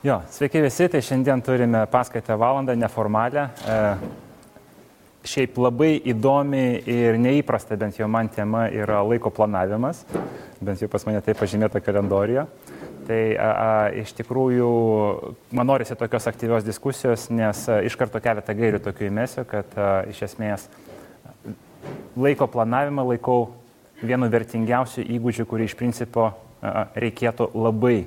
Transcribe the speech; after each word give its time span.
Jo, 0.00 0.22
sveiki 0.32 0.62
visi, 0.64 0.86
tai 0.88 1.02
šiandien 1.04 1.42
turime 1.44 1.82
paskaitą 1.92 2.32
valandą, 2.40 2.72
neformalią. 2.72 3.42
E, 3.68 3.80
šiaip 5.28 5.58
labai 5.60 5.90
įdomi 6.08 6.62
ir 6.88 7.18
neįprasta, 7.20 7.76
bent 7.76 7.98
jau 7.98 8.06
man 8.08 8.30
tema, 8.32 8.62
yra 8.72 9.02
laiko 9.04 9.28
planavimas, 9.28 10.06
bent 10.64 10.80
jau 10.80 10.88
pas 10.88 11.04
mane 11.04 11.20
tai 11.20 11.34
pažymėta 11.36 11.82
kalendorijoje. 11.84 12.46
Tai 13.10 13.18
a, 13.34 13.48
a, 13.50 13.74
iš 14.00 14.14
tikrųjų 14.16 14.70
man 15.58 15.68
norisi 15.68 15.98
tokios 16.00 16.30
aktyvios 16.32 16.64
diskusijos, 16.64 17.26
nes 17.28 17.60
a, 17.68 17.82
iš 17.84 17.98
karto 18.00 18.22
keletą 18.24 18.54
gairių 18.56 18.80
tokių 18.86 19.10
įmėsiu, 19.10 19.44
kad 19.50 19.76
a, 19.76 19.90
iš 20.08 20.22
esmės 20.30 20.64
laiko 22.16 22.48
planavimą 22.48 23.04
laikau 23.10 23.50
vienu 24.00 24.32
vertingiausių 24.32 25.04
įgūdžių, 25.18 25.46
kurį 25.52 25.68
iš 25.68 25.76
principo 25.76 26.30
a, 26.30 26.86
reikėtų 26.96 27.50
labai 27.52 27.98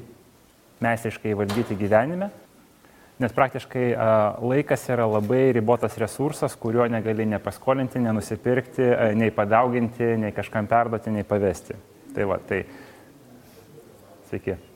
meistriškai 0.83 1.35
valdyti 1.39 1.77
gyvenime, 1.79 2.29
nes 3.23 3.35
praktiškai 3.35 3.85
laikas 4.43 4.83
yra 4.91 5.05
labai 5.07 5.45
ribotas 5.55 5.95
resursas, 6.01 6.57
kurio 6.59 6.87
negali 6.91 7.27
nepaskolinti, 7.29 8.01
nenusipirkti, 8.03 8.89
nei 9.19 9.31
padauginti, 9.31 10.13
nei 10.19 10.35
kažkam 10.35 10.67
perduoti, 10.67 11.13
nei 11.13 11.23
pavesti. 11.27 11.79
Tai 12.13 12.29
va, 12.29 12.41
tai 12.49 12.63
sveiki. 14.29 14.72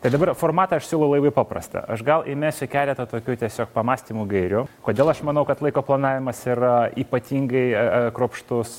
Tai 0.00 0.08
dabar 0.08 0.30
formatą 0.32 0.78
aš 0.80 0.86
siūlau 0.88 1.10
labai 1.12 1.28
paprastą. 1.28 1.82
Aš 1.92 2.00
gal 2.00 2.22
įmėsiu 2.24 2.64
keletą 2.72 3.04
tokių 3.04 3.34
tiesiog 3.42 3.68
pamastymų 3.74 4.22
gairių. 4.30 4.62
Kodėl 4.80 5.10
aš 5.12 5.18
manau, 5.28 5.42
kad 5.44 5.60
laiko 5.60 5.82
planavimas 5.84 6.40
yra 6.48 6.70
ypatingai 7.02 7.64
a, 7.68 7.82
a, 7.82 7.98
kropštus, 8.16 8.78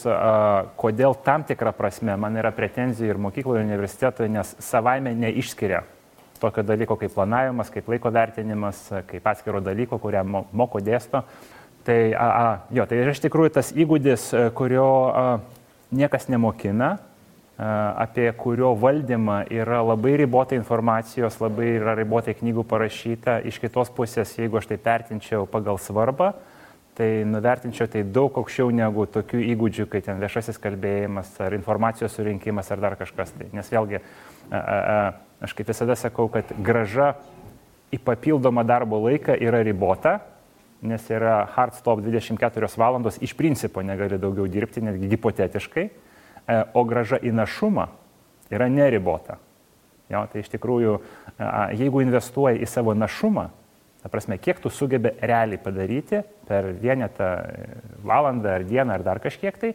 kodėl 0.82 1.14
tam 1.22 1.46
tikrą 1.46 1.76
prasme 1.78 2.16
man 2.18 2.40
yra 2.42 2.50
pretenzijų 2.58 3.14
ir 3.14 3.22
mokykloje, 3.22 3.62
ir 3.62 3.70
universitetoje, 3.70 4.32
nes 4.34 4.56
savaime 4.66 5.14
neišskiria 5.20 5.84
tokio 6.42 6.66
dalyko 6.66 6.98
kaip 6.98 7.14
planavimas, 7.14 7.70
kaip 7.70 7.94
laiko 7.94 8.10
vertinimas, 8.10 8.82
kaip 9.12 9.30
atskiro 9.30 9.62
dalyko, 9.62 10.02
kurią 10.02 10.26
moko 10.26 10.82
dėsto. 10.82 11.22
Tai, 11.86 12.00
a, 12.18 12.32
a, 12.32 12.50
jo, 12.74 12.90
tai 12.90 13.04
iš 13.14 13.22
tikrųjų 13.22 13.54
tas 13.60 13.70
įgūdis, 13.78 14.32
kurio 14.58 14.90
a, 15.14 15.26
niekas 15.94 16.32
nemokina, 16.34 16.96
apie 17.96 18.32
kurio 18.34 18.74
valdymą 18.76 19.44
yra 19.54 19.82
labai 19.86 20.16
ribota 20.18 20.56
informacijos, 20.58 21.38
labai 21.42 21.76
yra 21.78 21.94
ribotai 22.00 22.34
knygų 22.40 22.64
parašyta. 22.66 23.38
Iš 23.46 23.60
kitos 23.62 23.92
pusės, 23.94 24.34
jeigu 24.40 24.58
aš 24.58 24.72
tai 24.72 24.80
vertinčiau 24.82 25.46
pagal 25.50 25.78
svarbą, 25.78 26.32
tai 26.98 27.22
nuvertinčiau 27.30 27.86
tai 27.92 28.02
daug 28.04 28.34
aukščiau 28.42 28.74
negu 28.74 29.06
tokių 29.06 29.44
įgūdžių, 29.54 29.88
kaip 29.94 30.08
ten 30.10 30.18
viešasis 30.24 30.58
kalbėjimas 30.62 31.36
ar 31.44 31.54
informacijos 31.54 32.18
surinkimas 32.18 32.72
ar 32.74 32.82
dar 32.82 32.98
kažkas. 32.98 33.36
Tai. 33.38 33.52
Nes 33.54 33.70
vėlgi, 33.70 34.02
aš 35.46 35.54
kaip 35.58 35.70
visada 35.70 35.96
sakau, 36.00 36.32
kad 36.34 36.50
graža 36.66 37.14
į 37.94 38.02
papildomą 38.02 38.66
darbo 38.66 39.04
laiką 39.06 39.38
yra 39.38 39.62
ribota, 39.68 40.18
nes 40.82 41.04
yra 41.14 41.44
hard 41.54 41.78
stop 41.78 42.02
24 42.02 42.74
valandos, 42.74 43.22
iš 43.22 43.38
principo 43.38 43.84
negali 43.86 44.18
daugiau 44.18 44.50
dirbti, 44.50 44.82
netgi 44.82 45.12
hipotetiškai 45.14 45.92
o 46.74 46.84
graža 46.88 47.20
į 47.22 47.34
našumą 47.36 47.88
yra 48.52 48.68
neribota. 48.72 49.38
Jo, 50.12 50.26
tai 50.28 50.44
iš 50.44 50.52
tikrųjų, 50.52 50.98
jeigu 51.80 52.02
investuoji 52.04 52.60
į 52.66 52.68
savo 52.68 52.94
našumą, 52.98 53.48
ta 54.02 54.10
prasme, 54.12 54.36
kiek 54.42 54.60
tu 54.60 54.72
sugebė 54.74 55.14
realiai 55.22 55.62
padaryti 55.62 56.24
per 56.50 56.72
vienetą 56.82 57.30
valandą 58.04 58.58
ar 58.58 58.66
dieną 58.68 58.98
ar 58.98 59.06
dar 59.06 59.22
kažkiek 59.24 59.60
tai, 59.62 59.72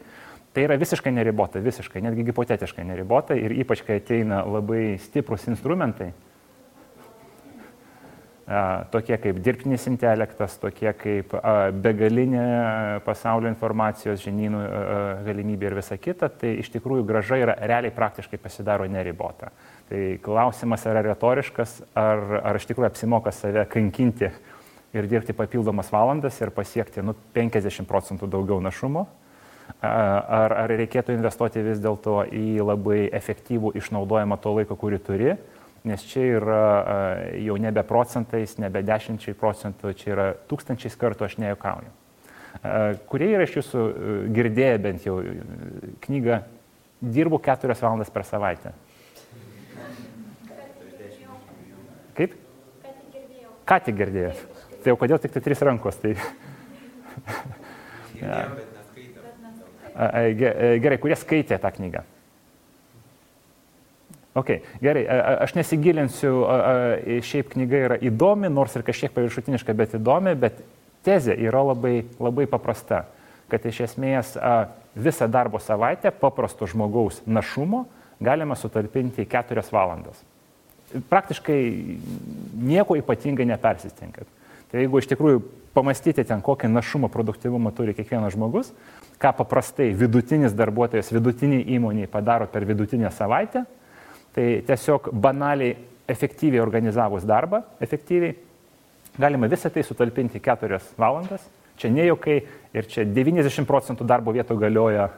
tai 0.52 0.66
yra 0.66 0.76
visiškai 0.80 1.12
neribota, 1.14 1.62
visiškai, 1.62 2.02
netgi 2.04 2.26
hipotetiškai 2.28 2.84
neribota 2.84 3.36
ir 3.38 3.54
ypač, 3.62 3.84
kai 3.86 4.00
ateina 4.02 4.42
labai 4.44 4.98
stiprus 5.04 5.46
instrumentai, 5.52 6.10
tokie 8.90 9.16
kaip 9.18 9.40
dirbtinis 9.42 9.88
intelektas, 9.90 10.54
tokie 10.62 10.92
kaip 10.94 11.32
begalinė 11.82 13.00
pasaulio 13.06 13.50
informacijos 13.50 14.22
žinynų 14.22 14.60
galimybė 15.26 15.70
ir 15.70 15.78
visa 15.80 15.98
kita, 15.98 16.28
tai 16.30 16.54
iš 16.62 16.70
tikrųjų 16.76 17.06
graža 17.08 17.40
yra 17.42 17.56
realiai 17.58 17.94
praktiškai 17.94 18.38
pasidaro 18.38 18.86
neribota. 18.86 19.50
Tai 19.90 20.02
klausimas 20.22 20.86
yra 20.86 21.02
retoriškas, 21.08 21.80
ar, 21.98 22.22
ar 22.52 22.60
iš 22.60 22.68
tikrųjų 22.70 22.90
apsimoka 22.92 23.34
save 23.34 23.66
kankinti 23.70 24.30
ir 24.94 25.10
dirbti 25.10 25.34
papildomas 25.34 25.90
valandas 25.92 26.38
ir 26.40 26.54
pasiekti 26.54 27.02
nu, 27.02 27.16
50 27.34 27.90
procentų 27.90 28.30
daugiau 28.30 28.62
našumo, 28.62 29.08
ar, 29.82 30.54
ar 30.54 30.70
reikėtų 30.70 31.18
investuoti 31.18 31.66
vis 31.66 31.82
dėlto 31.82 32.22
į 32.30 32.62
labai 32.62 33.08
efektyvų 33.10 33.74
išnaudojimą 33.82 34.38
to 34.38 34.54
laiko, 34.60 34.78
kurį 34.78 35.02
turi 35.02 35.34
nes 35.86 36.02
čia 36.10 36.24
yra 36.40 36.62
jau 37.38 37.56
nebe 37.62 37.82
procentais, 37.86 38.56
nebe 38.58 38.82
dešimčiai 38.86 39.36
procentų, 39.38 39.92
čia 39.98 40.10
yra 40.14 40.26
tūkstančiais 40.50 40.98
kartų, 40.98 41.28
aš 41.28 41.38
nejuokauju. 41.42 41.92
Kurie 43.10 43.30
yra 43.34 43.44
iš 43.46 43.58
jūsų 43.60 43.84
girdėję 44.34 44.76
bent 44.82 45.06
jau 45.06 45.20
knygą 46.06 46.42
Dirbu 46.96 47.38
keturias 47.44 47.82
valandas 47.84 48.08
per 48.10 48.24
savaitę? 48.24 48.72
Kaip? 52.16 52.32
Ką 53.68 53.76
tik 53.84 53.98
girdėjot? 53.98 54.40
Tai 54.80 54.94
jau 54.94 54.98
kodėl 55.02 55.20
tik 55.20 55.34
tai 55.34 55.42
trys 55.44 55.60
rankos? 55.66 56.00
Tai... 56.00 56.14
Gerai, 60.80 60.98
kurie 61.02 61.16
skaitė 61.20 61.60
tą 61.60 61.72
knygą? 61.76 62.06
Ok, 64.36 64.50
gerai, 64.84 65.06
aš 65.46 65.54
nesigilinsiu, 65.56 66.32
šiaip 67.24 67.54
knyga 67.54 67.78
yra 67.86 67.96
įdomi, 68.04 68.50
nors 68.52 68.74
ir 68.76 68.84
kažkiek 68.84 69.14
paviršutiniška, 69.14 69.72
bet 69.76 69.94
įdomi, 69.96 70.34
bet 70.36 70.58
tezė 71.06 71.38
yra 71.40 71.62
labai, 71.64 72.02
labai 72.20 72.44
paprasta, 72.50 73.06
kad 73.48 73.64
iš 73.64 73.80
esmės 73.86 74.34
visą 74.96 75.28
darbo 75.32 75.60
savaitę 75.62 76.12
paprasto 76.12 76.68
žmogaus 76.68 77.22
našumo 77.24 77.86
galima 78.20 78.56
sutalpinti 78.56 79.24
į 79.24 79.30
keturias 79.30 79.70
valandas. 79.72 80.18
Praktiškai 81.08 81.60
nieko 82.66 82.96
ypatingai 83.00 83.48
nepersistenkat. 83.48 84.28
Tai 84.70 84.82
jeigu 84.82 85.00
iš 85.00 85.08
tikrųjų 85.10 85.40
pamastyti 85.76 86.24
ten, 86.26 86.40
kokį 86.44 86.70
našumo 86.72 87.10
produktivumą 87.12 87.72
turi 87.76 87.94
kiekvienas 87.96 88.34
žmogus, 88.34 88.70
ką 89.20 89.32
paprastai 89.36 89.90
vidutinis 89.96 90.56
darbuotojas 90.56 91.12
vidutiniai 91.14 91.64
įmoniai 91.76 92.08
padaro 92.10 92.48
per 92.50 92.64
vidutinę 92.68 93.12
savaitę, 93.14 93.64
Tai 94.36 94.46
tiesiog 94.68 95.10
banaliai 95.16 95.74
efektyviai 96.06 96.60
organizavus 96.60 97.24
darbą, 97.26 97.62
efektyviai, 97.82 98.34
galima 99.18 99.48
visą 99.48 99.70
tai 99.72 99.84
sutalpinti 99.86 100.42
4 100.44 100.80
valandas. 101.00 101.44
Čia 101.76 101.90
nejukai 101.92 102.36
ir 102.76 102.88
čia 102.88 103.04
90 103.04 103.68
procentų 103.68 104.04
darbo 104.08 104.32
vietų 104.32 104.56
galioja 104.60 105.08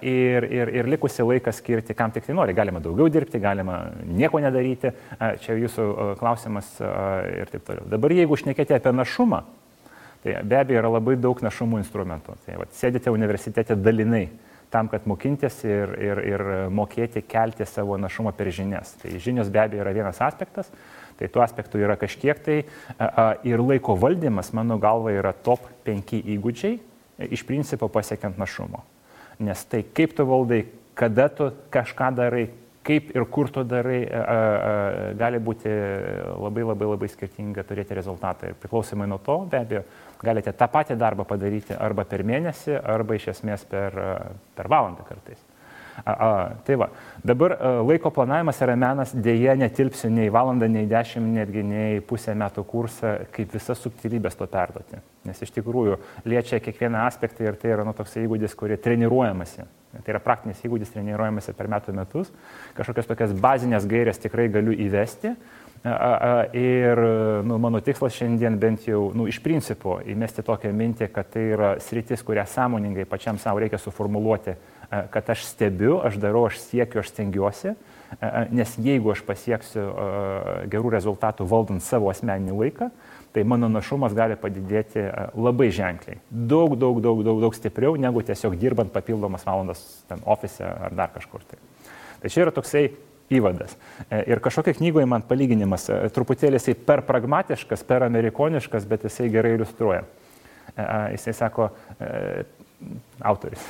ir, 0.00 0.46
ir, 0.48 0.72
ir 0.80 0.88
likusi 0.88 1.24
laiką 1.24 1.52
skirti, 1.52 1.94
kam 1.96 2.12
tik 2.12 2.26
tai 2.26 2.34
nori. 2.36 2.56
Galima 2.56 2.80
daugiau 2.80 3.08
dirbti, 3.12 3.40
galima 3.40 3.78
nieko 4.04 4.40
nedaryti, 4.42 4.92
čia 5.44 5.56
jūsų 5.60 6.16
klausimas 6.20 6.72
ir 6.80 7.52
taip 7.52 7.64
toliau. 7.68 7.86
Dabar 7.92 8.16
jeigu 8.16 8.36
užnekėti 8.36 8.76
apie 8.76 8.92
našumą, 8.96 9.44
tai 10.24 10.40
be 10.42 10.60
abejo 10.60 10.82
yra 10.82 10.92
labai 10.96 11.16
daug 11.20 11.40
našumų 11.44 11.80
instrumentų. 11.84 12.36
Tai 12.46 12.60
va, 12.62 12.68
sėdite 12.76 13.12
universitete 13.12 13.76
dalinai 13.76 14.26
tam, 14.70 14.88
kad 14.92 15.06
mokintis 15.06 15.60
ir, 15.66 15.92
ir, 16.02 16.20
ir 16.34 16.44
mokėti 16.74 17.22
kelti 17.26 17.66
savo 17.68 17.98
našumą 18.00 18.32
per 18.36 18.50
žinias. 18.54 18.94
Tai 19.00 19.14
žinios 19.22 19.50
be 19.52 19.62
abejo 19.62 19.84
yra 19.84 19.94
vienas 19.94 20.20
aspektas, 20.24 20.70
tai 21.16 21.30
tų 21.32 21.42
aspektų 21.44 21.80
yra 21.84 21.96
kažkiek 22.00 22.42
tai 22.44 22.58
ir 23.46 23.62
laiko 23.62 23.96
valdymas, 24.00 24.52
mano 24.56 24.78
galva, 24.82 25.14
yra 25.14 25.32
top 25.32 25.68
5 25.86 26.18
įgūdžiai, 26.36 26.78
iš 27.30 27.46
principo 27.48 27.88
pasiekiant 27.92 28.38
našumo. 28.38 28.84
Nes 29.38 29.64
tai 29.68 29.82
kaip 29.96 30.16
tu 30.16 30.26
valdai, 30.28 30.64
kada 30.96 31.28
tu 31.28 31.50
kažką 31.72 32.12
darai, 32.16 32.46
kaip 32.86 33.10
ir 33.16 33.24
kur 33.32 33.50
tu 33.52 33.64
darai, 33.66 34.02
a, 34.06 34.22
a, 34.22 34.74
gali 35.18 35.40
būti 35.42 35.70
labai 36.38 36.64
labai 36.64 36.90
labai 36.92 37.08
skirtinga 37.10 37.64
turėti 37.66 37.96
rezultatą. 37.98 38.52
Ir 38.52 38.60
priklausomai 38.62 39.08
nuo 39.10 39.18
to, 39.22 39.40
be 39.50 39.60
abejo, 39.60 39.82
galite 40.22 40.52
tą 40.56 40.68
patį 40.72 40.96
darbą 41.00 41.26
padaryti 41.28 41.76
arba 41.76 42.06
per 42.08 42.24
mėnesį, 42.26 42.78
arba 42.80 43.18
iš 43.18 43.30
esmės 43.34 43.66
per, 43.68 43.96
per 44.56 44.70
valandą 44.72 45.06
kartais. 45.08 45.42
A, 46.04 46.12
a, 46.12 46.56
tai 46.64 46.74
va, 46.76 46.90
dabar 47.24 47.54
a, 47.56 47.70
laiko 47.80 48.10
planavimas 48.12 48.58
yra 48.60 48.74
menas, 48.76 49.14
dėje 49.16 49.54
netilpsiu 49.56 50.10
nei 50.12 50.28
valandą, 50.32 50.68
nei 50.68 50.84
dešimt, 50.90 51.30
netgi 51.38 51.62
nei 51.64 52.02
pusę 52.04 52.34
metų 52.36 52.66
kursą, 52.68 53.14
kaip 53.32 53.54
visas 53.56 53.80
subtilybės 53.80 54.36
to 54.36 54.48
perduoti. 54.50 55.00
Nes 55.26 55.40
iš 55.42 55.54
tikrųjų 55.56 55.96
liečia 56.28 56.60
kiekvieną 56.60 57.06
aspektą 57.06 57.48
ir 57.48 57.56
tai 57.60 57.72
yra 57.72 57.86
nu, 57.88 57.96
toks 57.96 58.18
įgūdis, 58.20 58.54
kurį 58.58 58.76
treniruojamasi. 58.84 59.64
Tai 59.96 60.12
yra 60.12 60.20
praktinis 60.20 60.60
įgūdis 60.66 60.92
treniruojamasi 60.92 61.56
per 61.56 61.70
metų 61.72 61.94
metus. 61.96 62.28
Kažkokias 62.76 63.08
tokias 63.08 63.32
bazinės 63.32 63.88
gairias 63.88 64.20
tikrai 64.20 64.50
galiu 64.52 64.76
įvesti, 64.76 65.32
Ir 65.84 67.00
nu, 67.46 67.58
mano 67.62 67.80
tikslas 67.84 68.16
šiandien 68.16 68.56
bent 68.58 68.88
jau 68.88 69.10
nu, 69.14 69.28
iš 69.30 69.38
principo 69.44 70.00
įmesti 70.02 70.42
tokią 70.46 70.72
mintį, 70.74 71.10
kad 71.14 71.28
tai 71.34 71.44
yra 71.54 71.74
sritis, 71.82 72.24
kurią 72.26 72.46
sąmoningai 72.50 73.06
pačiam 73.06 73.38
savo 73.38 73.62
reikia 73.62 73.78
suformuluoti, 73.78 74.56
kad 75.14 75.30
aš 75.30 75.44
stebiu, 75.46 76.00
aš 76.06 76.18
darau, 76.22 76.46
aš 76.48 76.58
siekiu, 76.64 77.02
aš 77.02 77.12
stengiuosi, 77.12 77.76
nes 78.54 78.74
jeigu 78.82 79.12
aš 79.14 79.22
pasieksiu 79.26 79.86
gerų 80.72 80.94
rezultatų 80.96 81.46
valdant 81.50 81.84
savo 81.84 82.10
asmeninį 82.10 82.58
laiką, 82.64 82.90
tai 83.36 83.44
mano 83.44 83.68
našumas 83.68 84.14
gali 84.16 84.38
padidėti 84.40 85.02
labai 85.36 85.68
ženkliai. 85.74 86.22
Daug, 86.30 86.72
daug, 86.80 87.02
daug, 87.04 87.20
daug, 87.26 87.42
daug 87.42 87.54
stipriau 87.54 87.98
negu 88.00 88.22
tiesiog 88.24 88.56
dirbant 88.56 88.94
papildomas 88.94 89.44
valandas 89.44 89.82
ten 90.08 90.22
ofise 90.24 90.64
ar 90.64 90.94
dar 90.96 91.12
kažkur. 91.12 91.44
Tai, 91.50 91.58
tai 92.22 92.32
čia 92.32 92.46
yra 92.46 92.54
toksai 92.56 92.88
įvadas. 93.32 93.74
E, 94.10 94.22
ir 94.30 94.40
kažkokia 94.42 94.76
knygoje 94.78 95.06
man 95.10 95.24
palyginimas, 95.26 95.88
e, 95.90 95.98
truputėlį 96.14 96.60
jisai 96.60 96.76
per 96.88 97.02
pragmatiškas, 97.06 97.84
per 97.86 98.06
amerikoniškas, 98.06 98.86
bet 98.88 99.06
jisai 99.08 99.28
gerai 99.32 99.56
iliustruoja. 99.56 100.04
E, 100.76 100.86
jisai 101.16 101.34
sako, 101.36 101.70
autoris, 103.24 103.62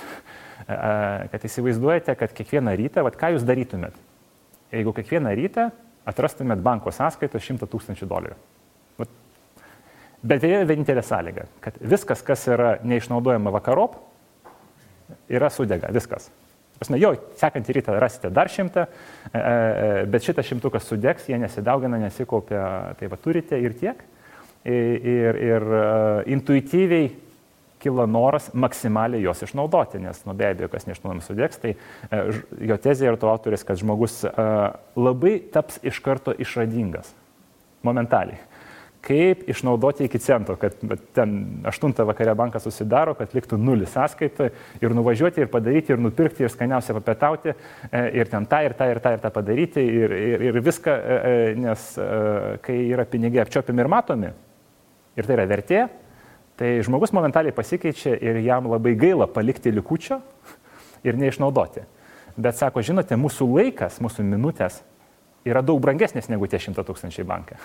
kad 1.33 1.45
įsivaizduojate, 1.47 2.17
kad 2.19 2.35
kiekvieną 2.37 2.75
rytą, 2.81 3.05
vad 3.07 3.19
ką 3.21 3.37
jūs 3.37 3.47
darytumėt, 3.47 3.97
jeigu 4.75 4.95
kiekvieną 4.97 5.35
rytą 5.39 5.71
atrastumėt 6.07 6.63
banko 6.65 6.93
sąskaitą 6.95 7.41
100 7.43 7.69
tūkstančių 7.71 8.09
dolerių. 8.11 8.39
Bet 10.27 10.43
vienintelė 10.43 11.05
sąlyga, 11.07 11.45
kad 11.63 11.77
viskas, 11.79 12.23
kas 12.27 12.49
yra 12.51 12.77
neišnaudojama 12.83 13.53
vakarop, 13.55 13.95
yra 15.31 15.51
sudega, 15.55 15.93
viskas. 15.95 16.31
Prasme, 16.77 16.99
jo, 17.01 17.15
sekantį 17.41 17.79
rytą 17.79 17.95
rasite 18.01 18.31
dar 18.35 18.51
šimtą, 18.53 18.85
e, 18.85 19.39
e, 19.39 20.01
bet 20.13 20.27
šitas 20.27 20.49
šimtukas 20.49 20.85
sudegs, 20.85 21.29
jie 21.31 21.39
nesidaugina, 21.41 22.01
nesikaupia, 22.03 22.63
tai 22.99 23.09
va 23.09 23.19
turite 23.21 23.61
ir 23.61 23.77
tiek. 23.81 24.03
Ir, 24.67 25.05
ir, 25.07 25.37
ir 25.47 25.65
intuityviai 26.35 27.05
kilo 27.79 28.03
noras 28.11 28.49
maksimaliai 28.51 29.23
juos 29.23 29.45
išnaudoti, 29.47 30.01
nes, 30.03 30.25
nu, 30.27 30.35
be 30.35 30.49
abejo, 30.49 30.67
kas 30.73 30.89
neišnaudojama 30.89 31.23
sudegs, 31.23 31.61
tai 31.63 31.77
e, 31.77 32.23
jo 32.67 32.79
tezė 32.83 33.13
ir 33.13 33.21
to 33.23 33.31
autorius, 33.31 33.63
kad 33.69 33.79
žmogus 33.79 34.25
labai 34.99 35.37
taps 35.55 35.79
iš 35.87 36.03
karto 36.05 36.35
išradingas, 36.35 37.15
momentaliai 37.87 38.43
kaip 39.07 39.45
išnaudoti 39.51 40.07
iki 40.07 40.19
cento, 40.19 40.57
kad 40.59 40.75
ten 41.15 41.37
8 41.65 41.95
vakare 42.09 42.35
bankas 42.35 42.65
susidaro, 42.67 43.15
kad 43.15 43.35
liktų 43.37 43.59
nulis 43.61 43.93
sąskaita 43.95 44.49
ir 44.83 44.95
nuvažiuoti 44.97 45.45
ir 45.45 45.51
padaryti 45.53 45.95
ir 45.95 46.03
nupirkti 46.03 46.43
ir 46.43 46.51
skaniausia 46.51 46.97
papietauti 46.97 47.53
e, 47.53 48.03
ir 48.19 48.31
ten 48.33 48.49
tą 48.51 48.65
ir 48.67 48.75
tą 48.79 48.91
ir 48.91 49.01
tą 49.05 49.15
ir 49.15 49.23
tą 49.23 49.31
padaryti 49.35 49.85
ir, 49.85 50.17
ir, 50.33 50.45
ir 50.51 50.61
viską, 50.65 50.97
e, 50.97 51.21
e, 51.31 51.55
nes 51.63 51.87
kai 52.67 52.81
yra 52.91 53.07
pinigai 53.07 53.45
apčiopiami 53.45 53.85
ir 53.85 53.93
matomi 53.95 54.33
ir 55.17 55.29
tai 55.29 55.39
yra 55.39 55.47
vertė, 55.49 55.87
tai 56.59 56.75
žmogus 56.85 57.15
momentaliai 57.15 57.55
pasikeičia 57.55 58.19
ir 58.19 58.43
jam 58.45 58.67
labai 58.73 58.97
gaila 58.99 59.31
palikti 59.31 59.71
likučio 59.73 60.19
ir 61.07 61.19
neišnaudoti. 61.21 61.87
Bet 62.37 62.59
sako, 62.59 62.83
žinote, 62.85 63.17
mūsų 63.17 63.49
laikas, 63.55 64.01
mūsų 64.05 64.27
minutės 64.27 64.83
yra 65.47 65.63
daug 65.65 65.81
brangesnės 65.81 66.29
negu 66.33 66.51
tie 66.51 66.61
100 66.61 66.85
tūkstančiai 66.85 67.25
bankai. 67.29 67.57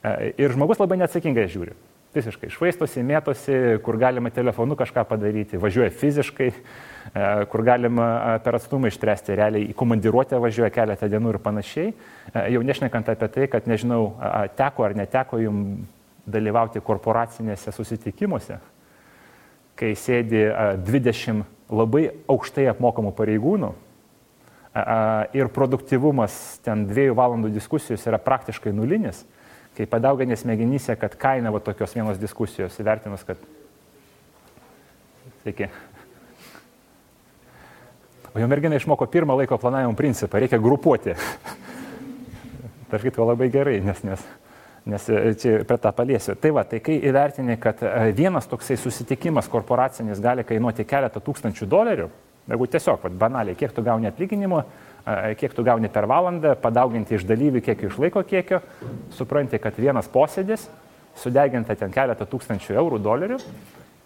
E, 0.00 0.32
ir 0.40 0.54
žmogus 0.54 0.80
labai 0.80 0.96
neatsakingai 1.00 1.46
žiūri. 1.52 1.74
Visiškai 2.10 2.48
švaistosi, 2.50 3.04
mėtosi, 3.06 3.56
kur 3.84 3.98
galima 4.00 4.32
telefonu 4.34 4.74
kažką 4.78 5.04
padaryti, 5.06 5.60
važiuoja 5.60 5.92
fiziškai, 5.94 6.48
e, 6.50 7.26
kur 7.52 7.62
galima 7.66 8.06
e, 8.08 8.38
per 8.42 8.56
atstumą 8.58 8.88
ištresti, 8.90 9.36
realiai 9.38 9.68
į 9.70 9.76
komandiruotę 9.78 10.40
važiuoja 10.40 10.72
keletą 10.74 11.10
dienų 11.12 11.34
ir 11.34 11.38
panašiai. 11.44 11.92
Jau 12.54 12.62
nešnekant 12.66 13.12
apie 13.12 13.28
tai, 13.34 13.48
kad 13.52 13.68
nežinau, 13.70 14.14
teko 14.58 14.86
ar 14.88 14.96
neteko 14.96 15.40
jums 15.42 15.84
dalyvauti 16.30 16.80
korporacinėse 16.84 17.72
susitikimuose, 17.74 18.58
kai 19.76 19.94
sėdi 19.98 20.44
20 20.86 21.44
labai 21.74 22.04
aukštai 22.30 22.68
apmokamų 22.70 23.10
pareigūnų 23.18 23.70
ir 25.34 25.50
produktivumas 25.50 26.60
ten 26.62 26.84
dviejų 26.86 27.16
valandų 27.18 27.50
diskusijos 27.56 28.04
yra 28.06 28.20
praktiškai 28.22 28.74
nulinis 28.76 29.24
kai 29.80 29.88
padauginė 29.88 30.36
smegenyse, 30.36 30.92
kad 31.00 31.14
kaina 31.16 31.52
va 31.54 31.62
tokios 31.64 31.94
vienos 31.96 32.20
diskusijos 32.20 32.76
įvertinus, 32.82 33.24
kad... 33.24 33.40
Sveiki. 35.40 35.70
O 38.34 38.42
jo 38.42 38.48
mergina 38.50 38.76
išmoko 38.76 39.08
pirmą 39.10 39.38
laiko 39.40 39.56
planavimo 39.58 39.96
principą, 39.96 40.42
reikia 40.42 40.60
grupuoti. 40.60 41.16
Tarp 42.90 43.06
kitko 43.06 43.24
labai 43.30 43.48
gerai, 43.54 43.78
nes, 43.86 44.02
nes, 44.04 44.26
nes 44.90 45.08
čia 45.40 45.62
prie 45.64 45.80
tą 45.80 45.94
paliesiu. 45.96 46.36
Tai 46.36 46.52
va, 46.58 46.66
tai 46.68 46.82
kai 46.84 46.98
įvertini, 47.00 47.56
kad 47.62 47.80
e, 47.80 48.12
vienas 48.18 48.50
toksai 48.50 48.76
susitikimas 48.76 49.48
korporacinis 49.48 50.20
gali 50.20 50.44
kainuoti 50.44 50.84
keletą 50.84 51.24
tūkstančių 51.24 51.70
dolerių, 51.70 52.10
jeigu 52.52 52.68
tiesiog, 52.76 53.00
va, 53.06 53.14
banaliai, 53.24 53.56
kiek 53.56 53.72
tu 53.72 53.86
gauni 53.86 54.10
atlyginimo, 54.12 54.60
kiek 55.40 55.54
tu 55.56 55.64
gauni 55.66 55.88
per 55.92 56.06
valandą, 56.10 56.54
padauginti 56.60 57.16
iš 57.16 57.24
dalyvių 57.28 57.62
kiek 57.64 57.86
iš 57.88 57.98
laiko 58.02 58.22
kiekio, 58.26 58.60
supranti, 59.16 59.58
kad 59.62 59.78
vienas 59.80 60.08
posėdis 60.12 60.68
sudeginta 61.18 61.76
ten 61.78 61.92
keletą 61.94 62.26
tūkstančių 62.28 62.76
eurų, 62.80 63.00
dolerių 63.02 63.38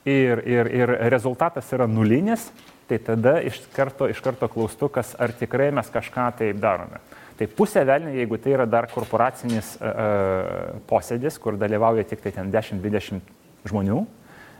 ir, 0.04 0.40
ir, 0.46 0.70
ir 0.70 0.94
rezultatas 1.12 1.68
yra 1.74 1.86
nulinis, 1.90 2.48
tai 2.88 2.98
tada 3.02 3.38
iš 3.44 3.62
karto, 3.74 4.08
iš 4.10 4.20
karto 4.24 4.48
klaustukas, 4.52 5.14
ar 5.20 5.32
tikrai 5.36 5.70
mes 5.74 5.88
kažką 5.92 6.30
taip 6.40 6.60
darome. 6.62 7.00
Tai 7.38 7.48
pusė 7.50 7.82
velnė, 7.86 8.12
jeigu 8.20 8.38
tai 8.38 8.52
yra 8.54 8.66
dar 8.70 8.86
korporacinis 8.92 9.74
uh, 9.80 10.76
posėdis, 10.90 11.38
kur 11.42 11.58
dalyvauja 11.58 12.04
tik 12.06 12.22
tai 12.22 12.34
ten 12.36 12.52
10-20 12.52 13.32
žmonių, 13.66 14.04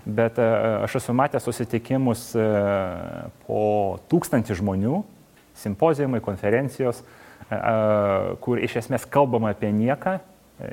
bet 0.05 0.41
uh, 0.43 0.83
aš 0.87 0.99
esu 0.99 1.15
matęs 1.15 1.47
susitikimus 1.47 2.33
uh, 2.35 3.29
po 3.47 3.61
tūkstantį 4.11 4.59
žmonių, 4.59 5.05
simpozijumai, 5.55 6.21
konferencijos, 6.21 7.03
e, 7.03 7.57
e, 7.57 8.37
kur 8.45 8.63
iš 8.63 8.79
esmės 8.83 9.07
kalbama 9.11 9.55
apie 9.55 9.73
nieką. 9.73 10.19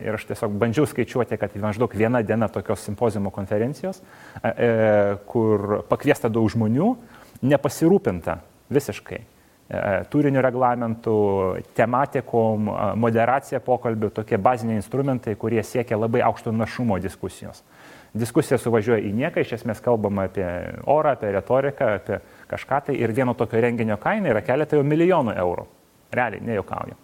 Ir 0.05 0.13
aš 0.13 0.27
tiesiog 0.29 0.53
bandžiau 0.61 0.85
skaičiuoti, 0.85 1.39
kad 1.41 1.55
maždaug 1.57 1.93
viena 1.97 2.19
diena 2.21 2.45
tokios 2.53 2.83
simpozijumo 2.85 3.31
konferencijos, 3.33 4.03
e, 4.45 5.17
kur 5.25 5.81
pakviesta 5.89 6.29
daug 6.29 6.45
žmonių, 6.53 6.93
nepasirūpinta 7.41 8.37
visiškai 8.69 9.23
turinių 10.11 10.41
reglamentų, 10.43 11.13
tematikom, 11.77 12.67
moderacija 12.99 13.61
pokalbių, 13.63 14.09
tokie 14.17 14.35
baziniai 14.35 14.81
instrumentai, 14.81 15.37
kurie 15.39 15.63
siekia 15.63 15.95
labai 15.95 16.19
aukšto 16.27 16.51
našumo 16.51 16.97
diskusijos. 16.99 17.63
Diskusija 18.11 18.57
suvažiuoja 18.59 18.99
į 19.07 19.13
nieką, 19.15 19.39
iš 19.39 19.53
esmės 19.61 19.79
kalbama 19.83 20.25
apie 20.27 20.43
orą, 20.83 21.13
apie 21.15 21.29
retoriką, 21.31 21.93
apie 22.01 22.17
kažką 22.51 22.81
tai 22.89 22.97
ir 22.99 23.13
vieno 23.15 23.33
tokio 23.37 23.61
renginio 23.63 23.97
kaina 24.01 24.33
yra 24.33 24.43
keletą 24.45 24.79
jau 24.79 24.87
milijonų 24.87 25.37
eurų. 25.39 25.65
Realiai, 26.11 26.43
nejokauju. 26.43 26.97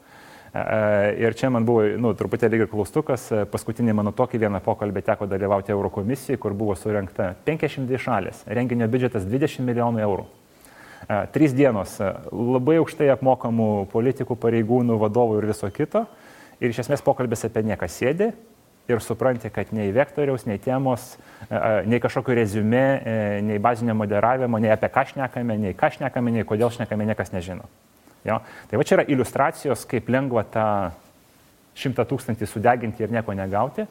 E, 0.53 0.59
e, 0.59 1.15
ir 1.23 1.35
čia 1.37 1.49
man 1.53 1.65
buvo, 1.67 1.83
nu, 1.99 2.13
truputėlį 2.17 2.63
ir 2.63 2.69
klaustukas, 2.71 3.27
e, 3.31 3.43
paskutinį 3.51 3.95
mano 3.99 4.13
tokį 4.15 4.41
vieną 4.45 4.61
pokalbį 4.65 5.03
teko 5.05 5.27
dalyvauti 5.29 5.73
Eurokomisijai, 5.75 6.39
kur 6.41 6.55
buvo 6.57 6.75
surinkta 6.75 7.33
52 7.45 7.99
šalis, 8.01 8.43
renginio 8.47 8.87
biudžetas 8.91 9.27
20 9.27 9.67
milijonų 9.67 10.03
eurų. 10.07 10.27
Trys 11.31 11.53
dienos 11.55 11.93
labai 12.33 12.79
aukštai 12.81 13.11
apmokamų 13.13 13.85
politikų, 13.91 14.35
pareigūnų, 14.41 14.97
vadovų 14.99 15.37
ir 15.39 15.45
viso 15.53 15.69
kito. 15.71 16.01
Ir 16.59 16.73
iš 16.73 16.81
esmės 16.83 17.03
pokalbis 17.05 17.45
apie 17.45 17.61
nieką 17.63 17.87
sėdi, 17.87 18.31
ir 18.87 19.01
supranti, 19.03 19.49
kad 19.51 19.71
nei 19.75 19.91
vektoriaus, 19.91 20.45
nei 20.47 20.59
temos, 20.63 21.17
e, 21.49 21.55
e, 21.55 21.81
nei 21.85 21.99
kažkokio 21.99 22.35
rezume, 22.35 22.85
e, 23.03 23.41
nei 23.43 23.59
bazinio 23.59 23.95
moderavimo, 23.95 24.59
nei 24.63 24.71
apie 24.71 24.89
ką 24.93 25.03
šnekame, 25.11 25.57
nei 25.59 25.75
ką 25.75 25.91
šnekame, 25.97 26.31
nei 26.31 26.47
kodėl 26.47 26.71
šnekame, 26.71 27.07
niekas 27.09 27.33
nežino. 27.35 27.67
Jo? 28.27 28.39
Tai 28.69 28.79
va 28.79 28.85
čia 28.87 28.97
yra 28.97 29.07
iliustracijos, 29.07 29.83
kaip 29.89 30.07
lengva 30.11 30.45
tą 30.47 30.67
šimtą 31.77 32.07
tūkstantį 32.07 32.47
sudeginti 32.47 33.03
ir 33.03 33.11
nieko 33.13 33.35
negauti, 33.37 33.85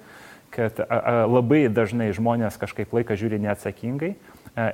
kad 0.50 0.78
labai 1.28 1.66
dažnai 1.68 2.08
žmonės 2.16 2.56
kažkaip 2.58 2.92
laiką 2.94 3.16
žiūri 3.18 3.38
neatsakingai 3.42 4.12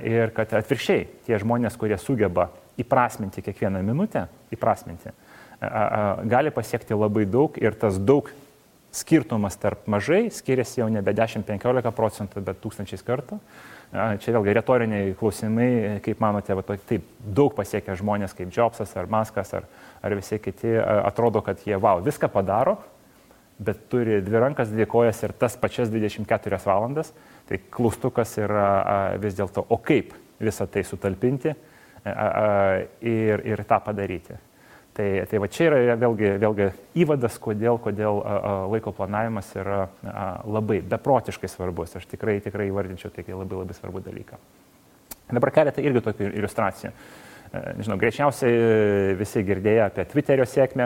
ir 0.07 0.31
kad 0.33 0.53
atvirkščiai 0.55 1.05
tie 1.27 1.39
žmonės, 1.41 1.75
kurie 1.77 1.97
sugeba 1.99 2.47
įprasminti 2.79 3.43
kiekvieną 3.43 3.81
minutę, 3.85 4.25
įprasminti, 4.53 5.11
gali 6.29 6.53
pasiekti 6.55 6.95
labai 6.97 7.25
daug 7.29 7.57
ir 7.61 7.75
tas 7.77 7.99
daug 7.99 8.31
skirtumas 8.93 9.57
tarp 9.57 9.87
mažai 9.89 10.27
skiriasi 10.33 10.81
jau 10.81 10.89
nebe 10.93 11.13
10-15 11.17 11.93
procentų, 11.97 12.43
bet 12.45 12.61
tūkstančiais 12.61 13.05
kartų. 13.05 13.39
Čia 13.93 14.33
vėlgi 14.33 14.55
retoriniai 14.57 15.11
klausimai, 15.17 15.99
kaip 16.05 16.21
manote, 16.21 16.55
va, 16.57 16.63
taip 16.65 17.05
daug 17.21 17.53
pasiekia 17.53 17.97
žmonės 17.97 18.33
kaip 18.37 18.53
Jobsas 18.53 18.95
ar 18.97 19.09
Maskas 19.09 19.53
ar, 19.53 19.67
ar 20.01 20.15
visi 20.17 20.39
kiti, 20.41 20.71
atrodo, 20.77 21.43
kad 21.45 21.61
jie, 21.61 21.75
wow, 21.77 22.01
viską 22.05 22.29
padaro, 22.33 22.79
bet 23.61 23.85
turi 23.91 24.17
dvi 24.25 24.41
rankas, 24.41 24.71
dvi 24.73 24.87
kojas 24.89 25.21
ir 25.25 25.35
tas 25.37 25.57
pačias 25.61 25.93
24 25.93 26.61
valandas. 26.65 27.13
Tai 27.49 27.59
klaustukas 27.73 28.37
yra 28.41 29.13
vis 29.21 29.37
dėlto, 29.37 29.65
o 29.69 29.77
kaip 29.77 30.15
visą 30.41 30.65
tai 30.71 30.85
sutalpinti 30.87 31.53
ir, 31.53 33.45
ir 33.45 33.63
tą 33.69 33.79
padaryti. 33.83 34.39
Tai, 34.93 35.07
tai 35.25 35.39
va 35.41 35.47
čia 35.49 35.71
yra 35.71 35.95
vėlgi, 35.97 36.35
vėlgi 36.37 36.67
įvadas, 37.01 37.39
kodėl, 37.41 37.79
kodėl 37.81 38.19
a, 38.21 38.33
a, 38.33 38.51
laiko 38.69 38.91
planavimas 38.93 39.47
yra 39.57 39.87
a, 40.05 40.25
labai 40.45 40.83
beprotiškai 40.85 41.49
svarbus. 41.49 41.95
Aš 41.97 42.05
tikrai, 42.11 42.37
tikrai 42.45 42.67
įvardinčiau 42.69 43.09
tai 43.09 43.25
kaip 43.25 43.33
labai 43.39 43.63
labai 43.63 43.77
svarbų 43.79 44.03
dalyką. 44.05 44.37
Dabar 45.33 45.53
keletą 45.55 45.81
irgi 45.81 46.03
tokių 46.05 46.29
iliustracijų. 46.29 46.91
E, 46.93 47.63
nežinau, 47.79 47.97
greičiausiai 48.03 49.15
visi 49.17 49.41
girdėjo 49.47 49.87
apie 49.87 50.05
Twitterio 50.13 50.45
sėkmę 50.45 50.85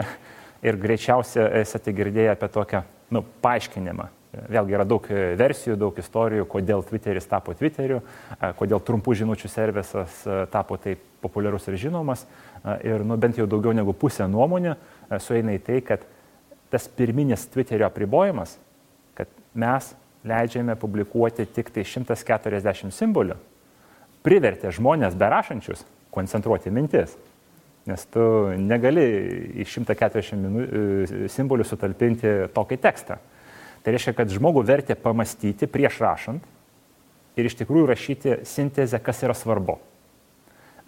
ir 0.64 0.80
greičiausiai 0.80 1.60
esate 1.60 1.92
girdėję 1.92 2.32
apie 2.32 2.48
tokią 2.54 2.86
nu, 3.12 3.26
paaiškinimą. 3.44 4.08
Vėlgi 4.48 4.74
yra 4.76 4.84
daug 4.84 5.04
versijų, 5.40 5.76
daug 5.80 5.96
istorijų, 6.00 6.44
kodėl 6.52 6.82
Twitteris 6.84 7.28
tapo 7.28 7.52
Twitteriu, 7.56 8.02
e, 8.36 8.52
kodėl 8.56 8.80
trumpų 8.84 9.20
žinučių 9.20 9.52
servisas 9.52 10.22
e, 10.24 10.42
tapo 10.52 10.80
taip 10.80 11.04
populiarus 11.20 11.68
ir 11.68 11.76
žinomas 11.80 12.24
ir 12.84 13.04
nu, 13.06 13.16
bent 13.20 13.38
jau 13.38 13.46
daugiau 13.50 13.74
negu 13.76 13.94
pusė 13.96 14.26
nuomonių 14.30 14.74
sueina 15.22 15.54
į 15.56 15.62
tai, 15.64 15.80
kad 15.84 16.04
tas 16.72 16.88
pirminis 16.92 17.46
Twitterio 17.52 17.86
apribojimas, 17.88 18.56
kad 19.16 19.30
mes 19.56 19.92
leidžiame 20.28 20.76
publikuoti 20.76 21.46
tik 21.46 21.70
tai 21.72 21.86
140 21.86 22.92
simbolių, 22.92 23.38
privertė 24.26 24.72
žmonės 24.74 25.16
berašančius 25.18 25.84
koncentruoti 26.14 26.72
mintis. 26.74 27.14
Nes 27.88 28.02
tu 28.12 28.20
negali 28.60 29.04
į 29.62 29.64
140 29.64 30.36
minu, 30.42 30.64
simbolių 31.32 31.64
sutalpinti 31.64 32.34
tokį 32.52 32.76
tekstą. 32.84 33.16
Tai 33.80 33.94
reiškia, 33.94 34.12
kad 34.18 34.32
žmogų 34.34 34.60
vertė 34.68 34.96
pamastyti 34.98 35.68
prieš 35.70 36.02
rašant 36.04 36.44
ir 37.38 37.48
iš 37.48 37.56
tikrųjų 37.62 37.86
rašyti 37.88 38.34
sintezę, 38.48 39.00
kas 39.00 39.22
yra 39.24 39.36
svarbu. 39.38 39.78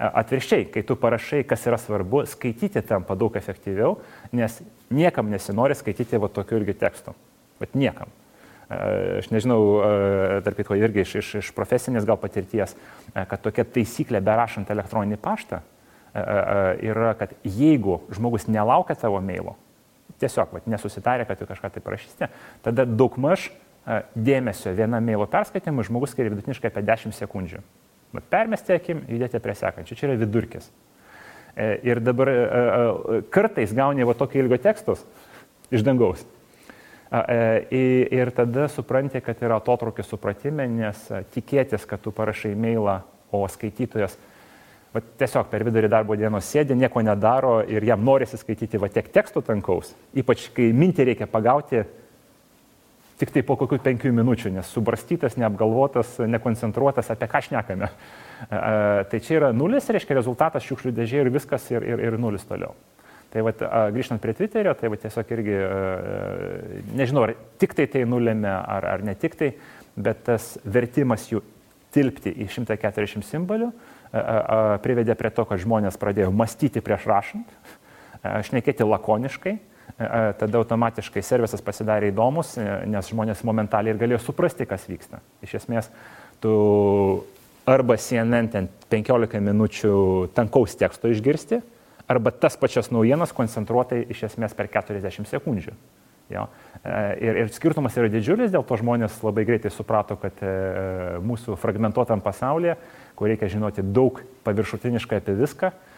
Atvirkščiai, 0.01 0.65
kai 0.73 0.81
tu 0.87 0.97
parašai, 0.97 1.43
kas 1.45 1.67
yra 1.69 1.77
svarbu, 1.77 2.23
skaityti 2.31 2.81
tampa 2.89 3.13
daug 3.21 3.35
efektyviau, 3.37 3.99
nes 4.33 4.55
niekam 4.89 5.29
nesinori 5.29 5.77
skaityti 5.77 6.21
va 6.23 6.31
tokių 6.33 6.63
irgi 6.63 6.75
tekstų. 6.81 7.13
Vat 7.61 7.77
niekam. 7.77 8.09
Aš 8.71 9.29
nežinau, 9.35 9.59
tarp 10.47 10.57
kitko 10.57 10.79
irgi 10.79 11.03
iš, 11.03 11.15
iš, 11.21 11.33
iš 11.43 11.51
profesinės 11.57 12.07
gal 12.09 12.17
patirties, 12.23 12.73
kad 13.13 13.43
tokia 13.43 13.67
taisyklė 13.67 14.23
berašant 14.25 14.71
elektroninį 14.73 15.19
paštą 15.21 15.61
yra, 16.15 17.13
kad 17.19 17.35
jeigu 17.45 17.99
žmogus 18.15 18.47
nelaukia 18.49 18.97
tavo 18.99 19.21
mailo, 19.21 19.57
tiesiog 20.23 20.55
vat, 20.55 20.71
nesusitarė, 20.71 21.27
kad 21.29 21.43
tu 21.43 21.51
kažką 21.51 21.73
tai 21.75 21.85
parašysite, 21.85 22.31
tada 22.65 22.87
daugmaž 22.89 23.51
dėmesio 24.15 24.73
vienam 24.77 25.05
mailo 25.05 25.29
perskaitimui 25.29 25.85
žmogus 25.89 26.15
skiria 26.15 26.33
vidutiniškai 26.33 26.71
apie 26.71 26.87
10 26.87 27.17
sekundžių. 27.21 27.61
Bet 28.15 28.27
permesti 28.31 28.75
akim, 28.75 29.05
judėti 29.09 29.41
prie 29.43 29.55
sekančio. 29.59 29.97
Čia 29.99 30.09
yra 30.11 30.19
vidurkis. 30.21 30.71
E, 31.57 31.81
ir 31.83 32.01
dabar 32.01 32.29
e, 32.29 32.35
e, 32.35 33.23
kartais 33.31 33.73
gauni 33.75 34.07
va 34.07 34.15
tokį 34.19 34.45
ilgo 34.45 34.59
tekstus 34.63 35.03
iš 35.71 35.87
dangaus. 35.87 36.27
Ir 37.11 38.31
tada 38.37 38.69
supranti, 38.71 39.19
kad 39.19 39.41
yra 39.43 39.57
atotrukis 39.59 40.07
supratime, 40.07 40.69
nes 40.71 41.01
tikėtis, 41.35 41.83
kad 41.91 41.99
tu 42.05 42.13
parašai 42.15 42.53
mailą, 42.55 43.01
o 43.35 43.41
skaitytojas 43.51 44.15
va, 44.95 45.03
tiesiog 45.19 45.49
per 45.51 45.65
vidurį 45.67 45.91
darbo 45.91 46.15
dienos 46.19 46.47
sėdė, 46.47 46.77
nieko 46.79 47.03
nedaro 47.03 47.57
ir 47.67 47.83
jam 47.87 48.05
norisi 48.07 48.39
skaityti 48.39 48.79
va 48.79 48.91
tiek 48.95 49.11
tekstų 49.11 49.43
tankaus, 49.49 49.91
ypač 50.15 50.47
kai 50.55 50.69
mintį 50.71 51.09
reikia 51.11 51.27
pagauti 51.31 51.83
tik 53.21 53.33
tai 53.35 53.43
po 53.47 53.57
kokių 53.61 53.79
penkių 53.85 54.13
minučių, 54.17 54.53
nes 54.55 54.71
subarstytas, 54.73 55.37
neapgalvotas, 55.41 56.17
nekoncentruotas, 56.25 57.11
apie 57.13 57.29
ką 57.31 57.43
šnekame. 57.47 57.91
Tai 59.11 59.21
čia 59.21 59.37
yra 59.37 59.53
nulis, 59.57 59.91
reiškia 59.93 60.17
rezultatas 60.17 60.65
šiukšlių 60.65 60.95
dėžė 60.97 61.21
ir 61.25 61.33
viskas 61.35 61.69
ir, 61.75 61.85
ir, 61.85 62.03
ir 62.09 62.19
nulis 62.21 62.47
toliau. 62.49 62.73
Tai 63.31 63.45
va, 63.47 63.53
grįžtant 63.95 64.23
prie 64.23 64.35
Twitterio, 64.35 64.73
tai 64.75 64.91
va, 64.91 64.99
tiesiog 64.99 65.29
irgi, 65.37 65.57
nežinau, 66.99 67.29
ar 67.29 67.37
tik 67.63 67.77
tai 67.79 67.87
tai 67.93 68.03
nulėmė, 68.09 68.51
ar, 68.51 68.89
ar 68.97 69.05
ne 69.07 69.15
tik 69.15 69.37
tai, 69.39 69.53
bet 69.95 70.25
tas 70.27 70.57
vertimas 70.65 71.29
jų 71.31 71.45
tilpti 71.95 72.33
į 72.43 72.49
140 72.51 73.27
simbolių 73.27 73.71
privedė 74.83 75.15
prie 75.15 75.31
to, 75.35 75.45
kad 75.47 75.61
žmonės 75.63 75.99
pradėjo 76.01 76.33
mąstyti 76.35 76.83
prieš 76.83 77.07
rašant, 77.11 77.53
šnekėti 78.49 78.87
lakoniškai, 78.87 79.55
tada 79.99 80.61
automatiškai 80.61 81.23
servisas 81.25 81.63
pasidarė 81.65 82.11
įdomus, 82.13 82.55
e, 82.59 82.67
nes 82.91 83.11
žmonės 83.11 83.43
momentaliai 83.47 83.95
ir 83.95 84.01
galėjo 84.01 84.21
suprasti, 84.25 84.67
kas 84.69 84.87
vyksta. 84.89 85.21
Iš 85.45 85.59
esmės, 85.63 85.91
tu 86.43 86.53
arba 87.69 87.97
CNN 88.01 88.51
ten 88.53 88.69
15 88.93 89.41
minučių 89.45 89.95
tankaus 90.37 90.77
teksto 90.79 91.11
išgirsti, 91.13 91.61
arba 92.11 92.33
tas 92.35 92.57
pačias 92.61 92.91
naujienas 92.91 93.35
koncentruotai 93.37 94.05
iš 94.11 94.27
esmės 94.31 94.57
per 94.57 94.71
40 94.73 95.29
sekundžių. 95.31 95.77
Jo. 96.31 96.45
Ir, 97.19 97.41
ir 97.43 97.49
skirtumas 97.51 97.97
yra 97.99 98.07
didžiulis, 98.07 98.53
dėl 98.55 98.63
to 98.63 98.77
žmonės 98.79 99.17
labai 99.27 99.43
greitai 99.49 99.73
suprato, 99.75 100.15
kad 100.15 100.39
mūsų 101.27 101.57
fragmentuotam 101.59 102.23
pasaulyje, 102.23 102.77
kur 103.19 103.27
reikia 103.27 103.49
žinoti 103.51 103.83
daug 103.83 104.21
paviršutiniškai 104.47 105.19
apie 105.19 105.35
viską, 105.41 105.73
E, 105.73 105.90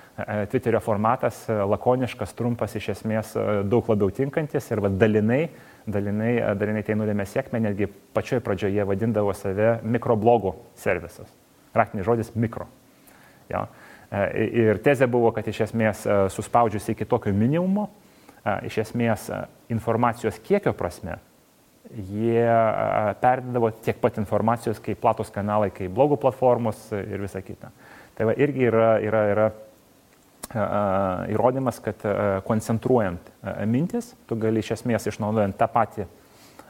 Twitterio 0.51 0.81
formatas 0.81 1.49
e, 1.49 1.55
lakoniškas, 1.57 2.35
trumpas, 2.37 2.75
iš 2.77 2.91
esmės 2.93 3.31
e, 3.33 3.45
daug 3.65 3.87
labiau 3.89 4.13
tinkantis 4.13 4.67
ir 4.69 4.83
va, 4.85 4.91
dalinai, 4.93 5.47
dalinai, 5.89 6.35
dalinai 6.61 6.83
tai 6.85 6.97
nulėmė 7.01 7.25
sėkmę, 7.31 7.63
netgi 7.65 7.89
pačioje 8.13 8.43
pradžioje 8.45 8.85
vadindavo 8.91 9.33
save 9.33 9.79
mikroblogų 9.89 10.53
servisas. 10.77 11.33
Raktinis 11.73 12.05
žodis 12.05 12.35
mikro. 12.37 12.69
Ja. 13.49 13.67
Ir 14.37 14.77
tezė 14.85 15.09
buvo, 15.09 15.31
kad 15.33 15.47
iš 15.49 15.63
esmės 15.65 16.03
suspaudžius 16.35 16.91
iki 16.93 17.07
tokio 17.09 17.33
minimumo, 17.33 17.87
iš 18.69 18.77
esmės 18.83 19.31
informacijos 19.73 20.37
kiekio 20.45 20.75
prasme, 20.77 21.17
jie 22.13 22.45
perdavo 23.25 23.73
tiek 23.73 23.97
pat 24.05 24.21
informacijos 24.21 24.83
kaip 24.85 25.01
platus 25.01 25.33
kanalai, 25.33 25.71
kaip 25.73 25.97
blogų 25.97 26.21
platformos 26.21 26.91
ir 26.93 27.25
visa 27.25 27.41
kita. 27.41 27.73
Tai 28.19 28.29
va, 28.29 28.37
irgi 28.37 28.69
yra, 28.69 28.91
yra, 29.01 29.25
yra 29.33 29.49
įrodymas, 30.51 31.79
kad 31.85 32.03
koncentruojant 32.49 33.31
mintis, 33.71 34.13
tu 34.27 34.37
gali 34.37 34.61
iš 34.61 34.75
esmės 34.79 35.07
išnaudojant 35.09 35.57
tą 35.57 35.69
patį 35.73 36.09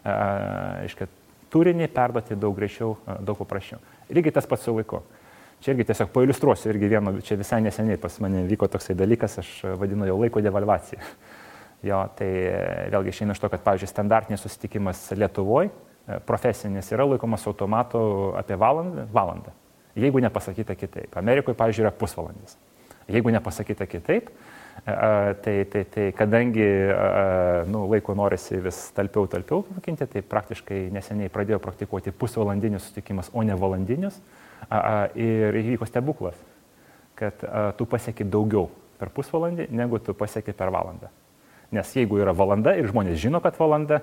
aiškia, 0.05 1.09
turinį 1.53 1.89
perduoti 1.95 2.39
daug 2.39 2.55
greičiau, 2.57 2.97
daug 3.21 3.39
paprasčiau. 3.41 3.81
Lygiai 4.13 4.35
tas 4.35 4.49
pats 4.49 4.65
su 4.67 4.75
laiku. 4.77 5.03
Čia 5.63 5.77
irgi 5.77 5.87
tiesiog 5.93 6.11
pailustruosiu, 6.11 6.73
irgi 6.73 6.89
vieno, 6.91 7.13
čia 7.23 7.37
visai 7.39 7.61
neseniai 7.63 8.01
pas 8.03 8.17
mane 8.25 8.41
vyko 8.49 8.67
toksai 8.73 8.97
dalykas, 8.99 9.37
aš 9.39 9.51
vadinu 9.79 10.09
jau 10.09 10.17
laiko 10.19 10.43
devalvacija. 10.43 10.99
Jo, 11.87 12.01
tai 12.19 12.29
vėlgi 12.91 13.13
išeina 13.15 13.35
iš 13.35 13.43
to, 13.43 13.51
kad, 13.51 13.63
pavyzdžiui, 13.63 13.91
standartinis 13.91 14.43
susitikimas 14.43 15.05
Lietuvoje, 15.19 15.71
profesinis, 16.27 16.91
yra 16.91 17.07
laikomas 17.07 17.47
automatu 17.47 18.03
apie 18.39 18.59
valandą, 18.59 19.07
valandą. 19.15 19.55
Jeigu 19.95 20.23
nepasakyta 20.25 20.75
kitaip. 20.79 21.15
Amerikoje, 21.21 21.55
pavyzdžiui, 21.59 21.87
yra 21.87 21.95
pusvalandis. 21.95 22.59
Jeigu 23.13 23.33
nepasakyta 23.35 23.87
kitaip, 23.87 24.31
tai, 24.85 25.57
tai, 25.71 25.85
tai 25.85 26.07
kadangi 26.17 26.69
nu, 27.71 27.85
laiko 27.93 28.15
norisi 28.17 28.59
vis 28.65 28.79
talpiau, 28.97 29.27
talpiau 29.31 29.65
pakinti, 29.69 30.09
tai 30.09 30.23
praktiškai 30.27 30.87
neseniai 30.95 31.33
pradėjau 31.33 31.61
praktikuoti 31.63 32.15
pusvalandinius 32.17 32.89
sutikimus, 32.89 33.31
o 33.33 33.45
ne 33.45 33.57
valandinius. 33.59 34.17
Ir 35.19 35.59
įvyko 35.61 35.87
stebuklas, 35.91 36.39
kad 37.19 37.45
tu 37.77 37.87
pasieki 37.87 38.25
daugiau 38.25 38.71
per 38.99 39.13
pusvalandį, 39.13 39.69
negu 39.75 40.01
tu 40.01 40.15
pasieki 40.17 40.55
per 40.57 40.73
valandą. 40.73 41.11
Nes 41.73 41.89
jeigu 41.97 42.21
yra 42.21 42.35
valanda 42.37 42.75
ir 42.77 42.89
žmonės 42.91 43.21
žino, 43.21 43.41
kad 43.45 43.57
valanda, 43.59 44.03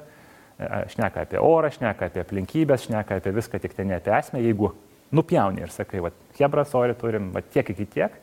šneka 0.92 1.24
apie 1.24 1.40
orą, 1.42 1.70
šneka 1.72 2.10
apie 2.10 2.24
aplinkybės, 2.24 2.88
šneka 2.88 3.20
apie 3.22 3.34
viską, 3.36 3.62
tik 3.64 3.76
tai 3.78 3.86
ne 3.88 3.98
apie 4.00 4.12
esmę, 4.18 4.42
jeigu 4.44 4.74
nupjauni 5.16 5.64
ir 5.64 5.72
sakai, 5.74 6.02
va, 6.04 6.12
hebra, 6.40 6.66
sorry, 6.68 6.98
turim, 7.00 7.30
va, 7.36 7.42
tiek 7.42 7.70
iki 7.72 7.86
tiek, 7.94 8.18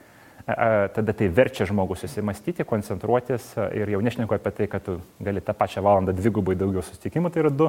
tada 0.47 1.13
tai 1.13 1.27
verčia 1.29 1.67
žmogus 1.67 2.05
susimastyti, 2.05 2.65
koncentruotis 2.65 3.49
ir 3.75 3.91
jau 3.91 4.01
nešneku 4.05 4.37
apie 4.37 4.53
tai, 4.55 4.69
kad 4.71 4.85
tu 4.87 5.01
gali 5.19 5.43
tą 5.43 5.55
pačią 5.59 5.83
valandą 5.83 6.15
dvigubai 6.15 6.55
daugiau 6.59 6.85
susitikimų, 6.87 7.33
tai 7.35 7.43
yra 7.43 7.51
du 7.51 7.67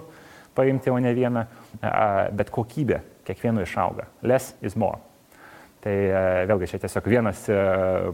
paimti, 0.58 0.92
o 0.94 0.98
ne 1.02 1.14
vieną, 1.14 1.46
bet 2.38 2.52
kokybė 2.54 3.02
kiekvieno 3.26 3.64
išauga. 3.66 4.06
Less 4.22 4.54
is 4.62 4.78
more. 4.78 5.02
Tai 5.82 5.94
vėlgi 6.50 6.70
čia 6.70 6.80
tiesiog 6.84 7.10
vienas 7.10 7.48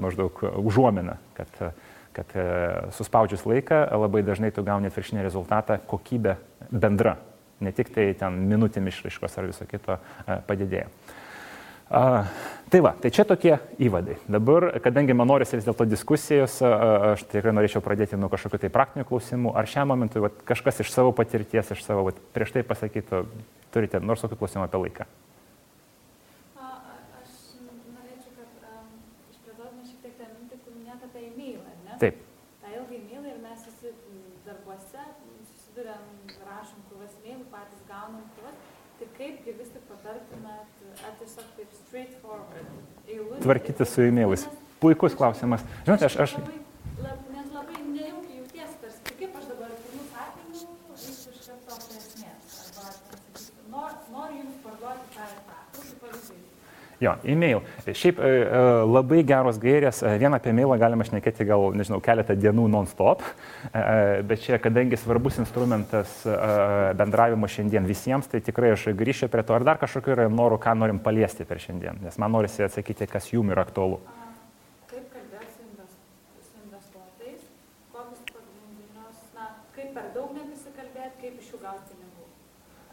maždaug 0.04 0.40
užuomina, 0.64 1.18
kad, 1.36 1.52
kad 2.16 2.32
suspaudžius 2.96 3.44
laiką 3.50 3.84
labai 4.00 4.24
dažnai 4.24 4.52
tu 4.56 4.64
gauni 4.64 4.92
atvirkštinį 4.92 5.26
rezultatą, 5.28 5.80
kokybė 5.92 6.38
bendra, 6.72 7.18
ne 7.64 7.76
tik 7.76 7.92
tai 7.96 8.10
ten 8.20 8.40
minutėmis 8.48 8.96
išraiškos 8.96 9.38
ar 9.40 9.52
viso 9.52 9.68
kito 9.68 10.00
padidėja. 10.48 10.88
A, 11.90 12.24
tai 12.72 12.80
va, 12.82 12.94
tai 13.02 13.12
čia 13.14 13.26
tokie 13.28 13.58
įvadai. 13.82 14.16
Dabar, 14.32 14.70
kadangi 14.84 15.16
man 15.18 15.30
norisi 15.30 15.60
vis 15.60 15.68
dėlto 15.68 15.86
diskusijos, 15.90 16.58
aš 16.64 17.26
tikrai 17.32 17.54
norėčiau 17.56 17.84
pradėti 17.86 18.20
nuo 18.20 18.32
kažkokių 18.34 18.64
tai 18.64 18.72
praktinių 18.74 19.06
klausimų. 19.10 19.54
Ar 19.60 19.70
šiam 19.70 19.92
momentui 19.94 20.24
va, 20.24 20.32
kažkas 20.48 20.82
iš 20.86 20.94
savo 20.94 21.14
patirties, 21.16 21.74
iš 21.76 21.84
savo, 21.86 22.08
va, 22.10 22.16
prieš 22.36 22.56
tai 22.56 22.66
pasakytų, 22.68 23.24
turite 23.76 24.02
nors 24.02 24.26
kokių 24.26 24.40
klausimų 24.42 24.68
apie 24.68 24.84
laiką? 24.88 25.10
Aš 26.64 27.40
norėčiau, 27.62 28.36
kad 28.40 28.70
um, 28.74 28.94
išplėtotume 29.36 29.90
šiek 29.90 30.06
tiek 30.06 30.20
tą 30.22 30.30
mintį, 30.34 30.62
kur 30.64 30.78
minėta 30.80 31.12
apie 31.12 31.28
e-mailą, 31.30 31.74
ne? 31.88 32.00
Taip. 32.02 32.22
mes 33.54 33.66
visi 33.70 33.92
darbuose 34.48 35.04
susidurėm, 35.74 36.06
rašom 36.48 36.86
krūvas 36.90 37.14
mailų, 37.24 37.46
patys 37.52 37.84
gaunam 37.90 38.24
krūvas, 38.36 38.58
tai 39.00 39.08
kaipgi 39.18 39.56
vis 39.60 39.72
tik 39.74 39.86
patartumėt, 39.90 40.82
ar 41.08 41.16
tiesiog 41.20 41.52
taip 41.58 41.76
straightforward, 41.80 42.72
eilutė. 43.08 43.33
Tvarkyti 43.44 43.86
su 43.86 44.06
e-mailais. 44.08 44.48
Puikus 44.80 45.16
klausimas. 45.20 45.64
Žinote, 45.86 46.08
aš... 46.10 46.16
aš... 46.26 46.36
Nes 46.44 47.50
labai 47.52 47.80
nejaukiai 47.88 48.40
jauties, 48.40 48.74
tarsi, 48.82 49.16
kaip 49.20 49.36
aš 49.40 49.50
dabar 49.52 49.74
pirmų 49.84 50.06
sakymų, 50.14 50.64
eisiu 50.96 51.36
iš 51.36 51.50
karto 51.50 51.80
prie 51.84 52.00
esmės. 52.00 52.58
Arba, 53.74 53.92
noriu 54.14 54.42
jums 54.42 54.60
parduoti 54.64 55.08
tą 55.16 55.28
ir 55.28 55.40
tą. 55.48 55.60
Kokiu 55.78 56.00
pavyzdžiui? 56.04 56.42
Jo, 57.04 57.18
e-mail. 57.28 57.60
Šiaip 57.84 58.20
e, 58.20 58.28
e, 58.28 58.60
labai 58.88 59.24
geros 59.28 59.58
gairės. 59.60 60.00
E, 60.06 60.14
vieną 60.22 60.38
apie 60.40 60.54
mailą 60.56 60.78
galima 60.80 61.04
šnekėti 61.04 61.44
gal, 61.50 61.66
nežinau, 61.76 62.00
keletą 62.04 62.36
dienų 62.40 62.70
non-stop, 62.72 63.26
bet 64.30 64.44
čia, 64.46 64.60
kadangi 64.64 64.96
svarbus 65.00 65.40
instrumentas 65.42 66.22
bendravimo 67.00 67.50
šiandien 67.52 67.88
visiems, 67.90 68.30
tai 68.32 68.40
tikrai 68.46 68.72
aš 68.78 68.88
grįšiu 68.96 69.28
prie 69.34 69.44
to. 69.44 69.58
Ar 69.58 69.68
dar 69.68 69.82
kažkokiu 69.82 70.16
yra 70.16 70.30
norų, 70.32 70.62
ką 70.64 70.78
norim 70.80 71.02
paliesti 71.04 71.48
per 71.50 71.60
šiandien, 71.64 72.00
nes 72.06 72.20
man 72.22 72.32
norisi 72.38 72.64
atsakyti, 72.64 73.10
kas 73.12 73.28
jum 73.34 73.52
yra 73.52 73.66
aktualu. 73.68 74.00
Kaip 74.94 75.10
kalbėti 75.12 75.52
su 75.58 76.56
investuotojais, 76.64 77.44
kokius 77.92 78.24
pagrindinius, 78.32 79.28
na, 79.36 79.52
kaip 79.76 79.92
per 79.98 80.08
daug 80.16 80.32
nepisikalbėti, 80.40 81.20
kaip 81.26 81.44
iš 81.44 81.52
jų 81.52 81.64
gauti 81.66 81.92
pinigų. 81.92 82.14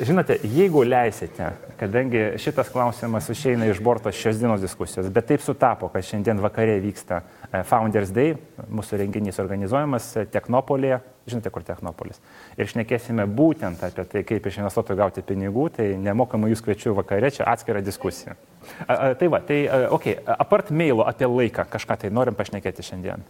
Žinote, 0.00 0.36
jeigu 0.46 0.82
leisite, 0.86 1.48
kadangi 1.78 2.20
šitas 2.40 2.68
klausimas 2.72 3.28
išeina 3.30 3.66
iš 3.66 3.80
borto 3.82 4.12
šios 4.14 4.38
dienos 4.38 4.60
diskusijos, 4.62 5.08
bet 5.12 5.26
taip 5.28 5.42
sutapo, 5.42 5.88
kad 5.92 6.06
šiandien 6.06 6.40
vakarė 6.42 6.78
vyksta 6.84 7.20
e, 7.20 7.62
Founders 7.68 8.12
Day, 8.14 8.36
mūsų 8.70 9.00
renginys 9.02 9.40
organizuojamas 9.42 10.08
e, 10.16 10.24
Technopolėje, 10.32 11.00
žinote, 11.28 11.50
kur 11.54 11.66
Technopolis. 11.66 12.22
Ir 12.56 12.70
šnekėsime 12.70 13.26
būtent 13.26 13.82
apie 13.88 14.06
tai, 14.14 14.24
kaip 14.28 14.46
iš 14.48 14.62
investuotojų 14.62 15.02
gauti 15.02 15.26
pinigų, 15.26 15.68
tai 15.76 15.92
nemokamai 15.98 16.52
jūs 16.54 16.64
kviečiu 16.64 16.94
vakarė, 16.98 17.34
čia 17.34 17.48
atskira 17.50 17.82
diskusija. 17.84 18.38
A, 18.86 18.94
a, 18.94 19.14
tai 19.18 19.28
va, 19.32 19.42
tai, 19.46 19.64
okei, 19.90 20.18
okay, 20.18 20.36
apart 20.38 20.70
mailo 20.70 21.06
apie 21.08 21.28
laiką, 21.30 21.66
kažką 21.72 21.98
tai 22.04 22.12
norim 22.14 22.36
pašnekėti 22.38 22.84
šiandien. 22.86 23.24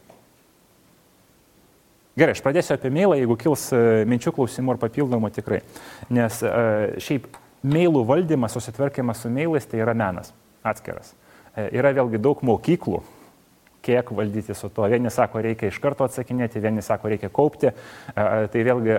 Gerai, 2.13 2.35
aš 2.37 2.43
pradėsiu 2.45 2.75
apie 2.75 2.91
mailą, 2.93 3.17
jeigu 3.17 3.39
kils 3.41 3.71
e, 3.73 3.79
minčių 4.09 4.35
klausimų 4.37 4.75
ar 4.75 4.79
papildomų 4.83 5.31
tikrai. 5.33 5.63
Nes 6.13 6.43
e, 6.45 6.51
šiaip 7.01 7.25
mailų 7.65 8.03
valdymas, 8.11 8.53
susitvarkymas 8.53 9.23
su 9.25 9.31
mailais 9.33 9.65
tai 9.69 9.81
yra 9.81 9.95
menas 9.97 10.35
atskiras. 10.61 11.15
E, 11.57 11.71
yra 11.73 11.95
vėlgi 11.97 12.21
daug 12.21 12.43
mokyklų, 12.45 13.01
kiek 13.83 14.13
valdyti 14.15 14.55
su 14.55 14.71
to. 14.71 14.87
Vieni 14.91 15.11
sako, 15.11 15.43
reikia 15.43 15.73
iš 15.73 15.81
karto 15.83 16.07
atsakinėti, 16.07 16.63
vieni 16.63 16.85
sako, 16.85 17.11
reikia 17.13 17.31
kaupti. 17.35 17.73
Tai 18.15 18.63
vėlgi 18.69 18.99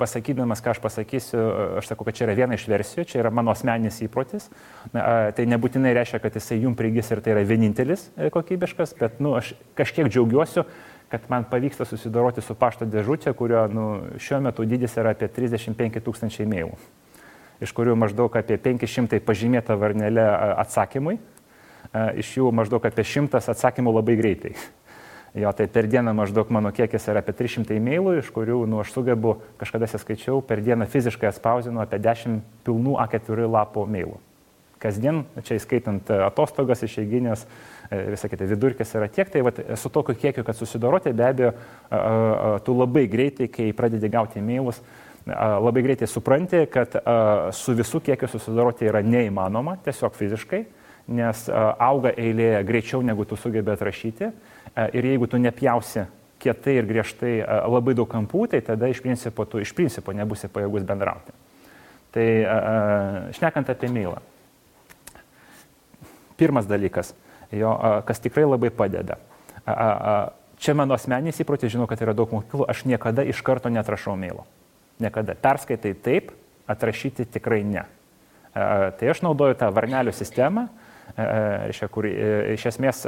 pasakydamas, 0.00 0.62
ką 0.64 0.74
aš 0.74 0.82
pasakysiu, 0.82 1.44
aš 1.82 1.92
sakau, 1.92 2.08
kad 2.08 2.18
čia 2.18 2.26
yra 2.26 2.34
viena 2.40 2.58
iš 2.58 2.66
versijų, 2.70 3.06
čia 3.06 3.22
yra 3.22 3.32
mano 3.34 3.54
asmeninis 3.54 4.02
įprotis. 4.06 4.50
Tai 4.92 5.48
nebūtinai 5.54 5.94
reiškia, 5.96 6.20
kad 6.24 6.36
jisai 6.36 6.60
jum 6.64 6.74
prigis 6.78 7.12
ir 7.14 7.22
tai 7.22 7.36
yra 7.36 7.46
vienintelis 7.46 8.08
kokybiškas, 8.34 8.96
bet 9.00 9.22
nu, 9.22 9.36
aš 9.38 9.54
kažkiek 9.78 10.10
džiaugiuosi 10.10 10.66
kad 11.08 11.20
man 11.28 11.44
pavyksta 11.50 11.84
susidoroti 11.86 12.42
su 12.42 12.54
pašto 12.58 12.86
dėžutė, 12.90 13.30
kurio 13.38 13.66
nu, 13.70 13.86
šiuo 14.18 14.40
metu 14.42 14.66
dydis 14.66 14.96
yra 14.98 15.12
apie 15.14 15.28
35 15.30 16.02
tūkstančiai 16.02 16.48
mailų, 16.50 16.74
iš 17.62 17.72
kurių 17.76 17.94
maždaug 17.98 18.34
apie 18.38 18.58
500 18.58 19.20
pažymėta 19.26 19.78
varnelė 19.78 20.26
atsakymui, 20.64 21.20
iš 22.22 22.32
jų 22.38 22.50
maždaug 22.54 22.84
apie 22.88 23.04
100 23.06 23.42
atsakymų 23.54 23.96
labai 24.00 24.18
greitai. 24.20 24.56
Jo, 25.36 25.50
tai 25.52 25.66
per 25.68 25.84
dieną 25.84 26.14
maždaug 26.16 26.48
mano 26.48 26.70
kiekis 26.72 27.10
yra 27.12 27.20
apie 27.20 27.34
300 27.36 27.76
mailų, 27.84 28.14
iš 28.22 28.30
kurių, 28.32 28.62
nu, 28.72 28.78
aš 28.80 28.94
sugebu, 28.94 29.34
kažkada 29.60 29.84
skaičiau, 29.84 30.38
per 30.40 30.62
dieną 30.64 30.86
fiziškai 30.88 31.28
atspausinu 31.28 31.82
apie 31.82 31.98
10 32.00 32.38
pilnų 32.64 32.94
A4 33.04 33.44
lapų 33.44 33.84
mailų. 33.84 34.16
Kasdien, 34.80 35.26
čia 35.44 35.58
įskaitant 35.58 36.08
atostogas, 36.24 36.80
išeiginės, 36.88 37.44
E, 37.90 38.02
visą 38.10 38.28
kitą 38.28 38.46
vidurkis 38.50 38.94
yra 38.98 39.08
tiek, 39.12 39.28
tai 39.30 39.42
vat, 39.46 39.58
su 39.78 39.90
tokiu 39.92 40.16
kiekiu, 40.18 40.44
kad 40.46 40.56
susidoroti, 40.58 41.12
be 41.14 41.26
abejo, 41.26 41.52
tu 42.66 42.74
labai 42.74 43.06
greitai, 43.10 43.46
kai 43.52 43.70
pradedi 43.76 44.10
gauti 44.10 44.40
e-mailus, 44.40 44.80
labai 45.26 45.84
greitai 45.86 46.08
supranti, 46.10 46.64
kad 46.70 46.96
su 47.54 47.74
visų 47.78 48.02
kiekiu 48.08 48.30
susidoroti 48.30 48.88
yra 48.90 49.02
neįmanoma, 49.06 49.76
tiesiog 49.86 50.18
fiziškai, 50.18 50.64
nes 51.06 51.46
auga 51.52 52.12
eilė 52.16 52.62
greičiau, 52.66 53.02
negu 53.02 53.24
tu 53.24 53.38
sugebė 53.38 53.76
atrašyti. 53.76 54.30
Ir 54.92 55.10
jeigu 55.12 55.28
tu 55.30 55.38
nepjausi 55.40 56.06
kietai 56.42 56.76
ir 56.80 56.88
griežtai 56.88 57.34
labai 57.70 57.94
daug 57.96 58.08
kampų, 58.10 58.46
tai 58.52 58.60
tada 58.64 58.90
iš 58.92 59.00
principo 59.04 59.46
tu 59.48 59.62
iš 59.62 59.72
principo 59.76 60.12
nebusi 60.12 60.50
pajėgus 60.52 60.84
bendrauti. 60.88 61.32
Tai 62.12 62.26
šnekant 63.36 63.70
apie 63.72 63.92
mailą. 63.92 64.20
Pirmas 66.36 66.66
dalykas 66.68 67.14
jo, 67.54 67.72
kas 68.06 68.20
tikrai 68.20 68.44
labai 68.44 68.70
padeda. 68.74 69.18
Čia 70.56 70.72
mano 70.76 70.96
asmeninis 70.96 71.38
įprotis, 71.42 71.72
žinau, 71.72 71.86
kad 71.88 72.00
yra 72.00 72.14
daug 72.16 72.30
mokyklų, 72.32 72.64
aš 72.68 72.86
niekada 72.88 73.24
iš 73.28 73.42
karto 73.44 73.68
netrašau 73.72 74.16
mailo. 74.16 74.46
Niekada. 75.02 75.34
Perskaitai 75.36 75.92
taip, 76.00 76.32
atrašyti 76.68 77.26
tikrai 77.28 77.60
ne. 77.64 77.84
Tai 78.56 79.10
aš 79.12 79.20
naudoju 79.24 79.58
tą 79.60 79.68
varnelių 79.76 80.14
sistemą, 80.16 80.68
reiškia, 81.14 81.88
kur 81.92 82.06
iš 82.08 82.66
esmės 82.72 83.04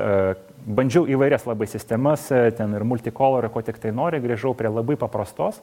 bandžiau 0.64 1.06
įvairias 1.10 1.46
labai 1.48 1.66
sistemas, 1.68 2.28
ten 2.30 2.76
ir 2.78 2.84
multicolor, 2.86 3.50
ko 3.52 3.62
tik 3.66 3.80
tai 3.82 3.90
nori, 3.92 4.22
grįžau 4.22 4.54
prie 4.56 4.70
labai 4.70 4.96
paprastos. 5.00 5.58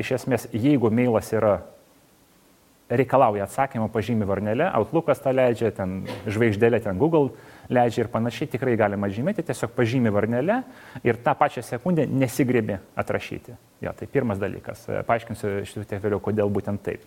Iš 0.00 0.16
esmės, 0.18 0.48
jeigu 0.52 0.90
mailas 0.90 1.30
yra 1.32 1.60
reikalauja 2.90 3.44
atsakymą 3.46 3.86
pažymį 3.94 4.26
varnelę, 4.26 4.66
Outlookas 4.74 5.20
tą 5.22 5.30
leidžia, 5.30 5.70
ten 5.70 6.00
žvaigždėlė, 6.26 6.80
ten 6.82 6.98
Google 6.98 7.30
leidžia 7.70 8.02
ir 8.02 8.10
panašiai, 8.10 8.50
tikrai 8.50 8.74
galima 8.74 9.06
žymėti, 9.06 9.44
tiesiog 9.46 9.70
pažymį 9.76 10.10
varnelę 10.10 10.56
ir 11.06 11.20
tą 11.22 11.36
pačią 11.38 11.62
sekundę 11.62 12.08
nesigrėbi 12.10 12.80
atrašyti. 12.98 13.54
Jo, 13.86 13.94
tai 13.94 14.10
pirmas 14.10 14.42
dalykas. 14.42 14.88
Paaiškinsiu 15.06 15.60
šiek 15.70 15.86
tiek 15.86 16.02
vėliau, 16.02 16.18
kodėl 16.24 16.50
būtent 16.50 16.82
taip. 16.82 17.06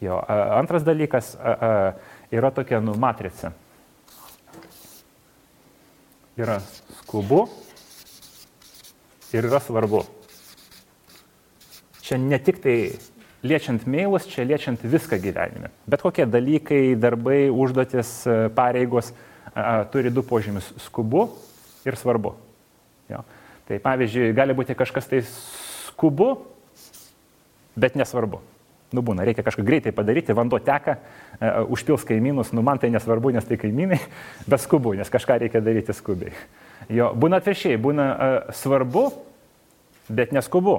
Jo, 0.00 0.16
antras 0.56 0.86
dalykas 0.86 1.34
yra 2.32 2.54
tokia 2.54 2.80
nu, 2.80 2.96
matrica. 2.96 3.52
Yra 6.38 6.60
skubu 7.00 7.48
ir 9.34 9.46
yra 9.48 9.58
svarbu. 9.58 10.04
Čia 12.06 12.18
ne 12.22 12.38
tik 12.38 12.60
tai 12.62 12.76
liečiant 13.42 13.82
mailus, 13.90 14.28
čia 14.30 14.44
liečiant 14.46 14.84
viską 14.86 15.18
gyvenime. 15.18 15.72
Bet 15.90 16.04
kokie 16.06 16.28
dalykai, 16.30 16.94
darbai, 16.94 17.48
užduotis, 17.50 18.12
e, 18.22 18.36
pareigos 18.54 19.10
a, 19.50 19.82
turi 19.90 20.14
du 20.14 20.22
požymius- 20.22 20.70
skubu 20.86 21.26
ir 21.84 21.98
svarbu. 21.98 22.34
Jo. 23.10 23.24
Tai 23.66 23.78
pavyzdžiui, 23.82 24.30
gali 24.32 24.54
būti 24.54 24.78
kažkas 24.78 25.10
tai 25.10 25.24
skubu, 25.26 26.36
bet 27.76 27.98
nesvarbu. 27.98 28.40
Nu 28.94 29.02
būna, 29.04 29.24
reikia 29.28 29.44
kažką 29.44 29.62
greitai 29.68 29.92
padaryti, 29.92 30.32
vanduo 30.36 30.60
teka, 30.64 30.96
uh, 30.96 31.66
užpils 31.74 32.06
kaimynus, 32.08 32.54
nu 32.56 32.64
man 32.64 32.80
tai 32.80 32.88
nesvarbu, 32.94 33.34
nes 33.36 33.44
tai 33.44 33.58
kaimynai, 33.60 33.98
bet 34.50 34.64
skubu, 34.64 34.94
nes 34.96 35.12
kažką 35.12 35.42
reikia 35.44 35.60
daryti 35.64 35.92
skubiai. 35.96 36.32
Jo, 36.88 37.10
būna 37.12 37.42
atviršiai, 37.42 37.76
būna 37.84 38.06
uh, 38.08 38.54
svarbu, 38.56 39.10
bet 40.08 40.32
neskubu. 40.32 40.78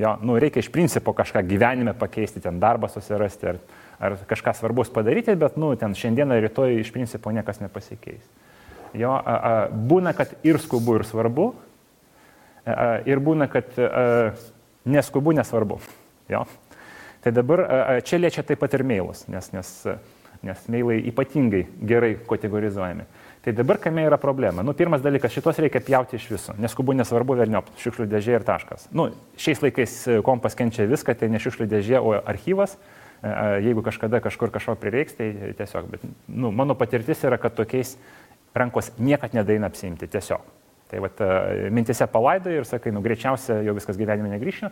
Jo, 0.00 0.14
nu, 0.22 0.38
reikia 0.40 0.62
iš 0.62 0.70
principo 0.72 1.12
kažką 1.12 1.42
gyvenime 1.44 1.92
pakeisti, 1.98 2.40
ten 2.40 2.60
darbą 2.62 2.88
susirasti 2.88 3.50
ar, 3.50 3.58
ar 3.98 4.14
kažką 4.30 4.54
svarbus 4.56 4.92
padaryti, 4.94 5.34
bet 5.36 5.58
nu, 5.60 5.74
ten 5.76 5.96
šiandieną, 5.98 6.38
rytoj 6.46 6.78
iš 6.80 6.92
principo 6.94 7.34
niekas 7.34 7.60
nepasikeis. 7.60 8.22
Jo, 8.96 9.12
a, 9.18 9.34
a, 9.34 9.52
būna, 9.70 10.14
kad 10.16 10.32
ir 10.46 10.58
skubu, 10.62 10.96
ir 10.98 11.04
svarbu, 11.04 11.50
a, 12.64 12.88
ir 13.10 13.20
būna, 13.22 13.50
kad 13.50 13.74
a, 13.76 14.06
neskubu, 14.88 15.34
nesvarbu. 15.36 15.80
Jo. 16.30 16.46
Tai 17.20 17.32
dabar 17.36 17.64
čia 18.06 18.18
liečia 18.20 18.44
taip 18.46 18.62
pat 18.62 18.74
ir 18.78 18.84
mailus, 18.86 19.26
nes, 19.28 19.50
nes, 19.52 19.72
nes 20.46 20.62
mailai 20.72 21.00
ypatingai 21.10 21.66
gerai 21.84 22.14
kategorizuojami. 22.28 23.04
Tai 23.40 23.52
dabar 23.56 23.78
kame 23.80 24.04
yra 24.04 24.18
problema? 24.20 24.64
Nu, 24.64 24.74
pirmas 24.76 25.00
dalykas, 25.00 25.32
šitos 25.32 25.60
reikia 25.64 25.80
pjauti 25.84 26.18
iš 26.18 26.26
viso, 26.28 26.54
neskubu 26.60 26.92
nesvarbu, 26.96 27.38
verniop, 27.40 27.70
šiukšlių 27.80 28.06
dėžė 28.12 28.34
ir 28.36 28.44
taškas. 28.44 28.88
Nu, 28.92 29.10
šiais 29.40 29.62
laikais 29.64 29.94
kompas 30.24 30.56
kenčia 30.56 30.84
viską, 30.88 31.14
tai 31.16 31.30
ne 31.32 31.40
šiukšlių 31.40 31.68
dėžė, 31.70 32.00
o 32.04 32.16
archyvas. 32.20 32.76
Jeigu 33.64 33.84
kažkada 33.84 34.20
kažkur 34.24 34.52
kažko 34.52 34.76
prireiks, 34.80 35.16
tai 35.16 35.52
tiesiog, 35.56 35.88
bet 35.92 36.04
nu, 36.28 36.52
mano 36.56 36.76
patirtis 36.76 37.20
yra, 37.28 37.36
kad 37.40 37.56
tokiais 37.56 37.98
rankos 38.56 38.92
niekad 38.96 39.36
nedaina 39.36 39.68
apsimti, 39.68 40.08
tiesiog. 40.08 40.44
Tai 40.90 41.00
vat, 41.04 41.22
e, 41.22 41.70
mintise 41.70 42.06
palaidoji 42.10 42.60
ir 42.60 42.68
sakai, 42.68 42.92
nu 42.94 43.02
greičiausia 43.04 43.60
jau 43.66 43.74
viskas 43.76 43.98
gyvenime 44.00 44.32
negryšiu 44.32 44.70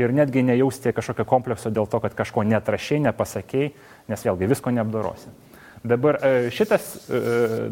ir 0.00 0.12
netgi 0.16 0.44
nejausti 0.48 0.94
kažkokio 0.96 1.26
komplekso 1.28 1.72
dėl 1.72 1.88
to, 1.90 2.00
kad 2.00 2.16
kažko 2.16 2.44
netrašiai, 2.48 3.02
nepasakėjai, 3.08 3.72
nes 4.08 4.26
vėlgi 4.26 4.48
visko 4.50 4.72
neapdorosi. 4.74 5.32
Dabar 5.82 6.20
šitas 6.54 6.92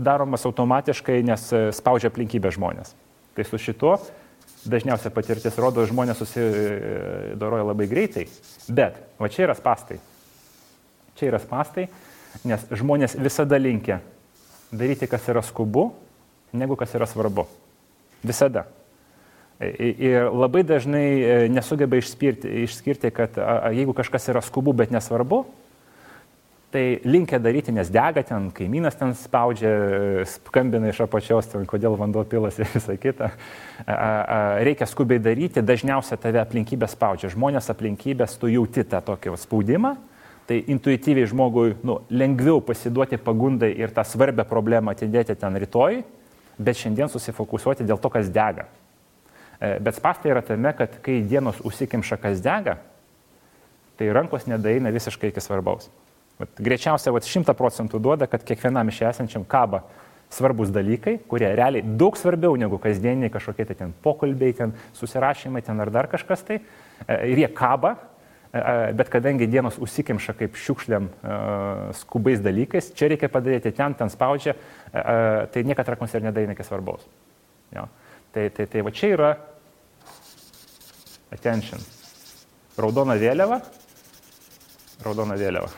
daromas 0.02 0.44
automatiškai, 0.48 1.20
nes 1.24 1.44
spaudžia 1.76 2.10
aplinkybę 2.10 2.50
žmonės. 2.52 2.96
Tai 3.36 3.46
su 3.46 3.60
šituo 3.62 3.94
dažniausia 4.68 5.12
patirtis 5.14 5.56
rodo, 5.60 5.84
žmonės 5.88 6.20
susidoroja 6.20 7.64
labai 7.64 7.86
greitai. 7.90 8.26
Bet, 8.68 8.98
va 9.20 9.30
čia 9.32 9.46
yra 9.48 9.56
spastai. 9.56 9.98
Čia 11.18 11.30
yra 11.32 11.40
spastai, 11.42 11.86
nes 12.48 12.66
žmonės 12.80 13.16
visada 13.20 13.58
linkia 13.60 14.00
daryti, 14.72 15.08
kas 15.10 15.26
yra 15.30 15.42
skubu, 15.44 15.90
negu 16.52 16.76
kas 16.78 16.94
yra 16.96 17.08
svarbu. 17.08 17.46
Visada. 18.26 18.66
Ir 19.60 20.30
labai 20.32 20.62
dažnai 20.64 21.06
e, 21.20 21.32
nesugeba 21.52 21.98
išskirti, 22.00 22.48
išskirti 22.64 23.10
kad 23.12 23.34
a, 23.36 23.68
jeigu 23.76 23.92
kažkas 23.92 24.30
yra 24.32 24.40
skubu, 24.40 24.72
bet 24.72 24.92
nesvarbu, 24.92 25.42
tai 26.72 26.84
linkia 27.04 27.36
daryti, 27.42 27.74
nes 27.76 27.90
dega 27.92 28.22
ten, 28.24 28.46
kaimynas 28.56 28.96
ten 28.96 29.12
spaudžia, 29.18 29.72
skambina 30.30 30.88
iš 30.88 31.02
apačios, 31.04 31.50
ten, 31.50 31.66
kodėl 31.68 31.98
vanduo 32.00 32.22
pilas 32.24 32.56
ir 32.56 32.70
visą 32.72 32.96
kitą. 33.00 33.28
A, 33.84 33.92
a, 33.92 34.38
reikia 34.64 34.88
skubiai 34.88 35.20
daryti, 35.20 35.60
dažniausiai 35.60 36.20
tave 36.22 36.40
aplinkybė 36.40 36.88
spaudžia. 36.88 37.32
Žmonės 37.34 37.68
aplinkybės, 37.74 38.38
tu 38.40 38.48
jauti 38.48 38.86
tą 38.88 39.02
tokį 39.10 39.34
spaudimą, 39.42 39.92
tai 40.48 40.62
intuityviai 40.72 41.28
žmogui 41.28 41.74
nu, 41.84 41.98
lengviau 42.08 42.62
pasiduoti 42.64 43.20
pagundai 43.20 43.74
ir 43.76 43.92
tą 43.92 44.06
svarbę 44.08 44.48
problemą 44.48 44.96
atidėti 44.96 45.36
ten 45.36 45.60
rytoj, 45.60 46.00
bet 46.60 46.78
šiandien 46.80 47.10
susifokusuoti 47.10 47.86
dėl 47.88 48.00
to, 48.00 48.10
kas 48.12 48.28
dega. 48.32 48.66
E, 49.60 49.78
bet 49.80 49.96
spastai 49.96 50.32
yra 50.34 50.42
tame, 50.44 50.72
kad 50.76 51.00
kai 51.04 51.20
dienos 51.26 51.60
užsikimša 51.64 52.20
kas 52.20 52.42
dega, 52.44 52.78
tai 54.00 54.12
rankos 54.16 54.46
nedaina 54.48 54.92
visiškai 54.92 55.32
iki 55.32 55.42
svarbaus. 55.44 55.90
Vat, 56.40 56.52
greičiausiai 56.56 57.12
vat, 57.12 57.26
100 57.28 57.56
procentų 57.56 58.00
duoda, 58.00 58.28
kad 58.30 58.44
kiekvienam 58.48 58.88
iš 58.88 59.02
esančiam 59.10 59.44
kaba 59.44 59.82
svarbus 60.32 60.70
dalykai, 60.72 61.18
kurie 61.28 61.48
realiai 61.58 61.82
daug 62.00 62.16
svarbiau 62.16 62.54
negu 62.56 62.78
kasdieniai 62.80 63.32
kažkokie 63.34 63.66
tai 63.68 63.76
ten 63.76 63.92
pokalbiai, 64.04 64.54
ten 64.56 64.72
susirašymai, 64.96 65.62
ten 65.66 65.82
ar 65.82 65.90
dar 65.92 66.08
kažkas 66.12 66.46
tai. 66.46 66.60
E, 67.06 67.18
ir 67.32 67.42
jie 67.44 67.50
kaba, 67.56 67.96
bet 68.50 69.10
kadangi 69.12 69.46
dienos 69.46 69.78
užsikimša 69.78 70.34
kaip 70.40 70.56
šiukšliam 70.58 71.06
skubais 72.00 72.42
dalykais, 72.42 72.90
čia 72.98 73.10
reikia 73.12 73.30
padaryti 73.30 73.70
ten, 73.76 73.94
ten 73.94 74.10
spaudžia, 74.10 74.56
tai 74.90 75.62
niekada 75.62 75.94
rankos 75.94 76.16
ir 76.18 76.26
nedaina 76.26 76.56
iki 76.56 76.66
svarbaus. 76.66 77.06
Jo. 77.70 77.86
Tai, 78.34 78.48
tai, 78.54 78.66
tai 78.70 78.82
va 78.86 78.90
čia 78.94 79.12
yra 79.14 79.30
attention. 81.34 81.82
Raudona 82.78 83.16
vėliava. 83.18 83.60
Raudona 85.04 85.38
vėliava. 85.38 85.70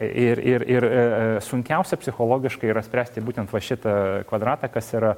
Ir, 0.00 0.40
ir, 0.40 0.64
ir 0.64 0.86
e, 0.86 1.00
sunkiausia 1.44 1.98
psichologiškai 2.00 2.70
yra 2.72 2.80
spręsti 2.84 3.20
būtent 3.24 3.50
va 3.52 3.60
šitą 3.60 3.94
kvadratą, 4.30 4.70
kas 4.72 4.88
yra 4.96 5.16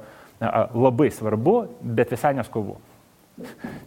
labai 0.75 1.07
svarbu, 1.13 1.55
bet 1.79 2.11
visai 2.11 2.33
neskubu. 2.35 2.75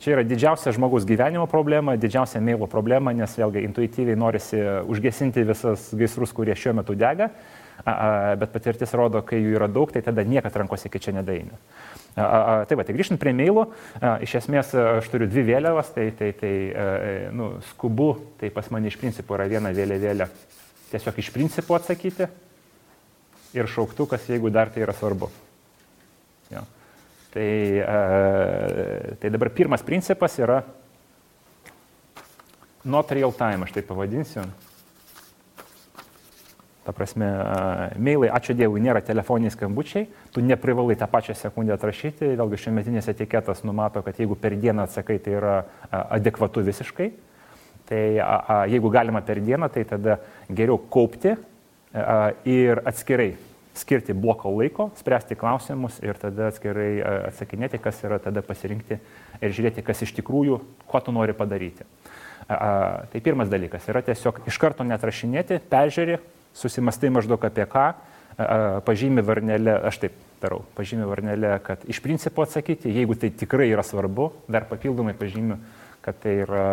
Čia 0.03 0.17
yra 0.17 0.25
didžiausia 0.27 0.73
žmogaus 0.75 1.07
gyvenimo 1.07 1.47
problema, 1.47 1.95
didžiausia 1.95 2.41
meilo 2.43 2.67
problema, 2.71 3.13
nes 3.15 3.37
vėlgi 3.39 3.63
intuityviai 3.69 4.19
norisi 4.19 4.59
užgesinti 4.91 5.45
visas 5.47 5.93
gaisrus, 5.95 6.35
kurie 6.35 6.57
šiuo 6.59 6.75
metu 6.81 6.97
dega, 6.99 7.31
bet 8.41 8.51
patirtis 8.51 8.95
rodo, 8.99 9.23
kai 9.23 9.39
jų 9.39 9.55
yra 9.61 9.71
daug, 9.71 9.93
tai 9.95 10.03
tada 10.03 10.27
niekad 10.27 10.57
rankos 10.59 10.89
iki 10.89 10.99
čia 10.99 11.15
nedaina. 11.15 11.61
Tai 12.17 12.79
va, 12.81 12.83
tai 12.83 12.97
grįžtant 12.97 13.21
prie 13.23 13.37
mailų, 13.37 13.69
iš 14.27 14.39
esmės 14.41 14.75
aš 14.75 15.13
turiu 15.13 15.31
dvi 15.31 15.47
vėliavas, 15.53 15.95
tai, 15.95 16.09
tai, 16.17 16.33
tai 16.41 16.53
nu, 17.37 17.53
skubu, 17.71 18.15
tai 18.41 18.51
pas 18.51 18.67
mane 18.75 18.91
iš 18.91 18.99
principo 18.99 19.39
yra 19.39 19.47
viena 19.53 19.71
vėliavėlė 19.77 20.27
tiesiog 20.91 21.19
iš 21.19 21.31
principo 21.35 21.77
atsakyti 21.77 22.29
ir 23.57 23.69
šauktukas, 23.71 24.27
jeigu 24.31 24.51
dar 24.55 24.71
tai 24.73 24.85
yra 24.85 24.95
svarbu. 24.97 25.31
Jo. 26.53 26.63
Tai, 27.37 27.85
tai 29.21 29.29
dabar 29.29 29.51
pirmas 29.53 29.83
principas 29.85 30.39
yra 30.41 30.63
not 32.83 33.11
real 33.13 33.35
time, 33.37 33.67
aš 33.67 33.75
tai 33.75 33.83
pavadinsiu. 33.85 34.47
Ta 36.87 36.95
prasme, 36.97 37.29
mailai, 38.01 38.31
ačiū 38.33 38.57
Dievui, 38.57 38.81
nėra 38.81 39.03
telefoniniai 39.05 39.53
skambučiai, 39.53 40.07
tu 40.33 40.41
neprivalai 40.41 40.97
tą 40.97 41.11
pačią 41.13 41.37
sekundę 41.37 41.75
atrašyti, 41.77 42.31
vėlgi 42.41 42.61
šiuometinės 42.63 43.11
etiketas 43.13 43.61
numato, 43.69 44.01
kad 44.07 44.17
jeigu 44.17 44.39
per 44.41 44.57
dieną 44.57 44.87
atsakai, 44.87 45.19
tai 45.21 45.35
yra 45.37 45.57
adekvatu 45.91 46.65
visiškai. 46.65 47.11
Tai 47.91 48.01
a, 48.17 48.31
a, 48.33 48.57
jeigu 48.71 48.89
galima 48.95 49.21
per 49.21 49.43
dieną, 49.45 49.69
tai 49.75 49.85
tada 49.85 50.17
geriau 50.49 50.81
kaupti 50.89 51.35
a, 51.37 52.33
ir 52.49 52.81
atskirai 52.81 53.35
skirti 53.77 54.17
bloko 54.17 54.51
laiko, 54.57 54.91
spręsti 54.99 55.37
klausimus 55.39 55.99
ir 56.05 56.19
tada 56.21 56.51
atskirai 56.51 56.91
atsakinėti, 57.31 57.81
kas 57.83 58.01
yra 58.07 58.19
tada 58.23 58.43
pasirinkti 58.47 58.99
ir 59.41 59.53
žiūrėti, 59.57 59.85
kas 59.85 60.03
iš 60.07 60.15
tikrųjų, 60.21 60.61
ko 60.89 61.03
tu 61.05 61.15
nori 61.15 61.37
padaryti. 61.37 61.85
A, 62.47 62.55
a, 62.55 62.71
tai 63.13 63.21
pirmas 63.25 63.51
dalykas 63.53 63.89
yra 63.91 64.05
tiesiog 64.07 64.45
iš 64.49 64.59
karto 64.63 64.87
netrašinėti, 64.87 65.61
peržiūrėti 65.71 66.35
susimastai 66.57 67.11
maždaug 67.13 67.43
apie 67.45 67.67
ką, 67.69 67.91
pažymi 68.85 69.25
varnelę, 69.25 69.79
aš 69.89 70.01
taip 70.05 70.17
darau, 70.43 70.65
pažymi 70.77 71.07
varnelę, 71.09 71.57
kad 71.65 71.85
iš 71.89 72.01
principo 72.05 72.45
atsakyti, 72.45 72.93
jeigu 72.93 73.17
tai 73.17 73.31
tikrai 73.33 73.71
yra 73.71 73.85
svarbu, 73.85 74.31
dar 74.49 74.67
papildomai 74.69 75.17
pažymiu, 75.17 75.57
kad 76.05 76.19
tai 76.23 76.37
yra, 76.45 76.67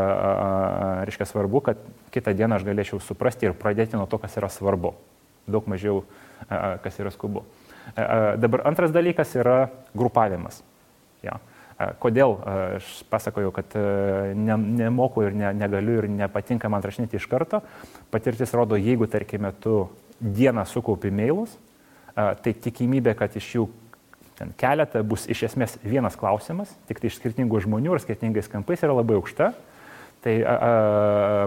reiškia, 1.08 1.26
svarbu, 1.26 1.64
kad 1.66 1.80
kitą 2.14 2.36
dieną 2.38 2.60
aš 2.60 2.68
galėčiau 2.68 3.00
suprasti 3.02 3.48
ir 3.48 3.56
pradėti 3.58 3.98
nuo 3.98 4.06
to, 4.10 4.20
kas 4.22 4.36
yra 4.38 4.52
svarbu. 4.52 4.94
Daug 5.48 5.66
mažiau, 5.68 6.04
kas 6.50 7.00
yra 7.00 7.12
skubu. 7.14 7.44
Dabar 8.40 8.68
antras 8.68 8.94
dalykas 8.96 9.34
yra 9.36 9.58
grupavimas. 9.96 10.62
Ja. 11.24 11.40
Kodėl 12.00 12.38
aš 12.78 12.90
pasakoju, 13.12 13.52
kad 13.56 13.76
ne, 14.38 14.56
nemoku 14.56 15.26
ir 15.26 15.36
ne, 15.36 15.50
negaliu 15.58 15.98
ir 16.04 16.08
nepatinka 16.12 16.70
man 16.72 16.84
rašinėti 16.86 17.18
iš 17.20 17.28
karto. 17.32 17.64
Patirtis 18.14 18.54
rodo, 18.56 18.78
jeigu, 18.80 19.10
tarkime, 19.12 19.52
tu 19.60 19.88
dieną 20.24 20.64
sukaupi 20.70 21.12
mailus, 21.12 21.58
tai 22.16 22.54
tikimybė, 22.54 23.16
kad 23.20 23.36
iš 23.36 23.50
jų 23.58 23.68
ten 24.38 24.54
keletą 24.58 25.04
bus 25.06 25.26
iš 25.30 25.46
esmės 25.50 25.76
vienas 25.84 26.16
klausimas, 26.20 26.72
tik 26.90 27.02
tai 27.02 27.10
iš 27.10 27.20
skirtingų 27.20 27.62
žmonių 27.66 27.96
ir 27.96 28.04
skirtingais 28.04 28.50
kampais 28.52 28.82
yra 28.86 28.96
labai 28.96 29.18
aukšta. 29.20 29.52
Tai 30.24 30.34
a, 30.40 30.54
a, 30.54 30.72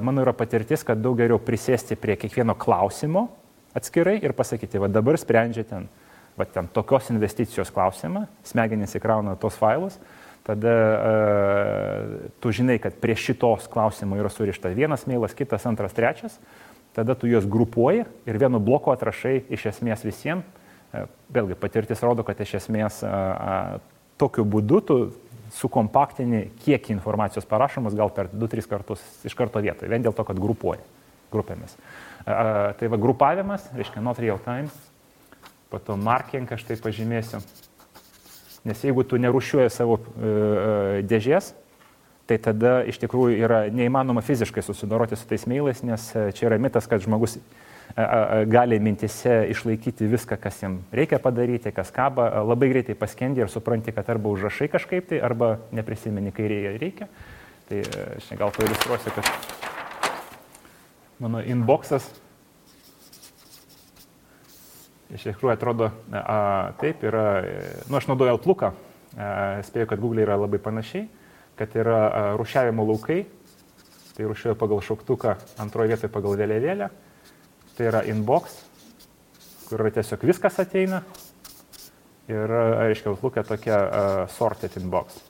mano 0.04 0.22
yra 0.22 0.34
patirtis, 0.36 0.84
kad 0.84 1.00
daug 1.00 1.16
geriau 1.18 1.40
prisėsti 1.42 1.96
prie 1.96 2.18
kiekvieno 2.20 2.54
klausimo 2.58 3.30
atskirai 3.76 4.18
ir 4.24 4.34
pasakyti, 4.36 4.80
va 4.80 4.88
dabar 4.90 5.18
sprendžia 5.20 5.66
ten, 5.68 5.88
va 6.38 6.46
ten 6.48 6.68
tokios 6.72 7.10
investicijos 7.12 7.72
klausimą, 7.74 8.26
smegenys 8.46 8.96
įkrauna 8.98 9.36
tos 9.40 9.58
failus, 9.60 9.98
tada 10.46 10.74
uh, 10.76 12.14
tu 12.40 12.52
žinai, 12.54 12.78
kad 12.82 12.96
prie 13.02 13.16
šitos 13.18 13.66
klausimo 13.72 14.18
yra 14.20 14.30
surišta 14.32 14.70
vienas 14.76 15.04
mailas, 15.10 15.34
kitas, 15.36 15.66
antras, 15.66 15.96
trečias, 15.96 16.38
tada 16.96 17.16
tu 17.18 17.28
juos 17.28 17.48
grupuoji 17.50 18.06
ir 18.06 18.38
vienu 18.40 18.62
bloku 18.62 18.94
atrašai 18.94 19.40
iš 19.52 19.68
esmės 19.74 20.06
visiems. 20.06 20.46
Uh, 20.94 21.10
vėlgi 21.34 21.58
patirtis 21.58 22.04
rodo, 22.06 22.22
kad 22.24 22.38
iš 22.40 22.60
esmės 22.62 23.02
uh, 23.04 23.82
tokiu 24.22 24.46
būdu 24.46 24.80
tu 24.86 24.98
sukompaktini, 25.56 26.46
kiek 26.62 26.90
informacijos 26.94 27.46
parašomas, 27.48 27.94
gal 27.98 28.10
per 28.14 28.30
2-3 28.32 28.70
kartus 28.70 29.02
iš 29.26 29.34
karto 29.38 29.62
vietoje, 29.62 29.90
vien 29.90 30.04
dėl 30.04 30.14
to, 30.14 30.24
kad 30.26 30.38
grupuoji 30.40 30.82
grupėmis. 31.32 31.74
Tai 32.26 32.88
va, 32.90 32.98
grupavimas, 32.98 33.68
reiškia, 33.76 34.02
not 34.02 34.18
real 34.18 34.40
time, 34.42 34.66
po 35.70 35.78
to 35.78 35.94
marking 35.94 36.50
aš 36.50 36.64
tai 36.66 36.74
pažymėsiu, 36.82 37.38
Nes 38.66 38.82
jeigu 38.82 39.04
tu 39.06 39.18
nerušiuoji 39.22 39.70
savo 39.70 40.00
e, 40.00 40.02
e, 40.26 41.02
dėžės, 41.06 41.52
tai 42.26 42.40
tada 42.42 42.80
iš 42.90 42.98
tikrųjų 42.98 43.36
yra 43.38 43.60
neįmanoma 43.70 44.24
fiziškai 44.26 44.64
susidoroti 44.66 45.18
su 45.18 45.28
tais 45.30 45.44
mailais, 45.46 45.84
nes 45.86 46.08
e, 46.10 46.24
čia 46.34 46.48
yra 46.48 46.58
mitas, 46.58 46.88
kad 46.90 47.04
žmogus 47.04 47.38
gali 48.50 48.76
mintise 48.82 49.46
išlaikyti 49.52 50.08
viską, 50.10 50.36
kas 50.42 50.58
jam 50.60 50.80
reikia 50.92 51.20
padaryti, 51.22 51.70
kas 51.72 51.92
kaba, 51.94 52.26
labai 52.44 52.68
greitai 52.72 52.96
paskendi 52.98 53.40
ir 53.40 53.48
supranti, 53.48 53.94
kad 53.94 54.10
arba 54.12 54.32
užrašai 54.34 54.66
kažkaip 54.74 55.06
tai, 55.12 55.22
arba 55.24 55.54
neprisimeni, 55.72 56.34
kai 56.34 56.50
reikia. 56.50 57.06
Tai 57.70 57.80
aš 58.18 58.28
gal 58.36 58.52
pailiustruosiu, 58.58 59.14
kad 59.14 59.30
mano 61.22 61.40
inboxas. 61.40 62.06
Iš 65.14 65.28
tikrųjų 65.28 65.54
atrodo, 65.54 65.90
a, 66.12 66.74
taip 66.80 67.04
yra, 67.06 67.26
nu 67.86 67.98
aš 67.98 68.08
naudoju 68.10 68.34
Outlooką, 68.34 68.72
spėju, 69.68 69.88
kad 69.88 70.02
Google 70.02 70.24
yra 70.24 70.36
labai 70.40 70.58
panašiai, 70.60 71.06
kad 71.56 71.76
yra 71.78 72.00
a, 72.06 72.22
rušiavimo 72.40 72.84
laukai, 72.88 73.20
tai 74.16 74.26
rušiuoju 74.26 74.58
pagal 74.58 74.82
šauktuką, 74.82 75.36
antroje 75.62 75.94
vietoje 75.94 76.10
pagal 76.12 76.36
vėliavėlę, 76.40 76.90
tai 77.78 77.88
yra 77.92 78.02
inbox, 78.10 78.58
kur 79.68 79.84
yra 79.84 79.94
tiesiog 80.00 80.26
viskas 80.26 80.58
ateina. 80.64 81.04
Ir, 82.26 82.50
aiškiai, 82.88 83.12
Outlook'e 83.14 83.46
tokia 83.46 83.78
a, 83.78 84.04
sorted 84.34 84.74
inbox. 84.80 85.22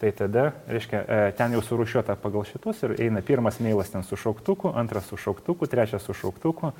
Tai 0.00 0.12
tada, 0.16 0.52
reiškia, 0.68 0.98
e, 1.04 1.32
ten 1.36 1.52
jau 1.52 1.60
surušiuota 1.60 2.16
pagal 2.16 2.46
šitus 2.48 2.78
ir 2.86 2.94
eina 3.04 3.20
pirmas 3.20 3.58
mailas 3.60 3.92
ten 3.92 4.02
su 4.02 4.16
šauktuku, 4.16 4.72
antras 4.72 5.10
su 5.12 5.18
šauktuku, 5.20 5.68
trečias 5.68 6.06
su 6.08 6.16
šauktuku, 6.16 6.72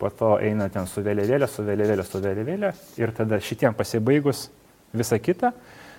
po 0.00 0.10
to 0.10 0.38
eina 0.40 0.70
ten 0.72 0.88
su 0.88 1.04
vėliavėlė, 1.04 1.48
su 1.48 1.64
vėliavėlė, 1.66 2.06
su 2.08 2.22
vėliavėlė 2.24 2.70
ir 3.02 3.12
tada 3.16 3.40
šitiem 3.40 3.76
pasibaigus 3.76 4.48
visą 4.96 5.20
kitą, 5.20 5.52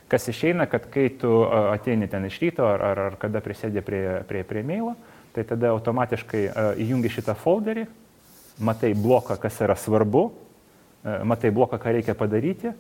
kas 0.10 0.26
išeina, 0.34 0.66
kad 0.66 0.90
kai 0.90 1.12
tu 1.22 1.44
ateini 1.46 2.10
ten 2.10 2.26
iš 2.26 2.42
ryto 2.42 2.66
ar, 2.66 2.82
ar, 2.82 3.04
ar 3.12 3.20
kada 3.22 3.44
prisėdė 3.46 3.86
prie, 3.86 4.02
prie, 4.26 4.42
prie 4.44 4.66
mailo, 4.66 4.96
tai 5.38 5.46
tada 5.46 5.70
automatiškai 5.76 6.44
įjungi 6.82 7.14
šitą 7.14 7.38
folderį, 7.38 7.86
matai 8.66 8.96
bloką, 8.98 9.38
kas 9.38 9.62
yra 9.62 9.78
svarbu, 9.78 10.28
matai 11.28 11.54
bloką, 11.54 11.78
ką 11.78 11.94
reikia 11.94 12.18
padaryti, 12.18 12.74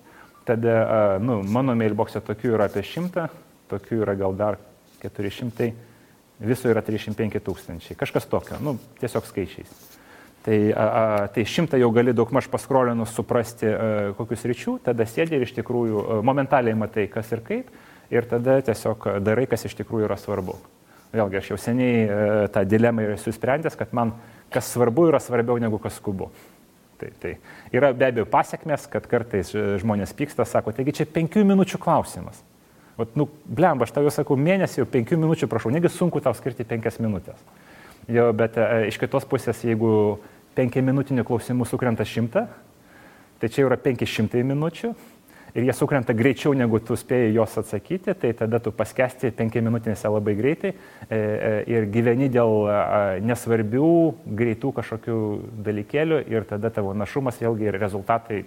tada, 0.47 1.17
nu, 1.21 1.41
mano 1.43 1.75
mailbox'e 1.77 2.21
tokių 2.23 2.55
yra 2.55 2.69
apie 2.69 2.85
šimtą, 2.85 3.27
tokių 3.71 4.01
yra 4.03 4.15
gal 4.19 4.35
dar 4.37 4.59
400, 5.01 5.71
viso 6.45 6.69
yra 6.71 6.83
305 6.85 7.41
tūkstančiai, 7.43 7.97
kažkas 7.99 8.27
tokio, 8.29 8.59
nu, 8.63 8.75
tiesiog 8.99 9.27
skaičiais. 9.29 9.71
Tai, 10.45 10.57
a, 10.77 10.85
tai 11.33 11.41
šimtą 11.49 11.79
jau 11.81 11.89
gali 11.93 12.13
daug 12.13 12.29
maž 12.35 12.45
paskrolinus 12.53 13.15
suprasti, 13.17 13.65
a, 13.65 14.13
kokius 14.17 14.45
ryčių, 14.45 14.77
tada 14.85 15.07
sėdė 15.09 15.39
ir 15.39 15.47
iš 15.47 15.55
tikrųjų 15.57 16.01
a, 16.03 16.17
momentaliai 16.25 16.77
matai, 16.77 17.07
kas 17.09 17.31
ir 17.33 17.41
kaip, 17.45 17.71
ir 18.13 18.27
tada 18.29 18.59
tiesiog 18.67 19.07
darai, 19.25 19.47
kas 19.49 19.65
iš 19.65 19.73
tikrųjų 19.79 20.05
yra 20.05 20.19
svarbu. 20.21 20.59
Vėlgi, 21.15 21.39
aš 21.39 21.49
jau 21.53 21.57
seniai 21.61 22.03
a, 22.05 22.27
tą 22.53 22.65
dilemą 22.69 23.07
esu 23.15 23.33
sprendęs, 23.33 23.77
kad 23.79 23.95
man 23.97 24.13
kas 24.53 24.69
svarbu 24.69 25.09
yra 25.09 25.23
svarbiau 25.23 25.57
negu 25.61 25.81
kas 25.81 25.97
skubu. 25.97 26.29
Tai, 26.99 27.09
tai 27.19 27.33
yra 27.75 27.89
be 27.97 28.05
abejo 28.07 28.27
pasiekmes, 28.29 28.85
kad 28.91 29.07
kartais 29.09 29.49
žmonės 29.81 30.13
pyksta, 30.15 30.45
sako, 30.47 30.71
taigi 30.77 30.99
čia 31.01 31.09
penkių 31.09 31.41
minučių 31.47 31.81
klausimas. 31.81 32.37
Vat, 32.95 33.15
nu, 33.19 33.27
blemba, 33.45 33.83
aš 33.83 33.91
tau 33.91 34.05
jau 34.05 34.13
sakau, 34.13 34.37
mėnesį 34.39 34.81
jau 34.81 34.87
penkių 34.87 35.17
minučių 35.19 35.49
prašau, 35.51 35.71
negi 35.75 35.91
sunku 35.91 36.21
tau 36.23 36.31
skirti 36.37 36.63
penkias 36.67 37.01
minutės. 37.03 37.41
Jo, 38.07 38.29
bet 38.37 38.55
e, 38.61 38.85
iš 38.87 38.99
kitos 39.01 39.27
pusės, 39.27 39.63
jeigu 39.65 39.89
penki 40.55 40.83
minutinių 40.85 41.25
klausimų 41.27 41.67
sukrenta 41.67 42.05
šimtą, 42.07 42.45
tai 43.41 43.51
čia 43.51 43.65
yra 43.65 43.75
500 43.81 44.45
minučių 44.47 44.93
ir 45.55 45.67
jie 45.67 45.75
sukrenta 45.75 46.15
greičiau 46.15 46.53
negu 46.55 46.79
tu 46.83 46.95
spėjai 46.99 47.33
jos 47.35 47.57
atsakyti, 47.59 48.15
tai 48.21 48.31
tada 48.37 48.61
tu 48.63 48.71
paskesti 48.75 49.33
penki 49.35 49.63
minutinėse 49.63 50.11
labai 50.11 50.35
greitai 50.39 50.71
e, 50.71 50.75
e, 51.17 51.53
ir 51.75 51.89
gyveni 51.91 52.29
dėl 52.31 52.69
nesvarbių, 53.27 53.91
greitų 54.39 54.71
kažkokių 54.79 55.17
dalykėlių 55.67 56.21
ir 56.31 56.47
tada 56.47 56.71
tavo 56.71 56.95
našumas 56.95 57.43
vėlgi 57.43 57.67
ir 57.71 57.79
rezultatai 57.81 58.45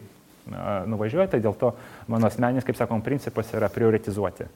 nuvažiuoja, 0.89 1.29
tai 1.33 1.43
dėl 1.45 1.57
to 1.59 1.73
mano 2.11 2.29
asmeninis, 2.31 2.67
kaip 2.67 2.79
sakom, 2.79 3.03
principas 3.05 3.53
yra 3.57 3.71
prioritizuoti. 3.73 4.49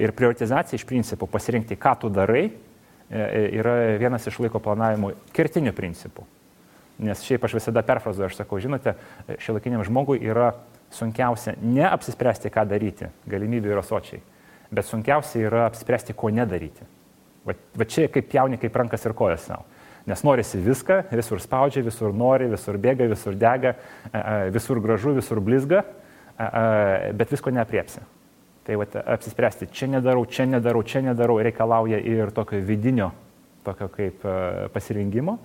Ir 0.00 0.12
prioritizacija 0.16 0.78
iš 0.78 0.86
principų 0.88 1.28
pasirinkti, 1.30 1.76
ką 1.80 1.94
tu 2.00 2.10
darai, 2.12 2.46
yra 3.10 3.74
vienas 4.00 4.26
iš 4.30 4.38
laiko 4.40 4.60
planavimo 4.62 5.12
kertinių 5.36 5.74
principų. 5.76 6.24
Nes 7.00 7.22
šiaip 7.24 7.44
aš 7.44 7.56
visada 7.56 7.82
perfrazuoju, 7.86 8.28
aš 8.28 8.38
sakau, 8.42 8.60
žinote, 8.60 8.94
šiolakiniam 9.40 9.84
žmogui 9.86 10.20
yra 10.20 10.52
sunkiausia 10.92 11.54
ne 11.62 11.86
apsispręsti, 11.88 12.50
ką 12.52 12.66
daryti, 12.68 13.08
galimybių 13.30 13.72
yra 13.72 13.82
sočiai, 13.86 14.20
bet 14.68 14.88
sunkiausia 14.88 15.46
yra 15.46 15.66
apsispręsti, 15.70 16.16
ko 16.16 16.28
nedaryti. 16.34 16.88
Va, 17.46 17.54
va 17.56 17.86
čia 17.88 18.08
kaip 18.12 18.34
jauni, 18.36 18.58
kaip 18.60 18.76
rankas 18.76 19.06
ir 19.08 19.14
kojas 19.16 19.46
savo. 19.48 19.64
Nes 20.10 20.24
norisi 20.26 20.58
viską, 20.58 21.04
visur 21.14 21.38
spaudžia, 21.42 21.84
visur 21.86 22.14
nori, 22.16 22.48
visur 22.50 22.78
bėga, 22.82 23.06
visur 23.12 23.36
dega, 23.38 23.76
visur 24.50 24.80
gražu, 24.82 25.14
visur 25.14 25.38
blizga, 25.44 25.84
bet 27.14 27.30
visko 27.30 27.52
neapriepsi. 27.54 28.02
Tai 28.66 28.80
va, 28.80 28.88
apsispręsti, 29.14 29.70
čia 29.72 29.86
nedarau, 29.94 30.26
čia 30.26 30.48
nedarau, 30.50 30.82
čia 30.82 31.04
nedarau, 31.04 31.38
reikalauja 31.42 32.00
ir 32.02 32.34
tokio 32.34 32.58
vidinio, 32.66 33.12
tokio 33.66 33.88
kaip 33.94 34.26
pasirinkimo. 34.74 35.38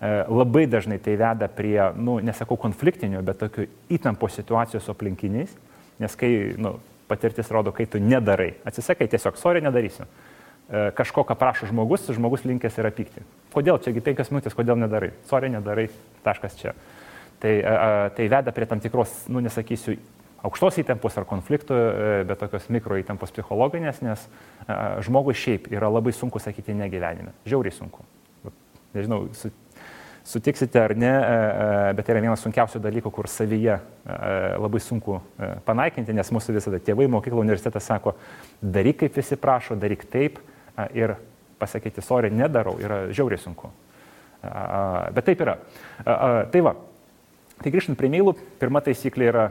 E, 0.00 0.10
labai 0.32 0.64
dažnai 0.70 0.96
tai 1.02 1.16
veda 1.20 1.48
prie, 1.52 1.76
nu, 2.00 2.14
nesakau 2.24 2.56
konfliktinių, 2.60 3.20
bet 3.26 3.40
tokių 3.42 3.66
įtampos 3.92 4.38
situacijos 4.38 4.86
su 4.86 4.94
aplinkiniais, 4.94 5.52
nes 6.00 6.14
kai 6.16 6.30
nu, 6.56 6.78
patirtis 7.10 7.50
rodo, 7.52 7.74
kai 7.76 7.84
tu 7.90 8.00
nedarai, 8.00 8.54
atsisakai 8.64 9.10
tiesiog, 9.12 9.36
sorry, 9.36 9.60
nedarysiu. 9.64 10.06
E, 10.70 10.90
kažko, 10.94 11.24
ką 11.26 11.34
prašo 11.38 11.66
žmogus, 11.70 12.06
žmogus 12.14 12.46
linkęs 12.46 12.78
yra 12.78 12.92
pykti. 12.94 13.24
Kodėl, 13.54 13.80
čiagi 13.82 14.02
penkias 14.06 14.30
minutės, 14.30 14.54
kodėl 14.54 14.78
nedarai? 14.78 15.10
Sorry, 15.30 15.50
nedarai, 15.52 15.88
taškas 16.26 16.56
čia. 16.60 16.74
Tai, 17.42 17.54
e, 17.58 17.74
tai 18.16 18.28
veda 18.30 18.54
prie 18.54 18.68
tam 18.70 18.82
tikros, 18.82 19.24
nu, 19.32 19.42
nesakysiu, 19.42 19.96
aukštos 20.46 20.78
įtampos 20.80 21.18
ar 21.20 21.26
konfliktų, 21.28 21.76
bet 22.30 22.38
tokios 22.40 22.70
mikro 22.72 22.96
įtampos 22.96 23.34
psichologinės, 23.34 23.98
nes 24.00 24.22
žmogui 25.04 25.34
šiaip 25.36 25.66
yra 25.68 25.90
labai 25.92 26.14
sunku 26.16 26.40
sakyti 26.40 26.72
negyvenime. 26.78 27.34
Žiauriai 27.44 27.74
sunku. 27.76 28.06
Nežinau, 28.94 29.26
su 29.36 29.50
sutiksite 30.24 30.80
ar 30.80 30.96
ne, 30.96 31.10
e, 31.10 31.36
e, 31.90 31.92
bet 31.96 32.06
tai 32.06 32.14
yra 32.14 32.22
vienas 32.24 32.42
sunkiausių 32.44 32.80
dalykų, 32.84 33.12
kur 33.14 33.28
savyje 33.30 33.76
e, 33.76 33.80
labai 34.60 34.80
sunku 34.84 35.18
panaikinti, 35.66 36.14
nes 36.16 36.30
mūsų 36.34 36.56
visada 36.56 36.80
tėvai, 36.82 37.08
mokykla, 37.10 37.40
universitetas 37.42 37.88
sako, 37.88 38.14
daryk 38.60 39.00
kaip 39.04 39.16
visi 39.16 39.38
prašo, 39.40 39.78
daryk 39.80 40.04
taip 40.12 40.38
ir 40.96 41.14
pasakyti, 41.60 42.02
sorry, 42.04 42.30
nedarau, 42.32 42.76
yra 42.80 43.02
žiauriai 43.12 43.40
sunku. 43.40 43.70
Bet 44.40 45.26
taip 45.26 45.42
yra. 45.44 45.58
Tai 46.52 46.62
va, 46.64 46.74
tai 47.60 47.72
grįžtant 47.74 47.98
prie 48.00 48.08
mailų, 48.12 48.34
pirma 48.60 48.80
taisyklė 48.84 49.28
yra 49.28 49.44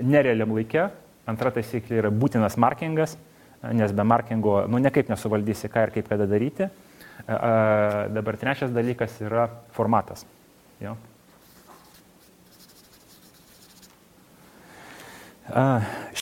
nerealiam 0.00 0.52
laikė, 0.56 0.90
antra 1.30 1.52
taisyklė 1.54 2.02
yra 2.02 2.12
būtinas 2.12 2.58
markingas 2.60 3.16
nes 3.62 3.92
be 3.92 4.04
markingo, 4.04 4.64
nu, 4.68 4.80
nekaip 4.80 5.10
nesuvaldysi, 5.12 5.68
ką 5.72 5.86
ir 5.86 5.94
kaip 5.94 6.08
kada 6.08 6.26
daryti. 6.28 6.70
Dabar 7.28 8.38
trečias 8.40 8.72
dalykas 8.72 9.18
yra 9.20 9.48
formatas. 9.76 10.24
Jo. 10.80 10.96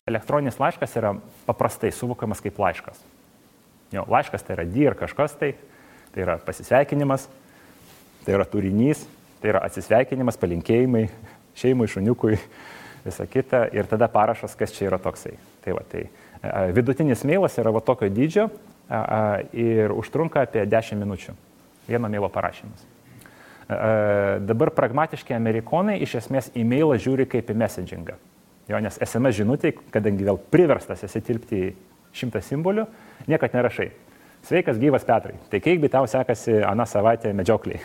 Elektroninis 0.09 0.59
laiškas 0.61 0.97
yra 1.01 1.15
paprastai 1.47 1.91
suvokamas 1.93 2.41
kaip 2.45 2.59
laiškas. 2.59 3.01
Jo, 3.93 4.05
laiškas 4.09 4.45
tai 4.45 4.57
yra 4.59 4.65
dir 4.69 4.97
kažkas 4.99 5.37
tai, 5.41 5.55
tai 6.13 6.25
yra 6.25 6.39
pasisveikinimas, 6.45 7.29
tai 8.25 8.37
yra 8.37 8.45
turinys, 8.49 9.07
tai 9.41 9.53
yra 9.55 9.63
atsisveikinimas, 9.69 10.37
palinkėjimai 10.41 11.07
šeimai, 11.59 11.89
šuniukui, 11.91 12.39
visa 13.05 13.27
kita 13.27 13.65
ir 13.75 13.89
tada 13.91 14.09
parašas, 14.13 14.55
kas 14.59 14.75
čia 14.77 14.89
yra 14.91 14.99
toksai. 15.03 15.35
Tai 15.65 15.77
va, 15.77 15.85
tai 15.89 16.09
Vidutinis 16.77 17.25
mailas 17.27 17.57
yra 17.59 17.73
va 17.75 17.81
tokio 17.83 18.07
dydžio 18.15 18.47
ir 19.59 19.93
užtrunka 19.97 20.45
apie 20.47 20.63
10 20.71 21.01
minučių. 21.01 21.35
Vieno 21.89 22.11
mailo 22.13 22.29
parašymas. 22.31 22.85
Dabar 24.49 24.71
pragmatiški 24.77 25.35
amerikonai 25.37 25.99
iš 26.05 26.15
esmės 26.23 26.53
į 26.57 26.65
mailą 26.69 26.97
žiūri 27.01 27.27
kaip 27.29 27.51
į 27.51 27.57
messagingą. 27.59 28.17
Jo, 28.69 28.81
nes 28.85 28.99
SMS 29.01 29.39
žinutė, 29.39 29.73
kadangi 29.95 30.27
vėl 30.27 30.41
priverstas 30.53 31.05
esi 31.07 31.23
tilpti 31.25 31.63
į 31.63 31.73
šimtą 32.19 32.43
simbolių, 32.45 32.85
niekad 33.31 33.57
nerašai. 33.57 33.89
Sveikas 34.49 34.79
gyvas 34.79 35.05
Petrai. 35.05 35.35
Tai 35.51 35.59
kaipgi 35.61 35.91
tau 35.91 36.07
sekasi 36.09 36.61
aną 36.65 36.85
savaitę 36.87 37.33
medžiokliai. 37.35 37.81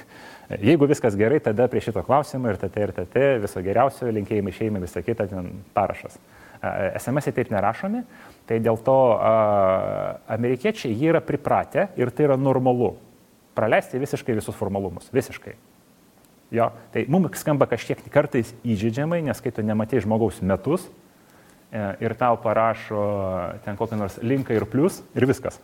Jeigu 0.62 0.86
viskas 0.88 1.16
gerai, 1.18 1.40
tada 1.44 1.66
prie 1.72 1.82
šito 1.82 2.04
klausimo 2.06 2.52
ir 2.52 2.60
tate 2.62 2.84
ir 2.84 2.94
tate 2.94 3.26
viso 3.42 3.64
geriausio, 3.64 4.12
linkėjimai 4.14 4.54
šeimai, 4.54 4.84
visą 4.84 5.02
kitą 5.04 5.26
ten 5.32 5.50
parašas. 5.74 6.20
SMS 7.00 7.34
taip 7.36 7.50
nerašomi, 7.52 8.04
Tai 8.48 8.60
dėl 8.60 8.80
to 8.84 8.98
a, 9.16 9.34
amerikiečiai 10.36 10.92
jie 10.92 11.12
yra 11.14 11.22
pripratę 11.24 11.88
ir 12.00 12.12
tai 12.12 12.28
yra 12.28 12.38
normalu. 12.40 12.94
Praleisti 13.56 14.02
visiškai 14.02 14.36
visus 14.36 14.58
formalumus. 14.58 15.08
Visiškai. 15.14 15.54
Jo, 16.54 16.70
tai 16.94 17.08
mums 17.10 17.40
skamba 17.42 17.66
kažkiek 17.66 18.04
kartais 18.14 18.52
įžydžiamai, 18.62 19.24
nes 19.26 19.40
kai 19.42 19.50
tu 19.50 19.64
nematai 19.66 20.04
žmogaus 20.04 20.38
metus 20.46 20.86
e, 21.74 21.82
ir 22.06 22.14
tau 22.20 22.38
parašo 22.38 23.06
ten 23.66 23.80
kokią 23.80 23.98
nors 23.98 24.20
linką 24.22 24.54
ir 24.54 24.68
plus 24.70 25.02
ir 25.18 25.26
viskas. 25.26 25.58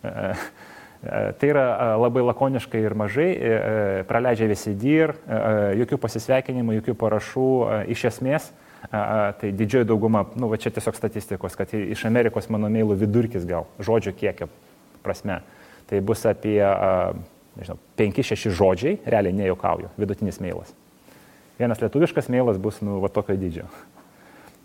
E, 0.00 0.08
e, 0.08 1.20
tai 1.36 1.50
yra 1.52 1.66
labai 2.00 2.24
lakoniškai 2.30 2.80
ir 2.80 2.96
mažai, 2.96 3.28
e, 3.28 3.36
e, 3.36 4.06
praleidžia 4.08 4.48
visi 4.48 4.72
dir, 4.72 5.12
e, 5.28 5.42
jokių 5.82 6.00
pasisveikinimų, 6.00 6.78
jokių 6.80 6.96
parašų, 6.96 7.50
iš 7.92 8.08
esmės 8.12 8.48
tai 8.86 9.50
didžioji 9.56 9.88
dauguma, 9.88 10.26
nu, 10.38 10.46
va 10.48 10.58
čia 10.62 10.70
tiesiog 10.70 10.94
statistikos, 10.94 11.56
kad 11.58 11.72
iš 11.74 12.04
Amerikos 12.06 12.46
mano 12.52 12.68
mailų 12.70 12.94
vidurkis 13.00 13.44
gal, 13.48 13.66
žodžio 13.82 14.12
kiekio 14.14 14.46
prasme, 15.02 15.40
tai 15.90 15.98
bus 16.04 16.22
apie, 16.28 16.60
nežinau, 17.58 17.78
5-6 17.98 18.52
žodžiai, 18.56 18.98
realiai 19.06 19.36
nejaukauju, 19.36 19.92
vidutinis 20.00 20.40
mailas. 20.42 20.72
Vienas 21.58 21.80
lietuviškas 21.80 22.28
mailas 22.32 22.58
bus, 22.60 22.82
nu, 22.84 23.00
va 23.04 23.12
tokio 23.12 23.38
dydžio. 23.40 23.68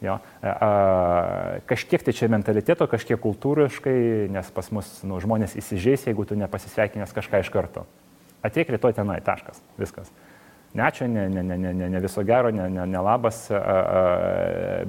Jo. 0.02 0.16
A, 0.42 0.68
kažkiek 1.70 2.02
tai 2.02 2.14
čia 2.18 2.26
mentaliteto, 2.34 2.88
kažkiek 2.90 3.20
kultūriškai, 3.22 4.32
nes 4.34 4.48
pas 4.50 4.72
mus 4.74 4.88
nu, 5.06 5.20
žmonės 5.22 5.54
įsižeis, 5.62 6.08
jeigu 6.10 6.26
tu 6.26 6.34
nepasisveikinęs 6.42 7.14
kažką 7.14 7.44
iš 7.44 7.52
karto. 7.54 7.84
Ateik 8.42 8.72
rytoj 8.74 8.96
tenai, 8.98 9.20
taškas, 9.22 9.62
viskas. 9.78 10.10
Ne 10.74 10.88
ačiū, 10.88 11.06
ne, 11.06 11.28
ne, 11.30 11.44
ne, 11.44 11.58
ne, 11.60 11.90
ne 11.94 12.02
viso 12.02 12.24
gero, 12.26 12.50
ne, 12.50 12.66
ne, 12.72 12.86
ne 12.90 13.04
labas, 13.04 13.44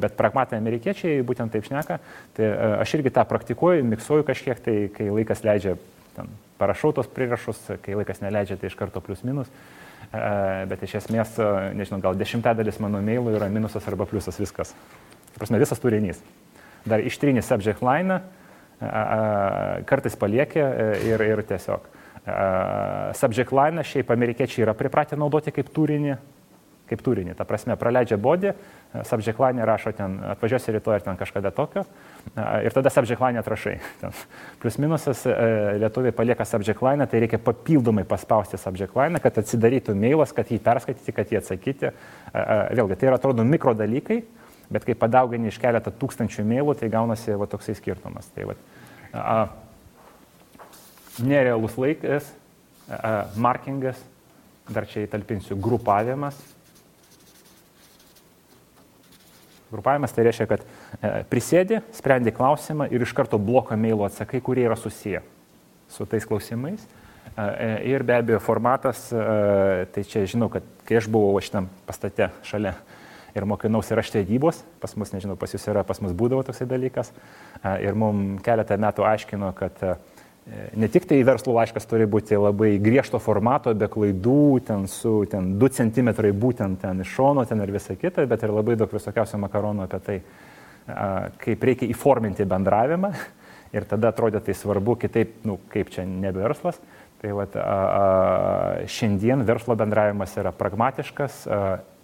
bet 0.00 0.16
pragmatiniai 0.16 0.62
amerikiečiai 0.62 1.24
būtent 1.26 1.52
taip 1.52 1.66
šneka. 1.66 1.98
Tai 2.38 2.50
aš 2.80 2.96
irgi 2.96 3.12
tą 3.12 3.26
praktikuoju, 3.28 3.84
miksuoju 3.90 4.24
kažkiek, 4.28 4.64
tai 4.64 4.76
kai 4.94 5.10
laikas 5.10 5.42
leidžia, 5.44 5.74
ten, 6.16 6.30
parašau 6.62 6.92
tos 6.96 7.10
prirašus, 7.10 7.60
kai 7.82 7.98
laikas 7.98 8.22
neleidžia, 8.22 8.58
tai 8.60 8.70
iš 8.70 8.78
karto 8.78 9.02
plus 9.04 9.24
minus. 9.26 9.50
Bet 10.68 10.82
iš 10.84 10.98
esmės, 11.00 11.38
nežinau, 11.78 12.00
gal 12.04 12.18
dešimtadalis 12.20 12.78
mano 12.84 13.00
mailų 13.04 13.36
yra 13.38 13.48
minusas 13.52 13.86
arba 13.88 14.06
pliusas 14.06 14.38
viskas. 14.40 14.74
Prasme, 15.38 15.60
visas 15.62 15.80
turinys. 15.80 16.20
Dar 16.84 17.00
ištrinį 17.00 17.42
subject 17.46 17.82
line, 17.86 18.20
kartais 19.88 20.18
paliekia 20.18 20.66
e, 20.68 20.86
ir, 21.12 21.22
ir 21.22 21.42
tiesiog 21.48 21.88
subject 23.18 23.50
line 23.50 23.82
šiaip 23.82 24.10
amerikiečiai 24.14 24.62
yra 24.62 24.74
pripratę 24.78 25.16
naudoti 25.18 25.50
kaip 25.54 25.72
turinį, 25.74 26.14
kaip 26.92 27.02
turinį. 27.04 27.34
Ta 27.38 27.46
prasme, 27.48 27.76
praleidžia 27.80 28.18
bodį, 28.20 28.52
subject 29.08 29.40
line 29.40 29.64
rašo 29.66 29.94
ten, 29.96 30.18
atvažiuosi 30.34 30.74
rytoj 30.76 30.98
ar 30.98 31.06
ten 31.06 31.16
kažkada 31.20 31.52
tokio, 31.54 31.86
ir 32.62 32.76
tada 32.76 32.92
subject 32.92 33.22
line 33.24 33.40
atrašai. 33.40 33.78
Ten. 34.02 34.12
Plus 34.62 34.76
minusas, 34.82 35.24
lietuviai 35.80 36.12
palieka 36.16 36.44
subject 36.48 36.84
line, 36.84 37.06
tai 37.08 37.22
reikia 37.24 37.40
papildomai 37.42 38.04
paspausti 38.08 38.60
subject 38.60 38.96
line, 38.98 39.20
kad 39.22 39.40
atsidarytų 39.40 39.96
mailas, 39.96 40.34
kad 40.36 40.52
jį 40.52 40.60
perskaityti, 40.62 41.16
kad 41.16 41.32
jį 41.32 41.40
atsakyti. 41.40 41.92
Vėlgi, 42.76 43.00
tai 43.00 43.10
yra 43.10 43.18
atrodo 43.20 43.46
mikro 43.48 43.74
dalykai, 43.78 44.20
bet 44.72 44.86
kai 44.88 44.96
padaugini 44.98 45.50
iš 45.50 45.58
keletą 45.62 45.92
tūkstančių 45.96 46.44
mailų, 46.48 46.76
tai 46.80 46.92
gaunasi 46.92 47.36
va, 47.40 47.48
toksai 47.50 47.76
skirtumas. 47.78 48.28
Tai, 48.36 48.52
va, 48.52 48.58
a, 49.16 49.40
nerealus 51.20 51.76
laikas, 51.80 52.28
markingas, 53.40 54.00
dar 54.72 54.86
čia 54.88 55.06
įtalpinsiu 55.06 55.56
grupavimas. 55.60 56.36
Grupavimas 59.72 60.12
tai 60.12 60.26
reiškia, 60.26 60.46
kad 60.50 60.64
e, 60.64 61.10
prisėdi, 61.30 61.80
sprendi 61.96 62.32
klausimą 62.34 62.90
ir 62.92 63.04
iš 63.06 63.14
karto 63.16 63.38
bloką 63.40 63.78
mailo 63.80 64.04
atsakai, 64.04 64.42
kurie 64.44 64.66
yra 64.68 64.76
susiję 64.76 65.22
su 65.92 66.04
tais 66.08 66.26
klausimais. 66.28 66.84
E, 67.32 67.68
ir 67.88 68.04
be 68.04 68.18
abejo 68.18 68.40
formatas, 68.44 69.06
e, 69.16 69.86
tai 69.94 70.04
čia 70.04 70.26
žinau, 70.28 70.50
kad 70.52 70.66
kai 70.88 71.00
aš 71.00 71.08
buvau 71.12 71.40
šitam 71.40 71.70
pastate 71.88 72.28
šalia 72.44 72.74
ir 73.32 73.48
mokinausi 73.48 73.96
raštė 73.96 74.20
vedybos, 74.20 74.60
pas 74.82 74.92
mus, 75.00 75.14
nežinau, 75.16 75.38
pas 75.40 75.54
jūs 75.54 75.64
yra, 75.72 75.86
pas 75.88 76.02
mus 76.04 76.12
būdavo 76.12 76.44
toksai 76.44 76.66
dalykas. 76.68 77.14
Ir 77.80 77.96
mums 77.96 78.42
keletą 78.44 78.76
metų 78.76 79.06
aiškino, 79.08 79.54
kad 79.56 79.80
Ne 80.74 80.88
tik 80.90 81.04
tai 81.06 81.20
verslo 81.22 81.54
laiškas 81.54 81.84
turi 81.86 82.08
būti 82.10 82.34
labai 82.34 82.72
griežto 82.82 83.20
formato, 83.22 83.70
be 83.78 83.86
klaidų, 83.86 84.58
ten 84.66 84.88
su 84.90 85.20
ten 85.30 85.52
2 85.60 85.68
cm 85.76 86.10
būtent 86.34 86.80
ten 86.82 87.04
iš 87.04 87.12
šono, 87.14 87.44
ten 87.46 87.62
ir 87.62 87.70
visa 87.70 87.94
kita, 87.94 88.24
bet 88.26 88.42
ir 88.42 88.50
labai 88.50 88.74
daug 88.80 88.90
visokiausių 88.90 89.38
makaronų 89.44 89.84
apie 89.86 90.00
tai, 90.02 90.16
kaip 91.44 91.68
reikia 91.70 91.86
įforminti 91.94 92.48
bendravimą. 92.48 93.12
Ir 93.72 93.86
tada 93.88 94.10
atrodė 94.12 94.42
tai 94.44 94.52
svarbu, 94.52 94.98
kitaip, 95.00 95.38
nu, 95.48 95.54
kaip 95.72 95.88
čia 95.94 96.02
ne 96.04 96.28
verslas. 96.36 96.76
Tai 97.22 97.30
vat, 97.38 97.54
a, 97.56 97.62
a, 97.62 98.82
šiandien 98.84 99.46
verslo 99.48 99.72
bendravimas 99.80 100.34
yra 100.36 100.52
pragmatiškas, 100.52 101.38
a, 101.46 101.60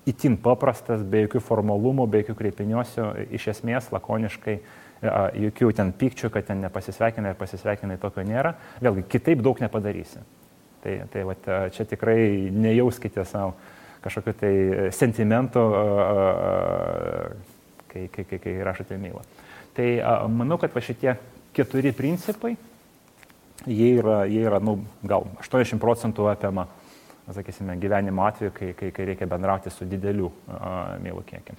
itin 0.08 0.38
paprastas, 0.40 1.02
be 1.04 1.26
jokių 1.26 1.42
formalumų, 1.44 2.06
be 2.08 2.22
jokių 2.22 2.38
kreipiniosių, 2.38 3.08
iš 3.36 3.50
esmės 3.52 3.90
lakoniškai 3.92 4.56
jokių 5.02 5.72
ten 5.78 5.92
pykčių, 5.94 6.30
kad 6.34 6.48
ten 6.48 6.62
nepasisveikinai 6.64 7.32
ir 7.34 7.38
pasisveikinai 7.38 7.98
tokio 8.02 8.24
nėra. 8.26 8.54
Vėlgi, 8.82 9.06
kitaip 9.10 9.42
daug 9.44 9.60
nepadarysi. 9.62 10.22
Tai, 10.82 10.94
tai 11.12 11.24
va, 11.26 11.34
čia 11.74 11.86
tikrai 11.90 12.18
nejauskite 12.54 13.24
savo 13.26 13.56
kažkokiu 14.02 14.34
tai 14.38 14.54
sentimentu, 14.94 15.62
kai, 17.90 18.06
kai, 18.14 18.24
kai, 18.24 18.38
kai 18.38 18.54
rašote 18.62 18.98
mailą. 19.00 19.24
Tai 19.74 19.88
manau, 20.30 20.58
kad 20.58 20.74
va 20.74 20.82
šitie 20.82 21.16
keturi 21.54 21.92
principai, 21.96 22.54
jie 23.66 23.90
yra, 23.98 24.22
jie 24.30 24.44
yra 24.46 24.60
nu, 24.62 24.78
gal 25.02 25.26
80 25.42 25.82
procentų 25.82 26.28
apima, 26.30 26.68
sakysime, 27.34 27.76
gyvenimo 27.82 28.24
atveju, 28.24 28.54
kai, 28.54 28.70
kai, 28.78 28.92
kai 28.94 29.10
reikia 29.10 29.28
bendrauti 29.28 29.72
su 29.74 29.86
dideliu 29.88 30.30
mailų 31.02 31.26
kiekiu. 31.28 31.58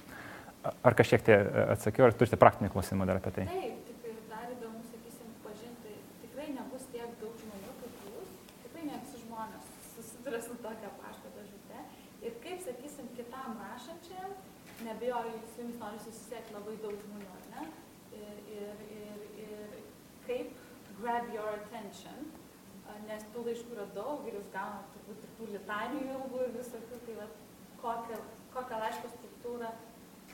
Ar 0.60 0.92
kažkiek 0.92 1.22
tai 1.24 1.36
atsakiau, 1.72 2.04
ar 2.10 2.14
turite 2.20 2.36
praktinį 2.36 2.68
klausimą 2.74 3.06
dar 3.08 3.16
apie 3.16 3.32
tai? 3.32 3.46
Taip, 3.48 3.78
tik 3.88 4.18
dar 4.28 4.50
įdomu, 4.52 4.82
sakysim, 4.90 5.30
pažinti, 5.40 5.94
tikrai 6.20 6.50
nebus 6.52 6.84
tiek 6.92 7.14
daug 7.22 7.38
žmonių 7.40 7.76
kaip 7.78 8.02
jūs, 8.10 8.34
tikrai 8.66 8.84
ne 8.90 8.98
visi 9.00 9.22
žmonės 9.22 9.70
susiduria 9.94 10.42
su 10.44 10.58
tokia 10.60 10.92
pašto 11.00 11.32
dėžute. 11.38 11.86
Ir 12.28 12.36
kaip, 12.44 12.60
sakysim, 12.66 13.08
kitam 13.16 13.56
rašančiam, 13.62 14.36
nebejoju, 14.84 15.40
su 15.54 15.64
jums 15.64 15.80
nori 15.80 16.04
susisiekti 16.04 16.56
labai 16.58 16.76
daug 16.84 17.00
žmonių, 17.06 17.32
ar 17.38 17.48
ne? 17.54 17.66
Ir, 18.20 18.44
ir, 18.58 18.86
ir, 19.00 19.26
ir 19.46 19.76
kaip 20.28 20.52
grab 21.00 21.32
your 21.32 21.56
attention, 21.56 22.28
nes 23.08 23.24
tų 23.32 23.46
laiškų 23.48 23.78
yra 23.78 23.86
daug 23.96 24.26
ir 24.28 24.36
jūs 24.36 24.52
gaunate 24.52 24.92
turbūt 24.98 25.24
ir 25.24 25.38
tų 25.38 25.52
litanijų 25.54 26.18
ilgų 26.18 26.42
ir 26.44 26.58
visokių, 26.58 26.98
tai 27.06 27.16
va, 27.16 27.30
kokią, 27.80 28.18
kokią 28.52 28.80
laiško 28.84 29.12
struktūrą 29.14 29.70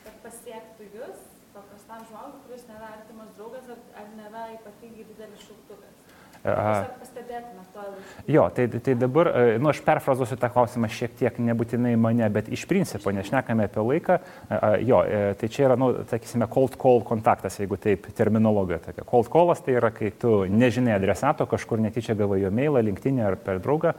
kad 0.06 0.18
pasiektų 0.24 0.90
jūs, 0.96 1.22
paprastam 1.56 2.04
žmogui, 2.10 2.42
kuris 2.46 2.66
nėra 2.70 2.92
artimas 2.98 3.32
draugas 3.38 3.70
ar, 3.74 3.82
ar 4.02 4.12
nėra 4.18 4.48
ypatingai 4.58 5.08
didelis 5.10 5.46
šauktukas? 5.48 6.06
To. 7.74 7.82
Jo, 8.26 8.50
tai, 8.54 8.68
tai 8.68 8.94
dabar, 8.94 9.26
e, 9.26 9.58
nu, 9.58 9.70
aš 9.72 9.80
perfrazuosiu 9.82 10.36
tą 10.38 10.50
klausimą 10.54 10.88
šiek 10.94 11.16
tiek 11.18 11.40
nebūtinai 11.42 11.96
mane, 11.98 12.28
bet 12.30 12.46
iš 12.54 12.62
principo, 12.70 13.10
nešnekame 13.14 13.66
apie 13.66 13.82
laiką, 13.82 14.18
jo, 14.86 15.00
e, 15.02 15.32
tai 15.40 15.50
čia 15.50 15.64
yra, 15.66 15.78
nu, 15.80 15.90
sakysime, 16.06 16.46
cold 16.52 16.76
call 16.78 17.02
kontaktas, 17.06 17.58
jeigu 17.58 17.78
taip 17.82 18.06
terminologija 18.16 18.78
tokia. 18.84 19.06
Cold 19.10 19.30
callas 19.32 19.64
tai 19.66 19.74
yra, 19.80 19.90
kai 19.94 20.12
tu 20.14 20.44
nežinai 20.46 20.94
adresato, 20.94 21.48
kažkur 21.50 21.82
netyčia 21.82 22.14
gavai 22.18 22.38
jo 22.44 22.54
mailą, 22.54 22.84
linktinį 22.92 23.26
ar 23.26 23.38
per 23.42 23.58
draugą, 23.64 23.96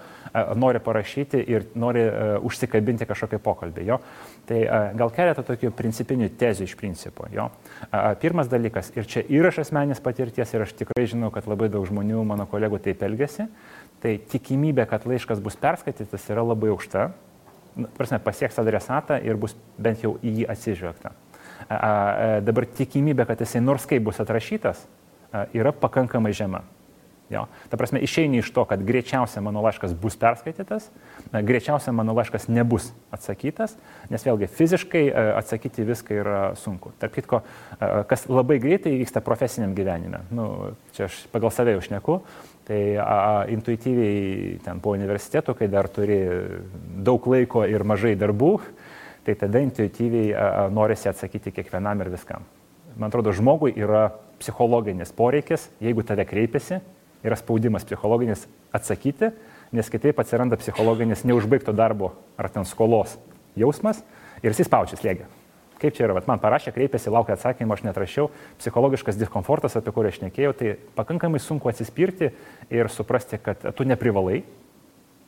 nori 0.55 0.81
parašyti 0.83 1.43
ir 1.51 1.67
nori 1.75 2.07
užsikabinti 2.47 3.09
kažkokį 3.09 3.43
pokalbį. 3.43 3.87
Jo. 3.91 3.99
Tai 4.47 4.61
gal 4.95 5.09
keletą 5.11 5.43
tokių 5.43 5.73
principinių 5.75 6.29
tezių 6.39 6.63
iš 6.69 6.75
principo. 6.79 7.25
Jo. 7.33 7.49
Pirmas 8.21 8.47
dalykas, 8.47 8.93
ir 8.95 9.03
čia 9.03 9.25
ir 9.27 9.43
aš 9.49 9.57
asmenės 9.65 9.99
patirties, 9.99 10.53
ir 10.55 10.63
aš 10.63 10.71
tikrai 10.79 11.03
žinau, 11.03 11.33
kad 11.35 11.49
labai 11.51 11.67
daug 11.73 11.83
žmonių, 11.89 12.21
mano 12.23 12.45
kolegų 12.47 12.79
taip 12.85 13.03
elgesi, 13.03 13.49
tai 13.99 14.15
tikimybė, 14.31 14.85
kad 14.87 15.03
laiškas 15.09 15.43
bus 15.43 15.59
perskaitytas 15.59 16.29
yra 16.31 16.45
labai 16.47 16.71
aukšta. 16.71 17.09
Prasme, 17.99 18.21
pasieks 18.23 18.55
adresatą 18.63 19.19
ir 19.19 19.35
bus 19.35 19.57
bent 19.77 20.01
jau 20.05 20.15
į 20.23 20.31
jį 20.39 20.47
atsižvelgta. 20.55 21.11
Dabar 22.47 22.69
tikimybė, 22.79 23.27
kad 23.27 23.43
jisai 23.43 23.59
nors 23.61 23.83
kaip 23.89 24.07
bus 24.07 24.23
atrašytas, 24.23 24.87
yra 25.51 25.75
pakankamai 25.75 26.31
žema. 26.31 26.63
Jo. 27.29 27.43
Ta 27.67 27.75
prasme, 27.75 27.99
išeini 27.99 28.39
iš 28.39 28.53
to, 28.55 28.63
kad 28.63 28.83
greičiausia 28.87 29.41
mano 29.43 29.59
laiškas 29.65 29.91
bus 29.99 30.15
perskaitytas, 30.19 30.87
greičiausia 31.35 31.91
mano 31.91 32.15
laiškas 32.15 32.47
nebus 32.47 32.93
atsakytas, 33.11 33.75
nes 34.07 34.23
vėlgi 34.23 34.47
fiziškai 34.47 35.03
e, 35.09 35.25
atsakyti 35.35 35.83
viską 35.89 36.21
yra 36.21 36.39
sunku. 36.55 36.93
Tarp 37.01 37.17
kitko, 37.17 37.41
e, 37.75 37.89
kas 38.07 38.29
labai 38.31 38.61
greitai 38.63 38.95
vyksta 39.01 39.19
profesiniam 39.25 39.75
gyvenime, 39.75 40.23
nu, 40.31 40.47
čia 40.95 41.09
aš 41.09 41.25
pagal 41.33 41.51
save 41.51 41.75
jau 41.75 41.83
šneku, 41.89 42.21
tai 42.67 42.81
a, 42.95 43.43
intuityviai 43.51 44.57
ten 44.63 44.79
po 44.83 44.95
universiteto, 44.95 45.55
kai 45.55 45.67
dar 45.71 45.91
turi 45.91 46.21
daug 47.03 47.27
laiko 47.27 47.67
ir 47.67 47.83
mažai 47.87 48.15
darbų, 48.19 48.53
tai 49.27 49.35
tada 49.35 49.59
intuityviai 49.67 50.31
a, 50.31 50.47
a, 50.47 50.67
norisi 50.71 51.11
atsakyti 51.11 51.51
kiekvienam 51.59 52.07
ir 52.07 52.15
viskam. 52.15 52.47
Man 52.95 53.11
atrodo, 53.11 53.35
žmogui 53.35 53.75
yra 53.75 54.13
psichologinis 54.39 55.11
poreikis, 55.11 55.67
jeigu 55.83 56.07
tave 56.07 56.23
kreipiasi, 56.29 56.79
yra 57.25 57.37
spaudimas 57.39 57.85
psichologinis 57.87 58.45
atsakyti, 58.75 59.31
nes 59.71 59.89
kitaip 59.91 60.19
atsiranda 60.19 60.59
psichologinis 60.59 61.25
neužbaigto 61.27 61.73
darbo 61.75 62.13
ar 62.37 62.49
ten 62.53 62.65
skolos 62.65 63.17
jausmas 63.57 64.03
ir 64.43 64.53
jis 64.53 64.67
spaudžia 64.69 64.99
slėgį. 64.99 65.27
Kaip 65.77 65.93
čia 65.93 66.07
yra, 66.07 66.15
Vat 66.17 66.25
man 66.25 66.41
parašė, 66.41 66.71
kreipėsi, 66.73 67.11
laukia 67.13 67.35
atsakymą, 67.35 67.75
aš 67.75 67.83
netrašiau, 67.85 68.31
psichologiškas 68.57 69.19
diskomfortas, 69.19 69.75
apie 69.77 69.93
kurį 69.93 70.09
aš 70.09 70.23
nekėjau, 70.23 70.53
tai 70.57 70.71
pakankamai 70.97 71.41
sunku 71.41 71.69
atsispirti 71.69 72.31
ir 72.73 72.89
suprasti, 72.89 73.37
kad 73.37 73.61
tu 73.77 73.85
neprivalai, 73.85 74.41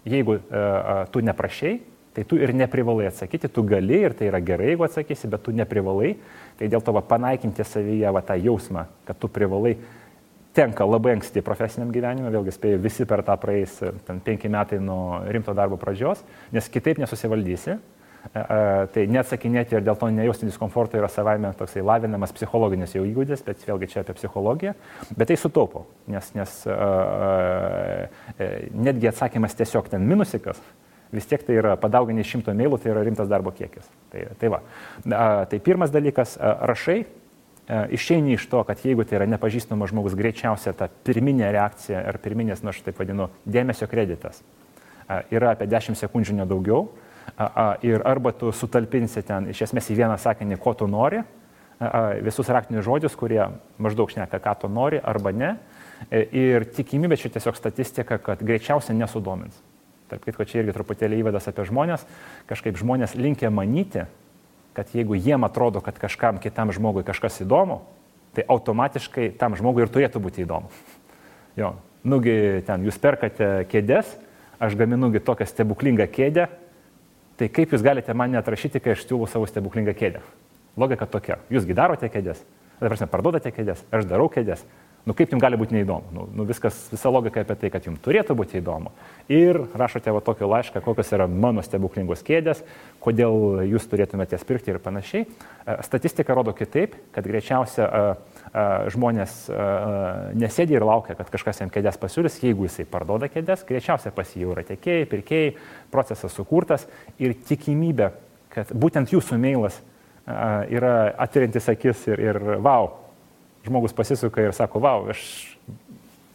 jeigu 0.10 0.40
uh, 0.40 1.04
tu 1.14 1.22
neprašiai, 1.22 1.78
tai 2.18 2.26
tu 2.26 2.40
ir 2.42 2.56
neprivalai 2.58 3.12
atsakyti, 3.12 3.52
tu 3.54 3.62
gali 3.68 4.02
ir 4.08 4.18
tai 4.18 4.32
yra 4.32 4.42
gerai, 4.42 4.72
jeigu 4.74 4.88
atsakysi, 4.88 5.30
bet 5.30 5.46
tu 5.46 5.54
neprivalai, 5.54 6.16
tai 6.58 6.72
dėl 6.72 6.82
to 6.82 6.98
va, 6.98 7.06
panaikinti 7.06 7.64
savyje 7.64 8.10
va, 8.16 8.26
tą 8.26 8.40
jausmą, 8.42 8.88
kad 9.06 9.22
tu 9.22 9.30
privalai 9.30 9.76
tenka 10.58 10.86
labai 10.88 11.16
anksti 11.18 11.44
profesiniam 11.46 11.92
gyvenimui, 11.94 12.32
vėlgi 12.34 12.56
spėjau, 12.56 12.82
visi 12.84 13.06
per 13.10 13.24
tą 13.28 13.36
praeis 13.42 13.78
ten 14.08 14.20
penki 14.26 14.50
metai 14.52 14.82
nuo 14.82 15.22
rimto 15.30 15.54
darbo 15.58 15.78
pradžios, 15.80 16.24
nes 16.56 16.70
kitaip 16.72 17.02
nesusivaldysi. 17.02 17.78
Tai 18.20 19.04
neatsakinėti 19.14 19.78
ir 19.78 19.84
dėl 19.88 19.96
to 19.96 20.10
nejausti 20.12 20.50
diskomforto 20.50 20.98
yra 21.00 21.08
savaime 21.08 21.54
toksai 21.56 21.80
lavinamas 21.88 22.34
psichologinis 22.36 22.92
jau 22.98 23.06
įgūdis, 23.08 23.46
bet 23.48 23.64
vėlgi 23.64 23.88
čia 23.94 24.02
apie 24.04 24.18
psichologiją. 24.18 24.74
Bet 25.16 25.32
tai 25.32 25.38
sutaupo, 25.40 25.86
nes, 26.12 26.28
nes 26.36 26.58
netgi 28.76 29.10
atsakymas 29.14 29.56
tiesiog 29.56 29.88
ten 29.94 30.04
minusikas 30.10 30.60
vis 31.16 31.26
tiek 31.26 31.42
tai 31.46 31.56
yra 31.58 31.78
padauginį 31.80 32.26
šimto 32.28 32.54
mailų, 32.54 32.78
tai 32.82 32.92
yra 32.92 33.06
rimtas 33.08 33.30
darbo 33.32 33.54
kiekis. 33.56 33.88
Tai, 34.12 34.26
tai, 34.42 34.52
va. 34.54 34.60
tai 35.50 35.62
pirmas 35.64 35.94
dalykas, 35.94 36.36
rašai, 36.70 37.00
išeini 37.70 38.34
iš 38.34 38.48
to, 38.50 38.64
kad 38.66 38.82
jeigu 38.86 39.06
tai 39.06 39.20
yra 39.20 39.28
nepažįstamas 39.30 39.92
žmogus, 39.92 40.18
greičiausia 40.18 40.74
ta 40.74 40.90
pirminė 40.90 41.52
reakcija 41.54 42.02
ar 42.10 42.18
pirminės, 42.22 42.64
na 42.66 42.74
aš 42.74 42.82
taip 42.86 42.98
vadinu, 43.02 43.30
dėmesio 43.46 43.90
kreditas 43.92 44.42
yra 45.34 45.54
apie 45.56 45.68
10 45.70 45.98
sekundžių 45.98 46.40
nedaugiau. 46.44 46.88
Ir 47.86 48.02
arba 48.10 48.34
tu 48.34 48.52
sutalpinsi 48.54 49.22
ten 49.26 49.50
iš 49.52 49.68
esmės 49.68 49.90
į 49.94 50.00
vieną 50.02 50.18
sakinį, 50.22 50.58
ko 50.62 50.74
tu 50.78 50.88
nori, 50.90 51.22
visus 52.26 52.50
raktinius 52.52 52.86
žodžius, 52.86 53.16
kurie 53.18 53.42
maždaug 53.80 54.12
šneka, 54.12 54.42
ką 54.44 54.56
tu 54.64 54.70
nori 54.72 55.00
arba 55.00 55.32
ne. 55.32 55.54
E, 56.12 56.24
ir 56.36 56.66
tikimybė 56.76 57.18
čia 57.20 57.32
tiesiog 57.32 57.56
statistika, 57.56 58.18
kad 58.24 58.44
greičiausiai 58.44 58.98
nesudomins. 58.98 59.56
Tarp 60.12 60.26
kitko, 60.26 60.44
čia 60.48 60.64
irgi 60.64 60.76
truputėlį 60.76 61.22
įvadas 61.22 61.48
apie 61.52 61.64
žmonės. 61.70 62.06
Kažkaip 62.50 62.80
žmonės 62.80 63.16
linkia 63.20 63.52
manyti, 63.54 64.08
kad 64.78 64.92
jeigu 64.94 65.18
jiem 65.18 65.44
atrodo, 65.44 65.82
kad 65.82 65.98
kažkam 66.00 66.40
kitam 66.42 66.72
žmogui 66.76 67.04
kažkas 67.08 67.42
įdomu, 67.44 67.82
tai 68.36 68.46
automatiškai 68.48 69.32
tam 69.40 69.58
žmogui 69.58 69.84
ir 69.86 69.92
turėtų 69.92 70.22
būti 70.22 70.46
įdomu. 70.46 70.70
Jo, 71.60 71.74
nugi 72.08 72.64
ten 72.68 72.86
jūs 72.88 73.00
perkate 73.02 73.66
kėdės, 73.72 74.12
aš 74.62 74.78
gaminugi 74.80 75.22
tokią 75.24 75.48
stebuklingą 75.50 76.08
kėdę, 76.12 76.48
tai 77.40 77.50
kaip 77.52 77.74
jūs 77.74 77.84
galite 77.84 78.14
man 78.14 78.32
neatrašyti, 78.36 78.82
kai 78.84 78.94
aš 78.96 79.08
siūlau 79.08 79.28
savo 79.32 79.48
stebuklingą 79.50 79.96
kėdę? 79.98 80.22
Logika 80.80 81.08
tokia, 81.10 81.40
jūsgi 81.52 81.76
darote 81.76 82.08
kėdės, 82.12 82.44
dabar 82.80 83.10
parduodate 83.12 83.52
kėdės, 83.56 83.82
aš 83.92 84.08
darau 84.08 84.30
kėdės, 84.32 84.64
Nu 85.08 85.16
kaip 85.16 85.32
jums 85.32 85.42
gali 85.42 85.58
būti 85.58 85.74
neįdomu? 85.74 86.12
Nu, 86.14 86.26
nu 86.36 86.44
viskas, 86.48 86.76
visa 86.92 87.10
logika 87.10 87.42
apie 87.42 87.56
tai, 87.58 87.70
kad 87.72 87.86
jums 87.88 88.02
turėtų 88.04 88.36
būti 88.38 88.60
įdomu. 88.60 88.92
Ir 89.32 89.58
rašote 89.80 90.12
va 90.12 90.20
tokį 90.26 90.50
laišką, 90.52 90.82
kokios 90.84 91.14
yra 91.16 91.26
mano 91.32 91.64
stebuklingos 91.64 92.22
kėdės, 92.28 92.62
kodėl 93.02 93.64
jūs 93.70 93.88
turėtumėte 93.90 94.36
jas 94.36 94.44
pirkti 94.46 94.74
ir 94.74 94.82
panašiai. 94.84 95.24
E, 95.24 95.78
statistika 95.88 96.36
rodo 96.36 96.54
kitaip, 96.58 96.98
kad 97.16 97.26
greičiausia 97.32 97.88
e, 97.88 98.04
e, 98.52 98.68
žmonės 98.94 99.40
nesėdi 100.40 100.76
ir 100.76 100.86
laukia, 100.86 101.16
kad 101.18 101.32
kažkas 101.32 101.64
jam 101.64 101.72
kėdės 101.74 101.98
pasiūlys. 102.02 102.42
Jeigu 102.44 102.68
jisai 102.68 102.86
parduoda 102.90 103.32
kėdės, 103.32 103.64
greičiausia 103.70 104.12
pas 104.16 104.36
jį 104.36 104.46
jau 104.46 104.54
yra 104.54 104.68
tiekėjai, 104.68 105.10
pirkėjai, 105.10 105.52
procesas 105.94 106.36
sukurtas 106.36 106.90
ir 107.18 107.38
tikimybė, 107.50 108.12
kad 108.54 108.76
būtent 108.76 109.16
jūsų 109.16 109.40
mailas 109.42 109.80
yra 110.70 111.16
atverintis 111.18 111.72
akis 111.72 112.04
ir, 112.12 112.22
ir 112.22 112.38
wow, 112.62 112.92
žmogus 113.66 113.96
pasisuka 113.96 114.44
ir 114.44 114.56
sako, 114.56 114.82
wow, 114.84 115.10
aš 115.14 115.22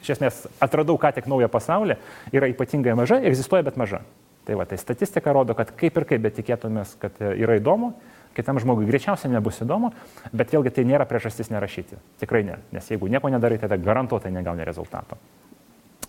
iš 0.05 0.15
esmės 0.17 0.45
atradau 0.63 0.99
ką 1.01 1.15
tik 1.17 1.29
naują 1.31 1.49
pasaulį, 1.53 1.97
yra 2.35 2.51
ypatingai 2.53 2.97
maža, 2.99 3.23
egzistuoja, 3.25 3.65
bet 3.67 3.79
maža. 3.81 4.03
Tai 4.45 4.59
va, 4.61 4.67
tai 4.69 4.77
statistika 4.77 5.33
rodo, 5.33 5.57
kad 5.57 5.71
kaip 5.73 5.97
ir 5.97 6.05
kaip 6.09 6.25
bet 6.27 6.37
tikėtumės, 6.37 6.99
kad 7.01 7.17
yra 7.25 7.57
įdomu, 7.57 7.95
kitam 8.37 8.61
žmogui 8.61 8.85
greičiausiai 8.91 9.33
nebus 9.33 9.63
įdomu, 9.65 9.95
bet 10.37 10.53
vėlgi 10.53 10.75
tai 10.77 10.85
nėra 10.85 11.09
priežastis 11.09 11.49
nerašyti. 11.55 11.97
Tikrai 12.21 12.43
ne, 12.45 12.59
nes 12.75 12.91
jeigu 12.93 13.09
nieko 13.09 13.33
nedarai, 13.33 13.57
tada 13.63 13.81
garantuotai 13.81 14.35
negauni 14.35 14.67
rezultato. 14.69 15.17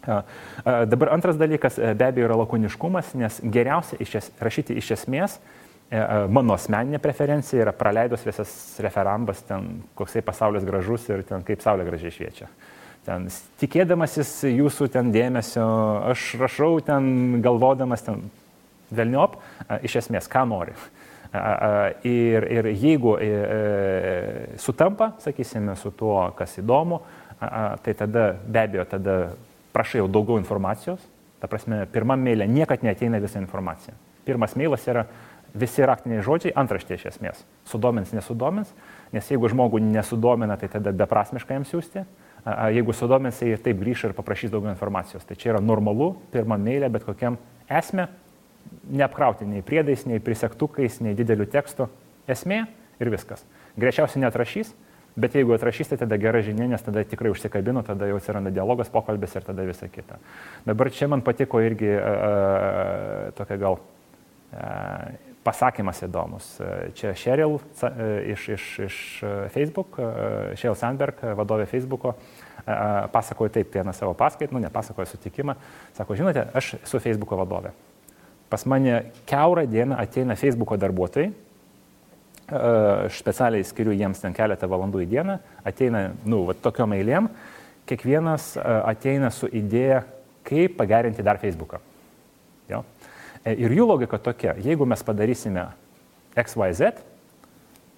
Dabar 0.05 1.15
antras 1.15 1.39
dalykas 1.39 1.79
be 1.79 2.09
abejo 2.09 2.27
yra 2.27 2.35
lakoniškumas, 2.43 3.15
nes 3.17 3.39
geriausia 3.41 3.97
iš 4.03 4.17
es, 4.19 4.27
rašyti 4.43 4.75
iš 4.77 4.91
esmės 4.99 5.39
E, 5.39 5.41
e, 5.41 5.64
mano 6.33 6.55
asmeninė 6.55 6.99
preferencija 7.01 7.61
yra 7.61 7.73
praleidus 7.75 8.25
visas 8.25 8.51
referambas, 8.81 9.43
ten 9.45 9.83
koksai 9.97 10.23
pasaulis 10.25 10.65
gražus 10.65 11.05
ir 11.09 11.23
ten 11.27 11.43
kaip 11.45 11.61
saulė 11.61 11.85
gražiai 11.87 12.13
šviečia. 12.13 12.49
Ten 13.05 13.27
tikėdamasis 13.61 14.31
jūsų 14.49 14.89
ten 14.95 15.11
dėmesio, 15.13 15.65
aš 16.09 16.31
rašau 16.41 16.79
ten 16.85 17.37
galvodamas 17.45 18.01
ten 18.07 18.23
velniop, 18.89 19.37
e, 19.67 19.83
iš 19.85 19.99
esmės, 20.01 20.29
ką 20.31 20.45
nori. 20.49 20.73
Ir, 22.07 22.45
ir 22.47 22.67
jeigu 22.79 23.17
sutampa, 24.61 25.09
sakysime, 25.19 25.73
su 25.75 25.91
tuo, 25.91 26.29
kas 26.37 26.53
įdomu, 26.61 27.01
tai 27.83 27.95
tada 27.97 28.29
be 28.39 28.61
abejo, 28.61 28.85
tada 28.87 29.17
prašai 29.75 29.99
jau 29.99 30.07
daugiau 30.07 30.39
informacijos. 30.39 31.03
Ta 31.41 31.49
prasme, 31.51 31.83
pirmam 31.91 32.21
meilė 32.23 32.47
niekad 32.47 32.85
neteina 32.87 33.19
visa 33.19 33.41
informacija. 33.41 33.93
Pirmas 34.25 34.55
meilas 34.57 34.87
yra 34.87 35.03
visi 35.55 35.85
raktiniai 35.87 36.23
žodžiai 36.25 36.53
antraštė 36.59 36.97
iš 36.97 37.07
esmės. 37.13 37.41
Sudomins, 37.69 38.11
nesudomins, 38.15 38.71
nes 39.15 39.31
jeigu 39.31 39.49
žmogų 39.51 39.79
nesudomina, 39.83 40.57
tai 40.59 40.69
tada 40.73 40.93
beprasmiškai 40.95 41.59
jam 41.59 41.67
siūsti. 41.67 42.05
Jeigu 42.75 42.93
sudomins, 42.93 43.39
tai 43.41 43.55
taip 43.57 43.79
grįš 43.81 44.09
ir 44.09 44.15
paprašys 44.17 44.51
daugiau 44.53 44.73
informacijos. 44.73 45.25
Tai 45.25 45.37
čia 45.39 45.55
yra 45.55 45.61
normalu, 45.63 46.11
pirmą 46.33 46.59
meilę, 46.61 46.91
bet 46.93 47.07
kokiam 47.07 47.39
esmė, 47.71 48.09
neapkrauti 48.91 49.47
nei 49.49 49.63
priedais, 49.65 50.05
nei 50.05 50.21
prisektukais, 50.21 50.99
nei 51.01 51.15
dideliu 51.17 51.47
tekstu. 51.49 51.87
Esmė 52.29 52.65
ir 53.01 53.11
viskas. 53.13 53.41
Greičiausiai 53.79 54.21
neatrašys, 54.23 54.75
bet 55.17 55.35
jeigu 55.37 55.55
atrašys, 55.55 55.89
tai 55.91 55.99
tada 56.03 56.19
gera 56.21 56.41
žinia, 56.45 56.67
nes 56.69 56.85
tada 56.85 57.03
tikrai 57.07 57.31
užsikabino, 57.33 57.81
tada 57.87 58.09
jau 58.11 58.19
atsiranda 58.19 58.53
dialogas, 58.53 58.91
pokalbis 58.93 59.35
ir 59.39 59.47
tada 59.47 59.65
visa 59.67 59.89
kita. 59.89 60.19
Dabar 60.67 60.91
čia 60.93 61.09
man 61.11 61.23
patiko 61.25 61.63
irgi 61.63 61.95
uh, 61.95 63.31
tokia 63.37 63.57
gal 63.61 63.79
uh, 63.79 65.33
pasakymas 65.45 66.01
įdomus. 66.07 66.47
Čia 66.97 67.13
Sheryl 67.17 67.59
iš, 68.33 68.47
iš, 68.55 68.65
iš 68.87 68.97
Facebook, 69.53 69.99
Sheryl 70.57 70.77
Sandberg, 70.79 71.21
vadovė 71.37 71.67
Facebooko, 71.69 72.15
pasakojo 73.13 73.53
taip 73.53 73.73
vieną 73.75 73.93
savo 73.93 74.15
paskaitą, 74.17 74.55
nu 74.55 74.63
ne 74.63 74.71
pasakojo 74.73 75.05
sutikimą, 75.11 75.55
sako, 75.97 76.17
žinote, 76.17 76.47
aš 76.57 76.75
esu 76.81 77.01
Facebooko 77.03 77.37
vadovė. 77.37 77.75
Pas 78.49 78.65
mane 78.69 79.11
keurą 79.29 79.65
dieną 79.69 79.99
ateina 80.01 80.37
Facebooko 80.39 80.77
darbuotojai, 80.81 81.31
aš 82.45 83.21
specialiai 83.21 83.65
skiriu 83.65 83.93
jiems 83.93 84.21
ten 84.21 84.33
keletą 84.37 84.69
valandų 84.69 85.05
į 85.05 85.09
dieną, 85.13 85.39
ateina, 85.65 86.07
nu, 86.25 86.43
va, 86.49 86.57
tokiom 86.57 86.93
eilėm, 86.97 87.29
kiekvienas 87.89 88.53
ateina 88.61 89.31
su 89.33 89.49
idėja, 89.49 90.03
kaip 90.45 90.77
pagerinti 90.77 91.25
dar 91.25 91.41
Facebooką. 91.41 91.81
E, 93.45 93.53
ir 93.61 93.75
jų 93.77 93.85
logika 93.85 94.17
tokia, 94.21 94.55
jeigu 94.57 94.87
mes 94.89 95.03
padarysime 95.05 95.67
XYZ, 96.35 96.97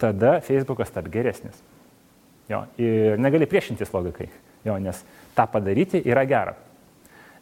tada 0.01 0.37
Facebookas 0.45 0.91
tap 0.93 1.07
geresnis. 1.11 1.55
Jo, 2.51 2.65
ir 2.79 3.19
negali 3.19 3.47
priešintis 3.49 3.91
logikai, 3.95 4.27
jo, 4.67 4.75
nes 4.79 4.99
tą 5.35 5.47
padaryti 5.51 6.01
yra 6.07 6.23
gera. 6.27 6.55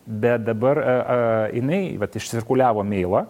Bet 0.05 0.45
dabar 0.45 0.79
a, 0.81 0.85
a, 0.85 1.17
jinai 1.53 1.97
vat, 2.01 2.13
išsirkuliavo 2.17 2.85
mailą 2.85 3.25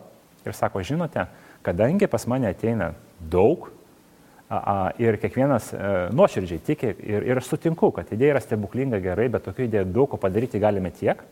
ir 0.45 0.55
sako, 0.55 0.83
žinote, 0.83 1.23
kadangi 1.65 2.07
pas 2.11 2.27
mane 2.31 2.51
ateina 2.51 2.91
daug 3.19 3.69
a, 4.47 4.57
a, 4.57 4.75
ir 4.99 5.15
kiekvienas 5.19 5.71
a, 5.71 5.93
nuoširdžiai 6.15 6.63
tiki 6.67 6.91
ir, 6.99 7.27
ir 7.31 7.43
sutinku, 7.43 7.93
kad 7.95 8.11
idėja 8.11 8.35
yra 8.35 8.43
stebuklinga 8.43 8.99
gerai, 9.03 9.29
bet 9.31 9.47
tokių 9.47 9.69
idėjų 9.69 9.87
daug 9.95 10.11
ko 10.11 10.19
padaryti 10.19 10.59
galime 10.63 10.91
tiek, 10.95 11.23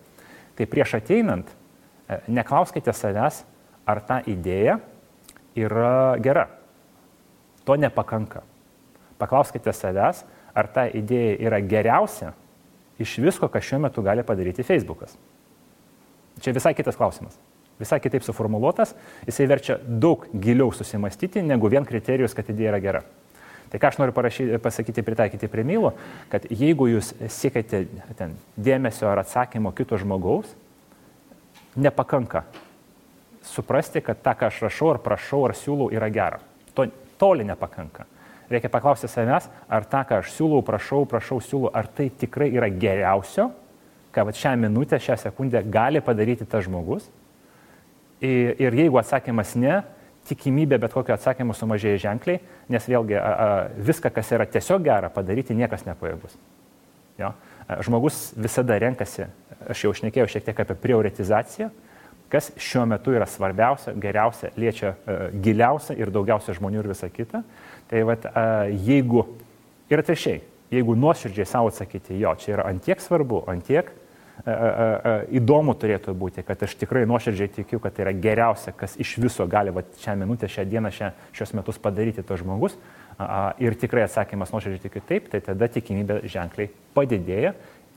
tai 0.56 0.68
prieš 0.70 0.96
ateinant 1.00 1.52
E, 1.52 1.63
neklauskite 2.28 2.94
savęs, 2.96 3.44
ar 3.86 4.02
ta 4.04 4.20
idėja 4.28 4.80
yra 5.56 6.18
gera. 6.24 6.48
To 7.64 7.78
nepakanka. 7.80 8.44
Paklauskite 9.22 9.74
savęs, 9.76 10.24
ar 10.54 10.68
ta 10.68 10.86
idėja 10.88 11.38
yra 11.48 11.62
geriausia 11.64 12.34
iš 13.02 13.18
visko, 13.24 13.50
ką 13.50 13.62
šiuo 13.64 13.82
metu 13.86 14.04
gali 14.06 14.24
padaryti 14.26 14.66
Facebookas. 14.66 15.16
Čia 16.44 16.54
visai 16.56 16.74
kitas 16.78 16.98
klausimas. 17.00 17.38
Visai 17.80 17.98
kitaip 18.00 18.24
suformuoluotas, 18.24 18.94
jisai 19.26 19.48
verčia 19.50 19.80
daug 19.82 20.28
giliau 20.30 20.70
susimastyti, 20.76 21.42
negu 21.42 21.70
vien 21.74 21.86
kriterijus, 21.86 22.36
kad 22.38 22.50
idėja 22.52 22.74
yra 22.74 22.82
gera. 22.84 23.02
Tai 23.74 23.80
ką 23.82 23.90
aš 23.90 23.98
noriu 23.98 24.14
parašyti, 24.14 24.60
pasakyti, 24.62 25.02
pritaikyti 25.02 25.50
prie 25.50 25.64
mylo, 25.66 25.96
kad 26.30 26.46
jeigu 26.54 26.86
jūs 26.92 27.10
siekite 27.34 27.88
ten, 28.20 28.36
dėmesio 28.54 29.08
ar 29.10 29.24
atsakymo 29.24 29.72
kito 29.74 29.98
žmogaus, 29.98 30.52
nepakanka 31.76 32.44
suprasti, 33.44 34.02
kad 34.02 34.22
tą, 34.24 34.34
ką 34.40 34.50
aš 34.50 34.62
rašau 34.68 34.94
ar 34.94 35.00
prašau 35.04 35.44
ar 35.48 35.56
siūlau, 35.58 35.92
yra 35.94 36.10
gera. 36.14 36.40
To 36.76 36.88
toli 37.20 37.46
nepakanka. 37.48 38.06
Reikia 38.52 38.70
paklausti 38.72 39.10
savęs, 39.12 39.50
ar 39.68 39.86
tą, 39.90 40.04
ką 40.08 40.22
aš 40.22 40.32
siūlau, 40.36 40.64
prašau, 40.66 41.04
prašau, 41.10 41.40
siūlau, 41.44 41.72
ar 41.76 41.88
tai 41.88 42.10
tikrai 42.10 42.52
yra 42.54 42.70
geriausio, 42.70 43.50
ką 44.14 44.26
va 44.28 44.36
šią 44.36 44.56
minutę, 44.62 45.00
šią 45.02 45.18
sekundę 45.28 45.64
gali 45.74 46.02
padaryti 46.04 46.48
tas 46.50 46.66
žmogus. 46.68 47.10
Ir, 48.24 48.54
ir 48.62 48.76
jeigu 48.78 49.00
atsakymas 49.02 49.56
ne, 49.60 49.82
tikimybė 50.30 50.80
bet 50.80 50.94
kokio 50.96 51.16
atsakymo 51.18 51.56
sumažėja 51.58 52.06
ženkliai, 52.06 52.40
nes 52.72 52.86
vėlgi 52.88 53.18
a, 53.20 53.24
a, 53.24 53.48
viską, 53.76 54.14
kas 54.16 54.32
yra 54.32 54.48
tiesiog 54.48 54.86
gera, 54.86 55.10
padaryti 55.12 55.56
niekas 55.58 55.84
nepajėgus. 55.88 56.38
Jo? 57.20 57.34
Žmogus 57.84 58.30
visada 58.40 58.78
renkasi, 58.80 59.28
aš 59.72 59.86
jau 59.86 59.94
šnekėjau 60.00 60.30
šiek 60.36 60.48
tiek 60.48 60.62
apie 60.64 60.78
prioritizaciją, 60.84 61.70
kas 62.34 62.50
šiuo 62.58 62.86
metu 62.90 63.14
yra 63.14 63.28
svarbiausia, 63.30 63.94
geriausia, 64.02 64.52
liečia 64.58 64.94
uh, 64.96 65.28
giliausia 65.44 65.96
ir 66.00 66.12
daugiausia 66.14 66.56
žmonių 66.58 66.82
ir 66.82 66.92
visa 66.94 67.10
kita. 67.14 67.44
Tai 67.92 68.06
vat, 68.10 68.26
uh, 68.32 68.70
jeigu 68.74 69.28
ir 69.94 70.02
atviršiai, 70.02 70.42
jeigu 70.74 70.96
nuoširdžiai 70.98 71.46
savo 71.48 71.70
atsakyti, 71.70 72.18
jo, 72.22 72.34
čia 72.42 72.56
yra 72.58 72.70
antiek 72.72 73.02
svarbu, 73.04 73.44
antiek, 73.52 73.92
įdomu 74.44 75.76
turėtų 75.78 76.16
būti, 76.18 76.44
kad 76.44 76.64
aš 76.66 76.74
tikrai 76.82 77.06
nuoširdžiai 77.08 77.52
tikiu, 77.54 77.80
kad 77.80 77.94
tai 77.94 78.08
yra 78.08 78.14
geriausia, 78.18 78.74
kas 78.76 78.98
iš 79.00 79.16
viso 79.22 79.46
gali 79.48 79.72
va, 79.72 79.84
šią 80.02 80.18
minutę, 80.20 80.50
šią 80.50 80.66
dieną, 80.72 80.92
šią, 80.92 81.12
šios 81.38 81.54
metus 81.54 81.78
padaryti 81.80 82.26
tas 82.26 82.42
žmogus. 82.42 82.76
Ir 83.62 83.78
tikrai 83.78 84.08
atsakymas 84.08 84.52
nuoširdžiai 84.52 84.84
tikiu 84.88 85.04
taip, 85.06 85.30
tai 85.30 85.40
tada 85.46 85.70
tikimybė 85.70 86.24
ženkliai 86.26 86.72
padidėja. 86.98 87.54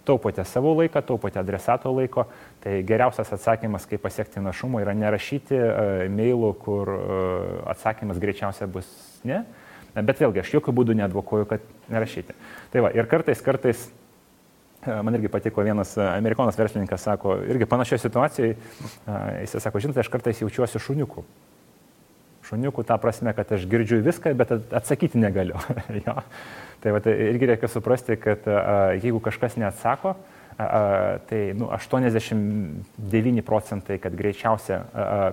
Taupote 0.06 0.44
savo 0.46 0.72
laiką, 0.78 1.02
taupote 1.02 1.40
adresato 1.40 1.90
laiko. 1.94 2.28
Tai 2.62 2.78
geriausias 2.86 3.32
atsakymas, 3.34 3.88
kaip 3.90 4.04
pasiekti 4.04 4.42
našumo, 4.42 4.80
yra 4.84 4.94
nerašyti 4.94 5.58
uh, 5.58 6.06
mailų, 6.12 6.52
kur 6.62 6.94
uh, 6.94 7.04
atsakymas 7.74 8.22
greičiausiai 8.22 8.70
bus 8.70 8.90
ne. 9.26 9.42
Bet 9.96 10.20
vėlgi, 10.20 10.42
aš 10.42 10.58
jokių 10.58 10.74
būdų 10.76 10.98
neadvokuoju, 10.98 11.48
kad 11.48 11.62
nerašyti. 11.90 12.34
Tai 12.72 12.84
va, 12.84 12.90
ir 12.94 13.08
kartais, 13.10 13.40
kartais 13.42 13.86
Man 14.86 15.16
irgi 15.18 15.28
patiko 15.32 15.64
vienas 15.66 15.96
amerikonas 15.98 16.58
verslininkas, 16.58 17.02
sako, 17.02 17.40
irgi 17.50 17.66
panašioje 17.66 18.04
situacijoje, 18.04 18.56
jis 19.40 19.56
sako, 19.58 19.80
žinote, 19.82 19.98
aš 20.04 20.10
kartais 20.12 20.42
jaučiuosi 20.44 20.78
šuniuku. 20.78 21.24
Šuniuku 22.46 22.84
tą 22.86 22.98
prasme, 23.02 23.32
kad 23.34 23.50
aš 23.52 23.66
girdžiu 23.70 24.00
viską, 24.06 24.32
bet 24.38 24.54
atsakyti 24.54 25.18
negaliu. 25.18 25.58
Tai 26.76 26.92
va, 26.92 27.00
tai 27.02 27.14
irgi 27.32 27.46
reikia 27.48 27.70
suprasti, 27.72 28.14
kad 28.20 28.44
jeigu 29.00 29.18
kažkas 29.24 29.56
neatsako, 29.58 30.12
tai 30.56 31.38
nu, 31.56 31.70
89 31.72 33.42
procentai, 33.42 33.96
kad 33.98 34.14
greičiausia 34.14 34.78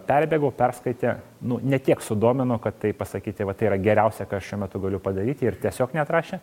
perbėgau, 0.07 0.49
perskaitė, 0.55 1.17
nu, 1.45 1.59
netiek 1.61 2.01
sudomino, 2.01 2.57
kad 2.63 2.79
tai 2.81 2.93
pasakyti, 2.97 3.45
va, 3.45 3.53
tai 3.59 3.69
yra 3.69 3.77
geriausia, 3.77 4.25
ką 4.25 4.39
aš 4.39 4.49
šiuo 4.49 4.61
metu 4.63 4.81
galiu 4.81 5.03
padaryti 5.03 5.51
ir 5.51 5.59
tiesiog 5.61 5.93
netrašė 5.99 6.39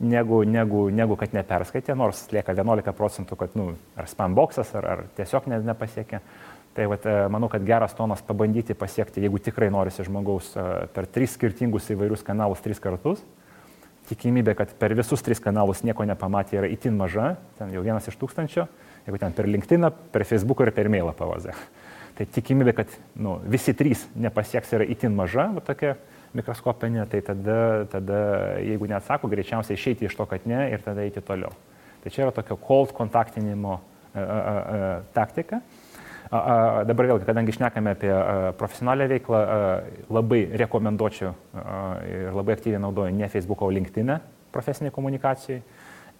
negu, 0.00 0.42
negu, 0.44 0.88
negu 0.90 1.16
kad 1.18 1.34
neperskaitė, 1.34 1.94
nors 1.98 2.24
lieka 2.32 2.54
11 2.56 2.94
procentų, 2.96 3.38
kad 3.38 3.54
nu, 3.58 3.72
ar 3.98 4.08
spam 4.10 4.34
boxas, 4.34 4.72
ar, 4.78 4.88
ar 4.90 5.04
tiesiog 5.18 5.46
ne, 5.50 5.60
nepasiekė. 5.70 6.20
Tai 6.74 6.88
vat, 6.90 7.06
e, 7.06 7.14
manau, 7.30 7.46
kad 7.50 7.62
geras 7.62 7.94
tonas 7.94 8.22
pabandyti 8.26 8.74
pasiekti, 8.74 9.22
jeigu 9.22 9.38
tikrai 9.38 9.68
norisi 9.70 10.02
žmogaus 10.06 10.50
e, 10.58 10.64
per 10.94 11.06
tris 11.06 11.36
skirtingus 11.38 11.86
įvairius 11.94 12.24
kanalus 12.26 12.64
tris 12.64 12.82
kartus. 12.82 13.22
Tikimybė, 14.08 14.56
kad 14.58 14.72
per 14.80 14.92
visus 14.98 15.22
tris 15.24 15.40
kanalus 15.40 15.84
nieko 15.86 16.04
nepamatė, 16.04 16.58
yra 16.58 16.68
itin 16.68 16.98
maža, 16.98 17.36
ten 17.60 17.70
jau 17.72 17.84
vienas 17.84 18.10
iš 18.10 18.18
tūkstančio, 18.20 18.66
jeigu 19.06 19.20
ten 19.22 19.36
per 19.36 19.48
LinkedIn, 19.48 19.86
per 20.12 20.26
Facebook 20.26 20.64
ir 20.66 20.72
per 20.74 20.90
mailą 20.92 21.14
pavazę. 21.16 21.54
Tai 22.18 22.26
tikimybė, 22.34 22.74
kad 22.76 22.90
nu, 23.22 23.38
visi 23.50 23.72
trys 23.74 24.04
nepasieks, 24.18 24.74
yra 24.76 24.84
itin 24.90 25.14
maža, 25.16 25.46
va, 25.54 25.62
tokia 25.64 25.94
mikroskopinė, 26.34 27.06
tai 27.10 27.22
tada, 27.24 27.56
tada 27.90 28.18
jeigu 28.62 28.90
neatsako, 28.90 29.30
greičiausiai 29.30 29.78
išeiti 29.78 30.08
iš 30.08 30.18
to, 30.18 30.26
kad 30.30 30.46
ne 30.50 30.66
ir 30.74 30.82
tada 30.82 31.06
eiti 31.06 31.22
toliau. 31.24 31.54
Tai 32.02 32.12
čia 32.12 32.26
yra 32.26 32.34
tokio 32.34 32.58
cold 32.60 32.92
kontaktinimo 32.94 33.78
a, 33.78 33.80
a, 34.20 34.26
a, 34.26 34.94
taktika. 35.14 35.62
Dabar 36.34 37.06
vėlgi, 37.12 37.26
kadangi 37.28 37.52
išnekame 37.54 37.92
apie 37.94 38.10
profesionalią 38.58 39.06
veiklą, 39.12 39.40
labai 40.10 40.40
rekomenduočiau 40.64 41.30
ir 42.10 42.34
labai 42.34 42.56
aktyviai 42.56 42.82
naudoju 42.82 43.14
ne 43.14 43.28
Facebook, 43.30 43.62
o 43.62 43.70
LinkedIn 43.70 44.16
profesiniai 44.54 44.94
komunikacijai 44.94 45.60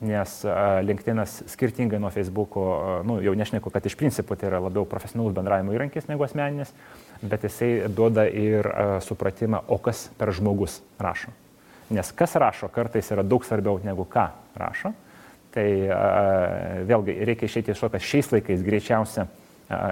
nes 0.04 0.46
LinkedInas 0.82 1.42
skirtingai 1.46 1.98
nuo 2.02 2.10
Facebook'o, 2.10 2.64
nu, 3.06 3.18
jau 3.22 3.34
nešneku, 3.34 3.70
kad 3.70 3.86
iš 3.86 3.96
principo 3.96 4.36
tai 4.36 4.50
yra 4.50 4.60
labiau 4.62 4.84
profesionalus 4.88 5.34
bendravimo 5.36 5.74
įrankis 5.74 6.08
negu 6.10 6.26
asmeninis, 6.26 6.74
bet 7.22 7.46
jisai 7.46 7.88
duoda 7.88 8.26
ir 8.28 8.68
supratimą, 9.06 9.64
o 9.68 9.78
kas 9.78 10.08
per 10.18 10.34
žmogus 10.34 10.80
rašo. 11.00 11.32
Nes 11.94 12.10
kas 12.16 12.34
rašo 12.40 12.68
kartais 12.74 13.10
yra 13.14 13.24
daug 13.26 13.46
svarbiau 13.46 13.78
negu 13.84 14.06
ką 14.08 14.28
rašo. 14.58 14.92
Tai 15.54 15.66
vėlgi 16.90 17.14
reikia 17.28 17.46
išėti 17.46 17.70
iš 17.70 17.84
to, 17.84 17.90
kad 17.92 18.02
šiais 18.02 18.32
laikais 18.34 18.64
greičiausia 18.66 19.28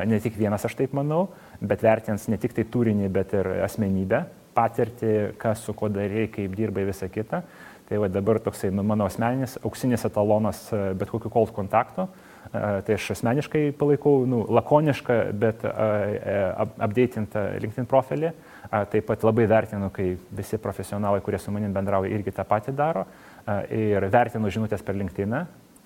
ne 0.08 0.20
tik 0.22 0.36
vienas, 0.38 0.64
aš 0.66 0.76
taip 0.78 0.94
manau, 0.96 1.26
bet 1.60 1.82
vertins 1.84 2.28
ne 2.30 2.38
tik 2.40 2.54
tai 2.56 2.64
turinį, 2.68 3.10
bet 3.12 3.34
ir 3.38 3.48
asmenybę, 3.66 4.24
patirtį, 4.56 5.12
kas 5.40 5.64
su 5.66 5.74
kuo 5.76 5.90
darai, 5.92 6.26
kaip 6.32 6.56
dirbai, 6.58 6.86
visą 6.88 7.08
kitą. 7.12 7.42
Tai 7.88 7.98
va 8.00 8.08
dabar 8.08 8.38
toksai 8.40 8.70
nu, 8.72 8.84
mano 8.86 9.04
asmeninis 9.04 9.58
auksinis 9.60 10.06
etalonas 10.08 10.64
e, 10.72 10.78
bet 10.96 11.10
kokiu 11.12 11.28
cold 11.32 11.50
kontaktu. 11.52 12.06
E, 12.06 12.60
tai 12.86 12.94
aš 12.96 13.10
asmeniškai 13.16 13.66
palaikau 13.76 14.22
nu, 14.28 14.42
lakonišką, 14.48 15.18
bet 15.36 15.66
updatintą 15.66 17.42
LinkedIn 17.60 17.88
profilį. 17.90 18.32
Taip 18.92 19.04
pat 19.10 19.26
labai 19.26 19.44
vertinu, 19.50 19.90
kai 19.92 20.14
visi 20.32 20.56
profesionalai, 20.62 21.20
kurie 21.20 21.40
su 21.42 21.52
manim 21.52 21.74
bendrauja, 21.74 22.14
irgi 22.14 22.32
tą 22.32 22.46
patį 22.48 22.72
daro. 22.78 23.04
Ir 23.74 24.06
vertinu 24.08 24.48
žinutės 24.54 24.84
per 24.86 24.96
LinkedIn, 24.96 25.34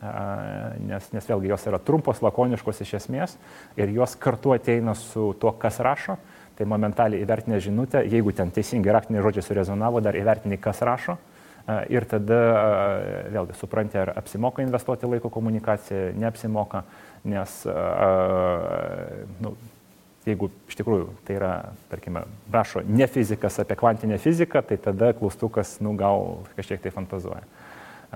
nes, 0.01 1.07
nes 1.12 1.28
vėlgi 1.28 1.49
jos 1.51 1.66
yra 1.70 1.80
trumpos, 1.80 2.20
lakoniškos 2.24 2.82
iš 2.84 2.97
esmės 3.01 3.36
ir 3.80 3.92
jos 3.97 4.16
kartu 4.20 4.53
ateina 4.57 4.94
su 4.99 5.30
tuo, 5.40 5.55
kas 5.57 5.80
rašo. 5.80 6.18
Tai 6.57 6.64
momentaliai 6.72 7.20
įvertinę 7.20 7.59
žinutę, 7.61 8.01
jeigu 8.09 8.32
ten 8.32 8.49
teisingai 8.49 8.94
raktiniai 8.97 9.24
žodžiai 9.24 9.44
surezonavo, 9.44 10.01
dar 10.01 10.16
įvertinai, 10.16 10.57
kas 10.57 10.80
rašo 10.84 11.18
ir 11.92 12.07
tada 12.09 12.38
vėlgi 13.34 13.57
supranti, 13.59 13.99
ar 13.99 14.12
apsimoka 14.16 14.62
investuoti 14.64 15.09
laiko 15.11 15.30
komunikaciją, 15.34 16.12
neapsimoka, 16.20 16.84
nes 17.26 17.59
nu, 19.42 19.53
jeigu 20.26 20.51
iš 20.70 20.78
tikrųjų 20.78 21.11
tai 21.26 21.38
yra, 21.40 21.53
tarkime, 21.90 22.24
rašo 22.55 22.84
ne 22.86 23.09
fizikas 23.11 23.59
apie 23.62 23.76
kvantinę 23.78 24.18
fiziką, 24.22 24.62
tai 24.66 24.78
tada 24.82 25.12
klaustukas, 25.18 25.76
nu, 25.82 25.97
gal 25.99 26.47
kažkiek 26.59 26.82
tai 26.82 26.94
fantazuoja. 26.94 27.44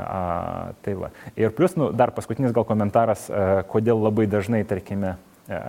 A, 0.00 0.72
tai 0.84 0.94
va. 0.98 1.10
Ir 1.38 1.52
plus, 1.56 1.76
nu, 1.78 1.90
dar 1.96 2.14
paskutinis 2.16 2.54
gal 2.56 2.66
komentaras, 2.68 3.28
a, 3.28 3.62
kodėl 3.68 4.00
labai 4.02 4.26
dažnai, 4.30 4.64
tarkime, 4.68 5.16
a, 5.48 5.60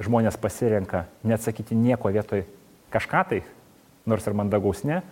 žmonės 0.00 0.38
pasirenka 0.40 1.06
neatsakyti 1.26 1.76
nieko 1.76 2.12
vietoj 2.12 2.46
kažką 2.92 3.24
tai, 3.28 3.42
nors 4.08 4.26
ir 4.26 4.36
mandagaus 4.36 4.82
ne, 4.88 5.02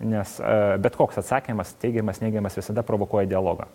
nes 0.00 0.36
e, 0.40 0.54
bet 0.82 0.96
koks 0.98 1.20
atsakymas, 1.22 1.72
teigiamas, 1.80 2.20
neigiamas, 2.20 2.56
visada 2.58 2.84
provokuoja 2.86 3.28
dialogą. 3.30 3.68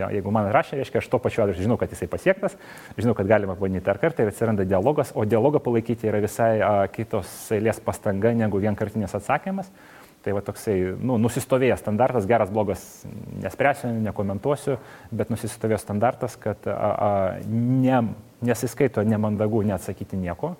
Ja, 0.00 0.06
jeigu 0.08 0.32
man 0.32 0.46
rašė, 0.48 0.78
reiškia, 0.80 1.02
aš 1.02 1.08
to 1.12 1.18
pačiu 1.20 1.42
adresu 1.44 1.66
žinau, 1.66 1.76
kad 1.76 1.90
jisai 1.92 2.06
pasiektas, 2.08 2.54
žinau, 2.96 3.12
kad 3.16 3.28
galima 3.28 3.58
bandyti 3.60 3.84
dar 3.84 4.00
kartą 4.00 4.24
ir 4.24 4.30
atsiranda 4.30 4.64
dialogas, 4.64 5.10
o 5.12 5.26
dialogą 5.28 5.60
palaikyti 5.60 6.08
yra 6.08 6.22
visai 6.24 6.54
a, 6.64 6.70
kitos 6.92 7.28
eilės 7.52 7.80
pastanga 7.84 8.32
negu 8.36 8.60
vienkartinis 8.62 9.12
atsakymas. 9.18 9.68
Tai 10.22 10.36
va 10.36 10.42
toksai, 10.46 10.76
nu, 11.02 11.16
nusistovėjęs 11.18 11.80
standartas, 11.82 12.28
geras, 12.30 12.50
blogas, 12.54 12.82
nespręsiu, 13.42 13.90
nekomentuosiu, 14.04 14.76
bet 15.10 15.32
nusistovėjęs 15.34 15.82
standartas, 15.82 16.36
kad 16.38 16.68
a, 16.70 16.76
a, 16.76 17.10
ne, 17.50 18.04
nesiskaito 18.46 19.02
nemandagu 19.02 19.64
neatsakyti 19.66 20.20
nieko. 20.22 20.54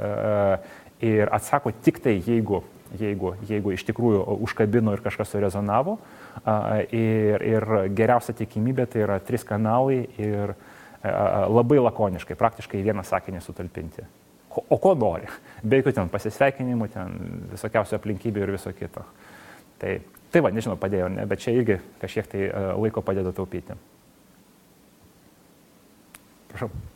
A, 0.00 0.56
ir 1.04 1.28
atsako 1.36 1.74
tik 1.84 2.00
tai, 2.04 2.16
jeigu 2.24 2.62
jeigu, 2.96 3.34
jeigu 3.48 3.74
iš 3.74 3.84
tikrųjų 3.88 4.22
užkabino 4.46 4.94
ir 4.96 5.02
kažkas 5.04 5.32
surezonavo. 5.34 5.98
Ir, 6.94 7.44
ir 7.44 7.66
geriausia 7.96 8.34
tikimybė 8.38 8.86
tai 8.88 9.04
yra 9.04 9.18
trys 9.20 9.44
kanalai 9.46 10.06
ir 10.20 10.54
labai 11.04 11.80
lakoniškai, 11.82 12.38
praktiškai 12.38 12.82
vieną 12.84 13.04
sakinį 13.06 13.42
sutalpinti. 13.44 14.06
O 14.58 14.78
ko 14.82 14.94
nori? 14.98 15.28
Be 15.62 15.80
jokių 15.80 15.94
ten 15.96 16.12
pasisveikinimų, 16.12 16.88
ten 16.94 17.16
visokiausių 17.52 17.98
aplinkybių 17.98 18.44
ir 18.44 18.54
viso 18.56 18.72
kito. 18.76 19.04
Tai, 19.78 19.94
tai 20.32 20.42
va, 20.44 20.52
nežinau, 20.54 20.78
padėjo, 20.80 21.08
ne, 21.14 21.26
bet 21.28 21.44
čia 21.44 21.54
irgi 21.54 21.78
kažkiek 22.02 22.30
tai 22.32 22.50
laiko 22.78 23.04
padeda 23.04 23.34
taupyti. 23.36 23.76
Prašau. 26.48 26.68
Labai 26.68 26.86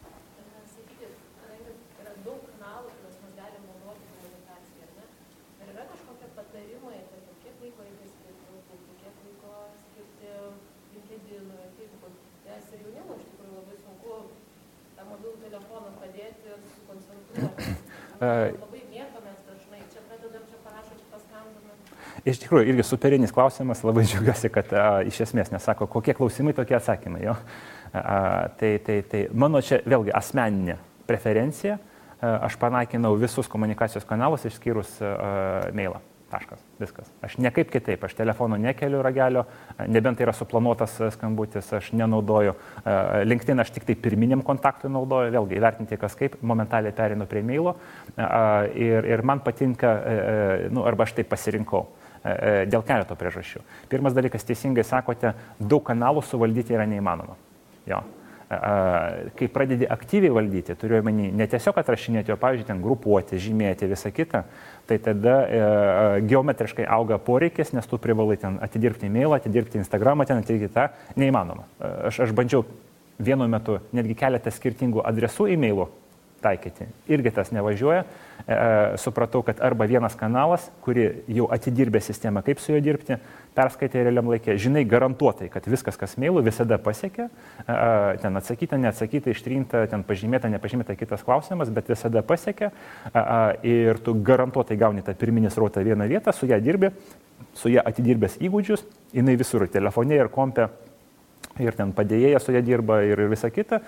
mėtomės 15.39 15.39
dažnai, 15.39 15.39
čia 15.39 15.39
pradedam, 15.39 15.61
čia 15.63 15.69
parašo, 15.69 16.13
čia 16.43 16.57
paskambinam. 16.87 18.12
Iš 22.23 22.39
tikrųjų, 22.45 22.69
irgi 22.71 22.85
superinis 22.87 23.33
klausimas, 23.35 23.81
labai 23.83 24.05
džiaugiuosi, 24.07 24.51
kad 24.55 24.71
a, 24.79 24.85
iš 25.07 25.25
esmės 25.25 25.51
nesako, 25.51 25.89
kokie 25.91 26.15
klausimai, 26.15 26.55
tokie 26.55 26.77
atsakymai. 26.79 27.25
Jo? 27.25 27.35
A, 27.91 28.19
tai, 28.61 28.77
tai, 28.87 29.01
tai 29.11 29.25
mano 29.35 29.59
čia 29.65 29.81
vėlgi 29.83 30.15
asmeninė 30.15 30.77
preferencija, 31.09 31.81
a, 32.21 32.37
aš 32.47 32.61
panaikinau 32.63 33.17
visus 33.19 33.51
komunikacijos 33.51 34.07
kanalus 34.07 34.47
išskyrus 34.47 35.01
a, 35.03 35.11
mailą. 35.75 35.99
Taškas. 36.33 36.61
Viskas. 36.81 37.09
Aš 37.21 37.35
niekaip 37.45 37.69
kitaip, 37.69 38.05
aš 38.07 38.15
telefono 38.17 38.57
nekeliu 38.57 39.03
ragelio, 39.05 39.43
nebent 39.85 40.17
tai 40.17 40.25
yra 40.25 40.33
suplanuotas 40.33 40.95
skambutis, 41.13 41.69
aš 41.77 41.91
nenaudoju. 41.93 42.55
LinkedIn 43.29 43.61
aš 43.61 43.75
tik 43.75 43.85
tai 43.91 43.97
pirminiam 44.01 44.41
kontaktui 44.47 44.89
naudoju, 44.93 45.33
vėlgi 45.35 45.59
įvertinti 45.61 45.99
kas 46.01 46.17
kaip, 46.17 46.39
momentaliai 46.41 46.97
perinu 46.97 47.29
prie 47.29 47.45
mailo 47.45 47.75
ir, 48.17 49.11
ir 49.13 49.25
man 49.29 49.45
patinka, 49.45 49.93
nu, 50.73 50.87
arba 50.89 51.05
aš 51.05 51.19
tai 51.21 51.27
pasirinkau 51.29 51.85
dėl 52.73 52.87
keleto 52.87 53.19
priežasčių. 53.19 53.61
Pirmas 53.93 54.17
dalykas, 54.17 54.49
teisingai 54.49 54.87
sakote, 54.89 55.35
daug 55.61 55.85
kanalų 55.85 56.25
suvaldyti 56.25 56.79
yra 56.79 56.89
neįmanoma. 56.89 57.37
Jo. 57.85 58.01
kai 59.39 59.49
pradedi 59.49 59.87
aktyviai 59.89 60.33
valdyti, 60.35 60.75
turiu 60.77 60.99
omeny 61.01 61.31
ne 61.33 61.47
tiesiog 61.49 61.79
atrašinėti, 61.81 62.35
o, 62.35 62.39
pavyzdžiui, 62.41 62.69
ten 62.69 62.83
grupuoti, 62.85 63.41
žymėti, 63.41 63.89
visą 63.89 64.13
kitą, 64.13 64.43
tai 64.87 64.99
tada 65.03 65.37
e, 65.47 65.63
geometriškai 66.29 66.87
auga 66.99 67.19
poreikis, 67.23 67.73
nes 67.77 67.87
tu 67.89 67.99
privalai 68.03 68.37
ten 68.41 68.59
atidirbti 68.63 69.09
e-mailą, 69.09 69.39
atidirbti 69.39 69.81
Instagramą, 69.81 70.27
ten 70.29 70.43
atidirbti 70.43 70.73
tą, 70.75 70.89
neįmanoma. 71.17 71.69
Aš, 72.11 72.23
aš 72.27 72.37
bandžiau 72.37 72.67
vienu 73.23 73.49
metu 73.51 73.79
netgi 73.95 74.17
keletą 74.19 74.53
skirtingų 74.55 75.05
adresų 75.07 75.51
e-mailų 75.55 75.89
taikyti. 76.43 76.89
Irgi 77.13 77.31
tas 77.35 77.53
nevažiuoja. 77.55 78.03
E, 78.43 78.57
supratau, 78.99 79.45
kad 79.47 79.61
arba 79.63 79.87
vienas 79.87 80.17
kanalas, 80.19 80.67
kuri 80.83 81.09
jau 81.31 81.47
atidirbė 81.55 82.03
sistemą, 82.03 82.43
kaip 82.43 82.61
su 82.63 82.75
juo 82.75 82.83
dirbti, 82.83 83.19
perskaitė 83.57 84.03
realiam 84.07 84.29
laikė, 84.33 84.57
žinai 84.61 84.85
garantuotai, 84.89 85.49
kad 85.53 85.67
viskas, 85.69 85.99
kas 86.01 86.17
mailų, 86.21 86.45
visada 86.47 86.79
pasiekia, 86.83 87.29
ten 88.23 88.41
atsakyta, 88.41 88.79
neatsakyta, 88.81 89.33
ištrinta, 89.35 89.85
ten 89.93 90.05
pažymėta, 90.09 90.51
nepažymėta 90.53 90.97
kitas 90.99 91.25
klausimas, 91.27 91.73
bet 91.75 91.91
visada 91.93 92.25
pasiekia. 92.27 92.73
Ir 93.67 94.01
tu 94.05 94.17
garantuotai 94.25 94.79
gauni 94.81 95.05
tą 95.05 95.17
pirminį 95.19 95.53
srautą 95.53 95.85
vieną 95.85 96.09
vietą, 96.11 96.33
su 96.37 96.49
ją 96.49 96.61
dirbi, 96.65 96.93
su 97.59 97.73
ją 97.73 97.85
atidirbęs 97.85 98.39
įgūdžius, 98.41 98.87
jinai 99.17 99.37
visur, 99.41 99.69
telefone 99.69 100.17
ir 100.17 100.33
kompe 100.33 100.71
ir 101.61 101.77
ten 101.77 101.93
padėjėja 101.93 102.41
su 102.41 102.55
ja 102.55 102.63
dirba 102.65 103.01
ir, 103.05 103.21
ir 103.21 103.31
visa 103.33 103.51
kita. 103.53 103.81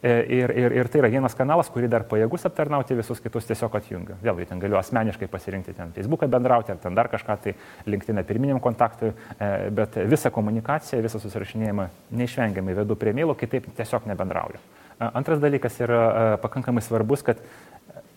E, 0.00 0.12
ir, 0.40 0.52
ir, 0.56 0.74
ir 0.80 0.90
tai 0.90 1.02
yra 1.02 1.10
vienas 1.12 1.36
kanalas, 1.36 1.70
kurį 1.72 1.90
dar 1.92 2.06
pajėgus 2.08 2.46
aptarnauti, 2.48 2.96
visus 2.98 3.20
kitus 3.22 3.48
tiesiog 3.48 3.76
atjungia. 3.80 4.16
Vėlgi 4.24 4.48
ten 4.50 4.62
galiu 4.62 4.78
asmeniškai 4.80 5.28
pasirinkti 5.30 5.74
ten 5.76 5.92
Facebooką 5.96 6.28
bendrauti 6.32 6.74
ar 6.74 6.80
ten 6.82 6.96
dar 6.96 7.10
kažką, 7.12 7.38
tai 7.44 7.54
linktinę 7.90 8.24
pirminiam 8.28 8.60
kontaktui, 8.62 9.12
e, 9.36 9.70
bet 9.74 9.98
visą 10.10 10.32
komunikaciją, 10.34 11.02
visą 11.04 11.20
susirašinėjimą 11.22 11.88
neišvengiamai 12.20 12.76
vedu 12.82 12.96
prie 13.00 13.14
mėlo, 13.16 13.36
kitaip 13.38 13.68
tiesiog 13.76 14.08
nebendrauju. 14.10 14.62
Antras 15.00 15.40
dalykas 15.40 15.78
yra 15.80 16.36
pakankamai 16.42 16.82
svarbus, 16.84 17.22
kad 17.24 17.38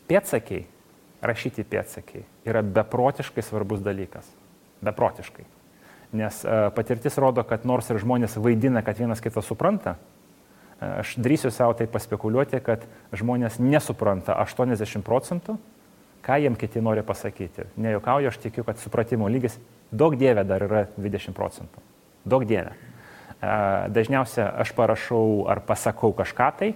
pėtsakiai, 0.09 0.65
rašyti 1.23 1.63
pėtsakiai 1.63 2.25
yra 2.49 2.63
beprotiškai 2.63 3.43
svarbus 3.45 3.83
dalykas. 3.83 4.27
Beprotiškai. 4.83 5.45
Nes 6.13 6.43
e, 6.45 6.57
patirtis 6.75 7.17
rodo, 7.17 7.41
kad 7.47 7.65
nors 7.65 7.89
ir 7.89 7.97
žmonės 8.01 8.37
vaidina, 8.37 8.83
kad 8.85 8.99
vienas 9.01 9.21
kitą 9.23 9.41
supranta, 9.41 9.95
e, 9.97 10.85
aš 11.01 11.15
drįsiu 11.17 11.49
savo 11.51 11.73
tai 11.77 11.87
paspekuliuoti, 11.89 12.59
kad 12.61 12.85
žmonės 13.17 13.57
nesupranta 13.57 14.35
80 14.43 15.01
procentų, 15.05 15.57
ką 16.23 16.37
jiem 16.39 16.57
kiti 16.59 16.83
nori 16.85 17.01
pasakyti. 17.03 17.65
Nejokauju, 17.81 18.29
aš 18.29 18.37
tikiu, 18.45 18.65
kad 18.67 18.77
supratimo 18.79 19.27
lygis 19.27 19.57
daug 19.91 20.13
dievė 20.19 20.45
dar 20.47 20.63
yra 20.67 20.85
20 20.95 21.33
procentų. 21.33 21.81
Daug 22.29 22.45
dievė. 22.45 22.75
E, 22.77 23.57
dažniausiai 23.97 24.45
aš 24.61 24.75
parašau 24.77 25.49
ar 25.49 25.63
pasakau 25.65 26.13
kažką 26.13 26.51
tai, 26.61 26.71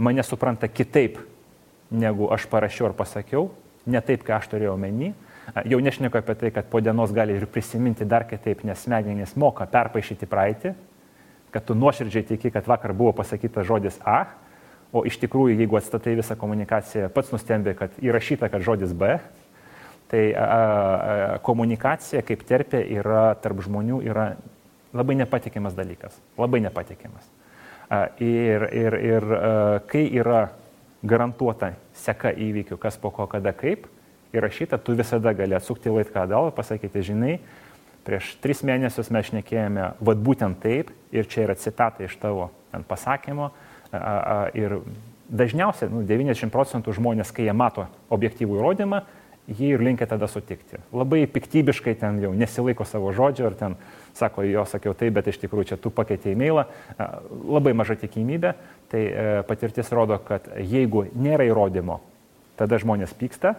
mane 0.00 0.24
supranta 0.24 0.72
kitaip, 0.72 1.20
negu 1.92 2.32
aš 2.32 2.48
parašiau 2.48 2.88
ar 2.88 2.96
pasakiau, 2.96 3.50
ne 3.84 4.00
taip, 4.00 4.24
ką 4.24 4.40
aš 4.40 4.48
turėjau 4.54 4.78
omeny 4.78 5.12
Jau 5.68 5.78
nešneku 5.80 6.18
apie 6.18 6.34
tai, 6.40 6.50
kad 6.54 6.70
po 6.72 6.80
dienos 6.80 7.12
gali 7.12 7.36
ir 7.36 7.44
prisiminti 7.46 8.06
dar 8.08 8.24
kitaip, 8.24 8.64
nes 8.64 8.80
smegenys 8.86 9.34
moka 9.36 9.66
perpašyti 9.68 10.26
praeitį, 10.26 10.72
kad 11.52 11.66
tu 11.68 11.76
nuoširdžiai 11.78 12.26
tiki, 12.32 12.50
kad 12.50 12.66
vakar 12.66 12.94
buvo 12.96 13.12
pasakytas 13.14 13.66
žodis 13.68 14.00
A, 14.08 14.24
o 14.94 15.04
iš 15.06 15.18
tikrųjų, 15.22 15.58
jeigu 15.60 15.78
atstatai 15.78 16.16
visą 16.18 16.36
komunikaciją, 16.38 17.10
pats 17.12 17.30
nustembė, 17.34 17.76
kad 17.78 17.94
įrašyta, 18.02 18.48
kad 18.50 18.64
žodis 18.64 18.94
B, 18.96 19.18
tai 20.10 20.24
a, 20.32 20.44
a, 20.44 21.38
komunikacija 21.44 22.24
kaip 22.26 22.44
terpė 22.48 22.82
yra 22.96 23.34
tarp 23.42 23.62
žmonių 23.66 24.00
yra 24.06 24.32
labai 24.94 25.18
nepatikimas 25.18 25.76
dalykas. 25.76 26.16
Labai 26.38 26.62
nepatikimas. 26.64 27.26
A, 27.90 28.06
ir 28.22 28.68
ir, 28.72 28.98
ir 29.12 29.28
a, 29.34 29.54
kai 29.90 30.06
yra 30.08 30.46
garantuota 31.04 31.74
seka 32.00 32.32
įvykių, 32.32 32.78
kas 32.80 32.96
po 32.98 33.12
ko, 33.14 33.28
kada 33.30 33.52
kaip, 33.52 33.86
įrašyta, 34.38 34.78
tu 34.82 34.96
visada 34.98 35.32
gali 35.36 35.56
atsukti 35.56 35.92
laiką 35.92 36.24
atgal 36.24 36.50
ir 36.50 36.56
pasakyti, 36.56 37.04
žinai, 37.10 37.38
prieš 38.04 38.34
tris 38.44 38.62
mėnesius 38.66 39.10
mes 39.14 39.30
šnekėjome, 39.30 39.94
vad 40.04 40.22
būtent 40.24 40.60
taip, 40.62 40.92
ir 41.14 41.28
čia 41.30 41.46
yra 41.46 41.56
citata 41.58 42.04
iš 42.04 42.16
tavo 42.20 42.50
pasakymo. 42.88 43.50
Ir 44.58 44.80
dažniausiai, 45.30 45.90
nu, 45.92 46.02
90 46.06 46.52
procentų 46.52 46.94
žmonės, 46.98 47.32
kai 47.34 47.46
jie 47.48 47.54
mato 47.56 47.86
objektyvų 48.12 48.58
įrodymą, 48.58 49.04
jį 49.48 49.74
ir 49.74 49.82
linkia 49.84 50.08
tada 50.08 50.28
sutikti. 50.30 50.80
Labai 50.94 51.24
piktybiškai 51.28 51.94
ten 52.00 52.20
jau 52.22 52.32
nesilaiko 52.36 52.86
savo 52.88 53.12
žodžio 53.16 53.50
ir 53.50 53.58
ten 53.58 53.76
sako, 54.16 54.44
jo 54.48 54.64
sakiau 54.68 54.94
taip, 54.96 55.14
bet 55.18 55.28
iš 55.28 55.40
tikrųjų 55.42 55.72
čia 55.72 55.80
tu 55.80 55.92
pakeitė 55.92 56.32
e-mailą. 56.32 56.66
Labai 57.44 57.74
maža 57.76 57.98
tikimybė. 58.00 58.54
Tai 58.92 59.02
e, 59.04 59.26
patirtis 59.48 59.90
rodo, 59.92 60.16
kad 60.24 60.48
jeigu 60.60 61.06
nėra 61.12 61.48
įrodymo, 61.48 61.98
tada 62.56 62.78
žmonės 62.80 63.12
pyksta, 63.18 63.56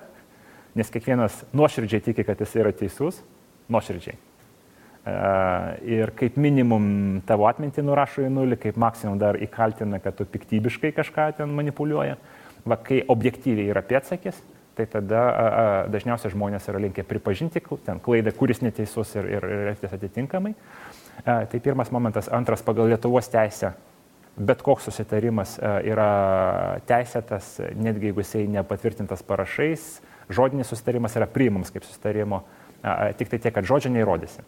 nes 0.76 0.92
kiekvienas 0.92 1.44
nuoširdžiai 1.56 2.04
tiki, 2.10 2.26
kad 2.28 2.40
jis 2.44 2.56
yra 2.60 2.72
teisus, 2.76 3.22
nuoširdžiai. 3.72 4.18
E, 5.06 5.14
ir 5.96 6.12
kaip 6.18 6.40
minimum 6.42 7.22
tavo 7.28 7.48
atmintį 7.50 7.86
nurašo 7.86 8.26
į 8.26 8.32
nulį, 8.34 8.60
kaip 8.64 8.80
maksimum 8.82 9.20
dar 9.22 9.40
įkaltina, 9.42 10.02
kad 10.04 10.18
tu 10.18 10.28
piktybiškai 10.30 10.92
kažką 10.98 11.30
ten 11.40 11.56
manipuliuoja. 11.56 12.18
Va, 12.66 12.80
kai 12.82 13.04
objektyviai 13.14 13.70
yra 13.70 13.84
pėtsakis, 13.86 14.40
tai 14.76 14.88
tada 14.92 15.22
a, 15.30 15.32
a, 15.32 15.66
dažniausiai 15.94 16.34
žmonės 16.34 16.66
yra 16.72 16.82
linkę 16.84 17.06
pripažinti 17.08 17.62
ten 17.86 18.02
klaidą, 18.04 18.34
kuris 18.36 18.64
neteisus 18.66 19.14
ir, 19.16 19.30
ir, 19.38 19.46
ir 19.46 19.70
elgtis 19.72 19.94
atitinkamai. 19.96 20.56
A, 21.24 21.44
tai 21.46 21.62
pirmas 21.64 21.94
momentas. 21.96 22.28
Antras, 22.34 22.66
pagal 22.66 22.90
Lietuvos 22.92 23.30
teisę, 23.32 23.72
bet 24.36 24.66
koks 24.66 24.90
susitarimas 24.90 25.56
a, 25.62 25.78
yra 25.86 26.10
teisėtas, 26.90 27.60
netgi 27.78 28.10
jeigu 28.10 28.26
jisai 28.26 28.44
nepatvirtintas 28.58 29.24
parašais, 29.24 29.88
žodinis 30.30 30.70
susitarimas 30.72 31.16
yra 31.18 31.28
priimamas 31.30 31.72
kaip 31.74 31.86
susitarimo, 31.86 32.44
tik 33.20 33.32
tai 33.32 33.40
tiek, 33.40 33.54
kad 33.56 33.68
žodžio 33.68 33.92
neįrodysi. 33.94 34.46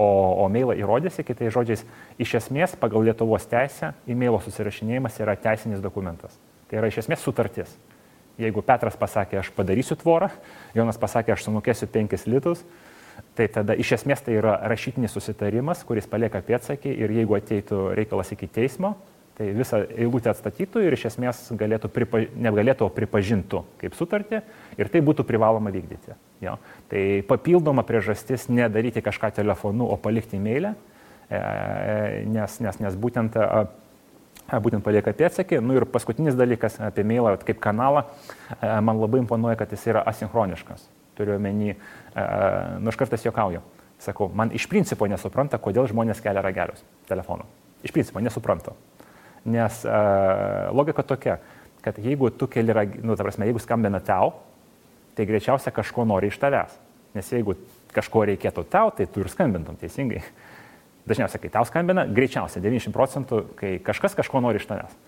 O, 0.00 0.06
o 0.40 0.48
mailą 0.48 0.72
įrodysi, 0.80 1.24
kitais 1.28 1.52
žodžiais, 1.52 1.82
iš 2.16 2.38
esmės 2.38 2.72
pagal 2.80 3.04
Lietuvos 3.04 3.44
teisę 3.50 3.92
e-mailo 4.08 4.38
susirašinėjimas 4.40 5.18
yra 5.20 5.34
teisinis 5.36 5.82
dokumentas. 5.84 6.38
Tai 6.70 6.78
yra 6.80 6.88
iš 6.88 7.02
esmės 7.02 7.20
sutartis. 7.20 7.74
Jeigu 8.40 8.62
Petras 8.64 8.96
pasakė, 8.96 9.42
aš 9.42 9.50
padarysiu 9.52 9.98
tvorą, 10.00 10.30
Jonas 10.72 10.96
pasakė, 10.96 11.34
aš 11.34 11.44
sumokėsiu 11.44 11.90
5 11.92 12.24
litus, 12.32 12.62
tai 13.36 13.50
tada 13.52 13.76
iš 13.76 13.92
esmės 13.98 14.22
tai 14.24 14.38
yra 14.38 14.54
rašytinis 14.70 15.12
susitarimas, 15.12 15.82
kuris 15.84 16.08
palieka 16.08 16.40
pėdsakį 16.46 16.94
ir 16.96 17.12
jeigu 17.18 17.36
ateitų 17.36 17.82
reikalas 17.98 18.32
iki 18.32 18.48
teismo, 18.48 18.94
tai 19.40 19.48
visą 19.56 19.80
eilutę 19.88 20.28
atstatytų 20.34 20.82
ir 20.84 20.94
iš 20.98 21.06
esmės 21.14 21.38
galėtų 21.56 21.88
pripa, 21.92 22.20
negalėtų, 22.36 22.84
o 22.84 22.92
pripažintų 22.92 23.62
kaip 23.80 23.96
sutartį 23.96 24.42
ir 24.76 24.90
tai 24.92 25.00
būtų 25.04 25.24
privaloma 25.24 25.72
vykdyti. 25.72 26.12
Jo. 26.44 26.58
Tai 26.90 27.04
papildoma 27.28 27.84
priežastis 27.88 28.50
nedaryti 28.52 29.00
kažką 29.04 29.32
telefonu, 29.38 29.88
o 29.88 29.96
palikti 29.96 30.36
e-mailę, 30.36 30.74
e, 31.30 31.40
nes, 32.28 32.58
nes, 32.60 32.82
nes 32.84 33.00
būtent, 33.00 33.40
būtent 34.60 34.84
palieka 34.84 35.16
pėdsakį. 35.16 35.62
Nu 35.64 35.78
ir 35.78 35.88
paskutinis 35.88 36.36
dalykas 36.36 36.76
apie 36.90 37.06
mailą 37.08 37.38
kaip 37.40 37.64
kanalą, 37.64 38.04
man 38.60 39.00
labai 39.00 39.24
imponuoja, 39.24 39.56
kad 39.62 39.72
jis 39.72 39.88
yra 39.94 40.04
asinchroniškas. 40.12 40.84
Turiu 41.16 41.38
omeny, 41.38 41.78
nu 42.80 42.92
aš 42.92 43.00
kartais 43.00 43.24
juokauju. 43.24 43.64
Sakau, 44.00 44.28
man 44.32 44.52
iš 44.56 44.68
principo 44.68 45.08
nesupranta, 45.08 45.60
kodėl 45.60 45.88
žmonės 45.88 46.20
kelia 46.24 46.44
ragelius 46.44 46.84
telefonu. 47.08 47.48
Iš 47.84 47.92
principo 47.96 48.20
nesuprantu. 48.20 48.76
Nes 49.48 49.80
uh, 49.88 50.68
logika 50.76 51.02
tokia, 51.06 51.38
kad 51.80 51.98
jeigu 51.98 52.30
tu 52.30 52.48
keli, 52.50 52.74
nu, 53.00 53.16
ta 53.16 53.24
prasme, 53.24 53.48
jeigu 53.48 53.62
skambina 53.62 54.02
tau, 54.04 54.34
tai 55.16 55.26
greičiausia 55.28 55.72
kažko 55.72 56.04
nori 56.08 56.28
iš 56.28 56.38
tavęs. 56.40 56.76
Nes 57.16 57.30
jeigu 57.32 57.56
kažko 57.94 58.26
reikėtų 58.28 58.66
tau, 58.70 58.92
tai 58.94 59.08
tu 59.10 59.24
ir 59.24 59.30
skambintum 59.32 59.78
teisingai. 59.80 60.22
Dažniausiai, 61.08 61.40
kai 61.42 61.50
tau 61.56 61.64
skambina, 61.66 62.04
greičiausiai 62.06 62.62
90 62.62 62.94
procentų, 62.94 63.40
kai 63.58 63.78
kažkas 63.82 64.14
kažko 64.18 64.42
nori 64.44 64.60
iš 64.60 64.68
tavęs. 64.68 64.98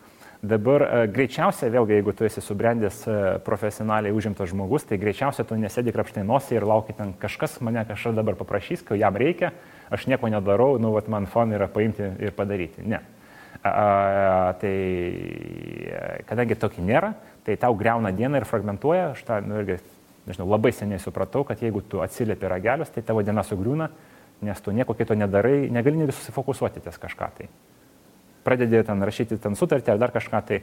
Dabar 0.42 0.82
greičiausiai, 1.14 1.70
vėlgi, 1.70 1.94
jeigu 2.00 2.12
tu 2.18 2.26
esi 2.26 2.42
subrendęs 2.42 3.04
profesionaliai 3.46 4.10
užimtas 4.16 4.50
žmogus, 4.50 4.82
tai 4.88 4.98
greičiausiai 4.98 5.46
tu 5.46 5.54
nesėdi 5.54 5.94
krapštai 5.94 6.24
nosį 6.26 6.56
ir 6.56 6.66
lauki 6.66 6.96
ten 6.98 7.12
kažkas 7.14 7.60
mane 7.62 7.84
kažkas 7.86 8.16
dabar 8.16 8.34
paprašys, 8.40 8.82
kai 8.88 8.98
jam 8.98 9.14
reikia, 9.14 9.52
aš 9.94 10.08
nieko 10.10 10.26
nedarau, 10.32 10.80
nu, 10.82 10.90
vat 10.96 11.06
man 11.06 11.28
fon 11.30 11.54
yra 11.54 11.70
paimti 11.70 12.08
ir 12.18 12.34
padaryti. 12.34 12.82
Ne. 12.82 12.98
Tai 13.62 14.76
kadangi 16.26 16.56
tokį 16.58 16.82
nėra, 16.86 17.12
tai 17.46 17.56
tau 17.60 17.76
greuna 17.78 18.10
dieną 18.14 18.40
ir 18.40 18.46
fragmentuoja, 18.48 19.12
aš 19.12 19.22
tą 19.28 19.40
nu, 19.44 19.60
irgi, 19.62 19.76
nežinau, 20.26 20.48
labai 20.50 20.72
seniai 20.74 21.02
supratau, 21.02 21.44
kad 21.46 21.62
jeigu 21.62 21.82
tu 21.86 22.00
atsiliepi 22.02 22.48
ragelius, 22.50 22.90
tai 22.94 23.02
tavo 23.06 23.22
diena 23.22 23.44
sugriūna, 23.46 23.90
nes 24.42 24.62
tu 24.62 24.74
nieko 24.74 24.96
kito 24.98 25.14
nedarai, 25.14 25.68
negali 25.70 26.00
netgi 26.00 26.16
susifokusuoti 26.16 26.82
ties 26.82 26.98
kažką 26.98 27.28
tai. 27.38 27.50
Pradedi 28.42 28.80
ten 28.82 28.98
rašyti 29.06 29.36
ten 29.38 29.54
sutartį 29.54 29.92
ar 29.92 30.00
dar 30.02 30.10
kažką, 30.10 30.40
tai 30.48 30.56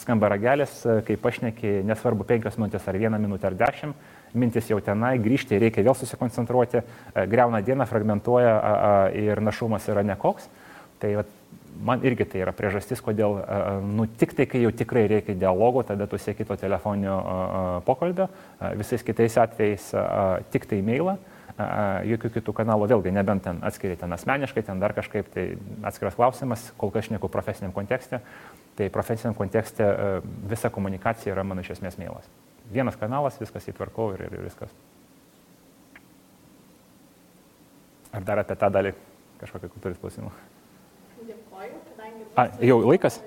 skamba 0.00 0.30
ragelis, 0.32 0.72
kai 1.04 1.18
pašneki, 1.20 1.82
nesvarbu, 1.84 2.24
penkios 2.24 2.56
minutės 2.56 2.86
ar 2.88 2.96
vieną 2.96 3.20
minutę 3.20 3.50
ar 3.50 3.58
dešimt, 3.60 4.08
mintis 4.32 4.70
jau 4.72 4.80
tenai, 4.80 5.18
grįžti 5.20 5.58
reikia 5.60 5.84
vėl 5.84 5.92
susikoncentruoti, 6.00 6.80
greuna 7.28 7.60
dieną, 7.60 7.84
fragmentuoja 7.90 8.54
ir 9.12 9.44
našumas 9.44 9.84
yra 9.92 10.00
nekoks. 10.08 10.48
Tai 11.00 11.12
vat, 11.20 11.36
man 11.84 12.04
irgi 12.04 12.26
tai 12.28 12.42
yra 12.44 12.52
priežastis, 12.56 13.00
kodėl, 13.04 13.38
nu, 13.86 14.06
tik 14.20 14.34
tai, 14.36 14.46
kai 14.50 14.62
jau 14.64 14.72
tikrai 14.74 15.06
reikia 15.10 15.36
dialogo, 15.38 15.82
tada 15.86 16.06
tu 16.10 16.18
sieki 16.20 16.46
to 16.48 16.56
telefoninio 16.60 17.16
pokalbio, 17.86 18.28
visais 18.80 19.04
kitais 19.06 19.38
atvejais 19.40 19.90
tik 20.52 20.68
tai 20.70 20.80
mailą, 20.84 21.16
jokių 22.08 22.30
kitų 22.36 22.54
kanalų, 22.56 22.88
vėlgi, 22.90 23.12
nebent 23.14 23.44
ten 23.44 23.58
atskiriai 23.66 23.98
ten 24.00 24.12
asmeniškai, 24.16 24.62
ten 24.66 24.80
dar 24.80 24.94
kažkaip, 24.96 25.28
tai 25.34 25.46
atskiras 25.86 26.16
klausimas, 26.16 26.70
kol 26.80 26.92
kas 26.94 27.08
šneku 27.08 27.28
profesiniam 27.32 27.74
kontekste, 27.76 28.22
tai 28.78 28.88
profesiniam 28.92 29.36
kontekste 29.36 29.88
visa 30.48 30.70
komunikacija 30.72 31.34
yra 31.34 31.44
mano 31.44 31.64
iš 31.64 31.74
esmės 31.76 31.98
mailas. 32.00 32.28
Vienas 32.70 32.96
kanalas, 32.96 33.40
viskas 33.40 33.66
įtvarkau 33.72 34.12
ir, 34.14 34.28
ir, 34.28 34.38
viskas. 34.46 34.72
Ar 38.14 38.24
dar 38.26 38.42
apie 38.42 38.56
tą 38.58 38.70
dalį 38.72 38.94
kažkokią 39.42 39.74
turit 39.82 40.00
klausimų? 40.00 40.32
A, 42.40 42.48
jau 42.64 42.80
laikas? 42.88 43.20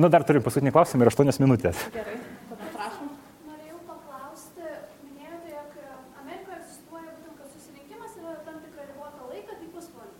Nu, 0.00 0.08
dar 0.10 0.24
turim 0.26 0.42
paskutinį 0.42 0.72
klausimą 0.74 1.04
ir 1.04 1.10
8 1.12 1.38
minutės. 1.44 1.82
Gerai, 1.94 2.14
tada 2.48 2.70
prašom. 2.74 3.10
Norėjau 3.46 3.76
paklausti, 3.86 4.70
minėjote, 5.04 5.52
jog 5.52 5.76
Amerikoje 6.22 6.56
egzistuoja 6.56 7.12
būtent, 7.18 7.36
kad 7.38 7.52
susirinkimas 7.52 8.16
yra 8.18 8.32
tam 8.48 8.56
tikrą 8.64 8.86
ribotą 8.88 9.28
laiką, 9.28 9.58
tai 9.60 9.68
pusvalandį. 9.76 10.18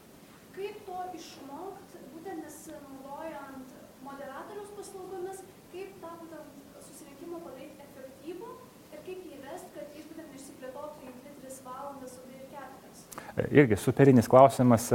Kaip 0.58 0.76
to 0.90 1.00
išmokti, 1.18 2.04
būtent 2.12 2.44
nesinaudojant 2.44 3.74
moderatoriaus 4.06 4.70
paslaugomis, 4.78 5.42
kaip 5.74 5.98
tą 6.04 6.14
būtent 6.20 6.78
susirinkimą 6.90 7.42
padaryti 7.48 7.88
efektyvų 7.88 8.52
ir 8.92 9.04
kaip 9.08 9.26
jį 9.32 9.40
vesti, 9.48 9.74
kad 9.80 9.98
jis 9.98 10.06
būtent 10.12 10.38
išsiplėtotų 10.38 11.10
į 11.10 11.16
2-3 11.42 11.60
valandas, 11.66 12.18
o 12.20 12.30
ir 12.30 12.46
4. 12.54 13.43
Irgi 13.54 13.76
superinis 13.78 14.26
klausimas 14.30 14.88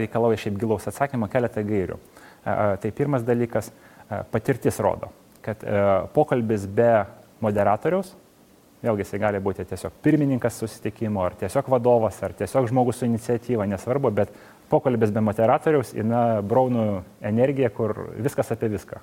reikalauja 0.00 0.40
šiaip 0.46 0.56
gilaus 0.60 0.88
atsakymą 0.88 1.28
keletą 1.32 1.64
gairių. 1.68 1.98
Tai 2.80 2.92
pirmas 2.96 3.22
dalykas- 3.26 3.70
patirtis 4.32 4.80
rodo, 4.80 5.10
kad 5.42 5.60
pokalbis 6.14 6.66
be 6.66 7.04
moderatoriaus, 7.40 8.14
vėlgi 8.82 9.04
jisai 9.04 9.20
gali 9.22 9.38
būti 9.38 9.66
tiesiog 9.68 9.92
pirmininkas 10.02 10.56
susitikimo, 10.58 11.22
ar 11.22 11.36
tiesiog 11.38 11.68
vadovas, 11.68 12.22
ar 12.22 12.32
tiesiog 12.32 12.68
žmogus 12.68 12.96
su 12.96 13.06
iniciatyva, 13.06 13.66
nesvarbu, 13.68 14.10
bet 14.10 14.32
pokalbis 14.70 15.12
be 15.12 15.20
moderatoriaus 15.20 15.92
yra 15.94 16.42
braunų 16.42 17.02
energija, 17.22 17.70
kur 17.70 17.94
viskas 18.16 18.50
apie 18.50 18.68
viską. 18.72 18.98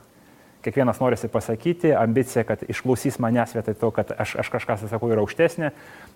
Kiekvienas 0.59 0.97
norisi 0.99 1.29
pasakyti, 1.31 1.93
ambicija, 1.95 2.43
kad 2.43 2.65
išklausys 2.67 3.15
manęs 3.23 3.53
vietoj 3.55 3.77
to, 3.79 3.91
kad 3.95 4.09
aš, 4.19 4.33
aš 4.43 4.49
kažką 4.51 4.75
sakau 4.81 5.07
yra 5.07 5.23
aukštesnė, 5.23 5.69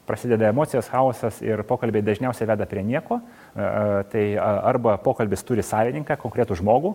prasideda 0.03 0.49
emocijos, 0.51 0.89
chaosas 0.91 1.39
ir 1.45 1.63
pokalbiai 1.63 2.03
dažniausiai 2.03 2.49
veda 2.49 2.67
prie 2.67 2.83
nieko. 2.83 3.21
Tai 3.55 4.25
arba 4.43 4.97
pokalbis 4.99 5.45
turi 5.47 5.63
savininką, 5.63 6.19
konkretų 6.19 6.59
žmogų, 6.59 6.91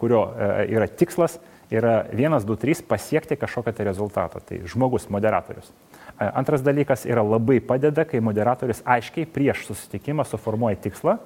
kurio 0.00 0.22
e, 0.32 0.48
yra 0.72 0.88
tikslas, 0.88 1.36
yra 1.68 2.06
1, 2.14 2.38
2, 2.48 2.56
3 2.64 2.86
pasiekti 2.88 3.36
kažkokią 3.36 3.76
tai 3.76 3.88
rezultatą. 3.90 4.40
Tai 4.40 4.62
žmogus, 4.64 5.10
moderatorius. 5.12 5.68
E, 5.68 6.24
antras 6.24 6.64
dalykas 6.64 7.04
yra 7.04 7.26
labai 7.26 7.60
padeda, 7.60 8.08
kai 8.08 8.24
moderatorius 8.24 8.80
aiškiai 8.88 9.28
prieš 9.28 9.66
susitikimą 9.68 10.24
suformuoja 10.24 10.80
tikslą, 10.88 11.18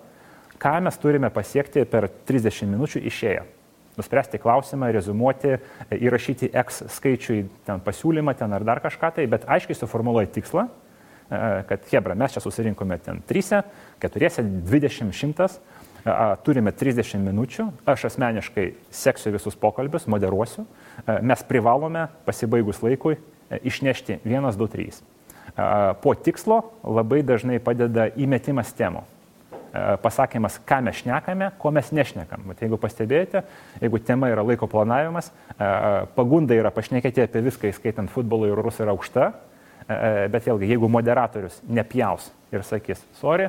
ką 0.59 0.79
mes 0.83 0.99
turime 0.99 1.31
pasiekti 1.31 1.87
per 1.87 2.11
30 2.27 2.67
minučių 2.75 3.07
išėję. 3.13 3.51
Nuspręsti 3.97 4.41
klausimą, 4.41 4.89
rezumuoti, 4.95 5.57
e, 5.57 5.99
įrašyti 5.99 6.51
X 6.63 6.85
skaičiui 6.97 7.45
ten 7.67 7.83
pasiūlymą, 7.85 8.37
ten 8.39 8.53
ar 8.53 8.65
dar 8.65 8.81
kažką 8.85 9.13
tai, 9.19 9.27
bet 9.27 9.45
aiškiai 9.49 9.77
suformuoluoja 9.77 10.33
tikslą, 10.33 10.69
kad 11.69 11.87
Hebra, 11.89 12.13
mes 12.19 12.35
čia 12.35 12.43
susirinkome 12.45 12.99
ten 13.01 13.23
3, 13.25 13.63
4, 14.03 14.43
20, 14.69 15.13
100 15.17 15.47
turime 16.45 16.73
30 16.75 17.23
minučių, 17.23 17.69
aš 17.87 18.09
asmeniškai 18.11 18.73
seksiu 18.95 19.33
visus 19.35 19.57
pokalbius, 19.59 20.09
moderuosiu, 20.11 20.67
mes 21.23 21.45
privalome 21.47 22.09
pasibaigus 22.27 22.83
laikui 22.83 23.17
išnešti 23.63 24.19
1, 24.27 24.51
2, 24.59 24.69
3. 24.75 25.01
Po 26.03 26.15
tikslo 26.15 26.63
labai 26.83 27.23
dažnai 27.27 27.61
padeda 27.63 28.09
įmetimas 28.17 28.73
temų. 28.75 29.05
Pasakymas, 30.03 30.59
ką 30.69 30.83
mes 30.85 30.99
šnekame, 31.01 31.49
ko 31.59 31.71
mes 31.73 31.89
nešnekam. 31.97 32.45
Bet 32.51 32.61
jeigu 32.61 32.77
pastebėjote, 32.81 33.41
jeigu 33.81 34.01
tema 34.05 34.29
yra 34.29 34.45
laiko 34.45 34.69
planavimas, 34.69 35.31
pagunda 36.13 36.59
yra 36.59 36.69
pašnekėti 36.75 37.25
apie 37.25 37.41
viską, 37.47 37.71
įskaitant 37.73 38.13
futbolą 38.13 38.51
ir 38.51 38.61
rusą 38.61 38.85
yra 38.85 38.93
aukšta, 38.93 39.31
bet 40.35 40.45
vėlgi, 40.45 40.69
jeigu 40.75 40.93
moderatorius 40.93 41.57
nepjaus 41.73 42.29
ir 42.53 42.67
sakys, 42.69 43.01
sorry, 43.17 43.49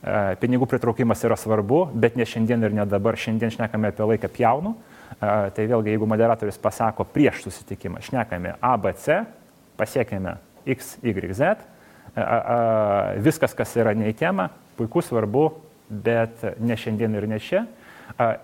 E, 0.00 0.36
pinigų 0.40 0.64
pritraukimas 0.68 1.20
yra 1.28 1.36
svarbu, 1.36 1.82
bet 1.92 2.14
ne 2.16 2.24
šiandien 2.24 2.64
ir 2.64 2.76
ne 2.76 2.86
dabar. 2.88 3.18
Šiandien 3.20 3.52
šnekame 3.52 3.90
apie 3.92 4.06
laiką 4.08 4.30
pjaunų. 4.32 4.72
E, 4.72 5.32
tai 5.56 5.66
vėlgi, 5.68 5.92
jeigu 5.92 6.08
moderatorius 6.08 6.60
pasako 6.60 7.04
prieš 7.04 7.42
susitikimą, 7.44 8.00
šnekame 8.06 8.54
ABC, 8.64 9.20
pasiekėme 9.80 10.38
X, 10.72 10.96
Y, 11.04 11.34
Z, 11.36 11.52
e, 11.52 11.79
viskas, 13.24 13.54
kas 13.56 13.74
yra 13.78 13.94
ne 13.96 14.10
į 14.10 14.16
temą, 14.18 14.48
puiku, 14.78 15.02
svarbu, 15.04 15.48
bet 15.90 16.42
ne 16.60 16.78
šiandien 16.78 17.14
ir 17.18 17.28
ne 17.30 17.40
čia. 17.42 17.66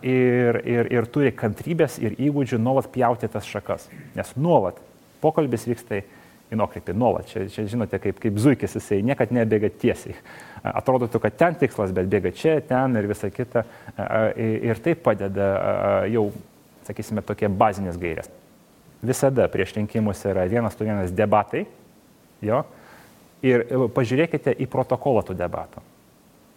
Ir, 0.07 0.61
ir, 0.62 0.89
ir 0.95 1.09
turi 1.12 1.33
kantrybės 1.35 1.99
ir 2.01 2.14
įgūdžių 2.23 2.59
nuolat 2.62 2.87
pjauti 2.95 3.29
tas 3.29 3.49
šakas. 3.51 3.89
Nes 4.17 4.31
nuolat 4.39 4.79
pokalbis 5.21 5.67
vyksta 5.67 6.01
į 6.47 6.59
nuokrypį, 6.61 6.95
nuolat. 6.95 7.27
Čia, 7.31 7.47
čia 7.51 7.67
žinote, 7.69 7.99
kaip, 8.03 8.21
kaip 8.23 8.39
zuikis 8.41 8.77
jisai 8.79 9.01
niekad 9.05 9.33
nebėga 9.35 9.73
tiesiai 9.83 10.14
atrodytų, 10.67 11.21
kad 11.23 11.37
ten 11.39 11.59
tikslas, 11.59 11.93
bet 11.95 12.09
bėga 12.11 12.33
čia, 12.35 12.59
ten 12.67 12.97
ir 12.99 13.09
visa 13.11 13.31
kita. 13.31 13.64
Ir 14.39 14.81
tai 14.83 14.95
padeda 14.99 15.49
jau, 16.11 16.29
sakysime, 16.87 17.25
tokie 17.27 17.51
bazinės 17.51 17.99
gairės. 18.01 18.31
Visada 19.07 19.47
prieš 19.53 19.77
rinkimus 19.77 20.23
yra 20.27 20.47
vienas 20.51 20.79
tu 20.79 20.87
vienas 20.87 21.12
debatai, 21.14 21.67
jo, 22.43 22.62
ir 23.47 23.66
pažiūrėkite 23.94 24.55
į 24.62 24.68
protokolą 24.70 25.24
tų 25.26 25.36
debatų. 25.38 25.82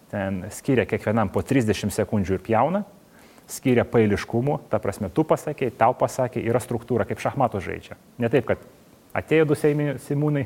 Ten 0.10 0.44
skiria 0.54 0.88
kiekvienam 0.90 1.30
po 1.30 1.44
30 1.46 1.94
sekundžių 1.94 2.40
ir 2.40 2.44
pjauna, 2.46 2.84
skiria 3.50 3.86
pailiškumų, 3.86 4.60
ta 4.70 4.80
prasme, 4.82 5.10
tu 5.14 5.26
pasakėjai, 5.28 5.74
tau 5.78 5.94
pasakė, 5.98 6.42
yra 6.46 6.62
struktūra, 6.62 7.06
kaip 7.10 7.22
šachmatų 7.22 7.62
žaidžia. 7.66 7.98
Ne 8.22 8.30
taip, 8.30 8.50
kad 8.50 8.64
atėjo 9.18 9.50
du 9.52 9.58
seimūnai, 9.58 10.46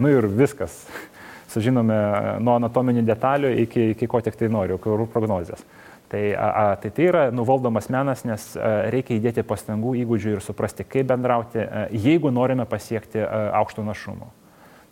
nu 0.00 0.12
ir 0.12 0.28
viskas 0.28 0.82
sužinome 1.52 1.98
nuo 2.44 2.56
anatominių 2.58 3.04
detalių 3.08 3.52
iki, 3.64 3.90
iki 3.96 4.08
ko 4.10 4.22
tik 4.24 4.36
tai 4.40 4.50
noriu, 4.52 4.80
kurų 4.80 5.08
prognozijas. 5.12 5.64
Tai, 6.08 6.22
a, 6.40 6.76
tai 6.80 6.88
tai 6.96 7.04
yra 7.04 7.22
nuvaldomas 7.36 7.90
menas, 7.92 8.22
nes 8.24 8.44
a, 8.56 8.68
reikia 8.88 9.18
įdėti 9.18 9.44
pastangų, 9.44 9.92
įgūdžių 10.06 10.38
ir 10.38 10.44
suprasti, 10.44 10.86
kaip 10.88 11.10
bendrauti, 11.10 11.60
a, 11.60 11.84
jeigu 11.92 12.32
norime 12.32 12.64
pasiekti 12.68 13.20
a, 13.20 13.42
aukšto 13.60 13.84
našumo. 13.84 14.30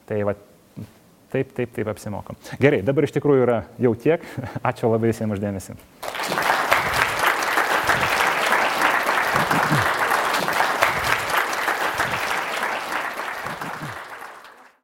Tai 0.07 0.19
va, 0.29 0.35
Taip, 1.33 1.51
taip, 1.57 1.73
taip 1.75 1.91
apsimokom. 1.91 2.39
Gerai, 2.63 2.83
dabar 2.87 3.07
iš 3.07 3.17
tikrųjų 3.17 3.47
yra 3.49 3.63
jau 3.83 3.95
tiek. 3.99 4.23
Ačiū 4.71 4.93
labai 4.93 5.11
visiems 5.11 5.39
uždėmesi. 5.39 5.75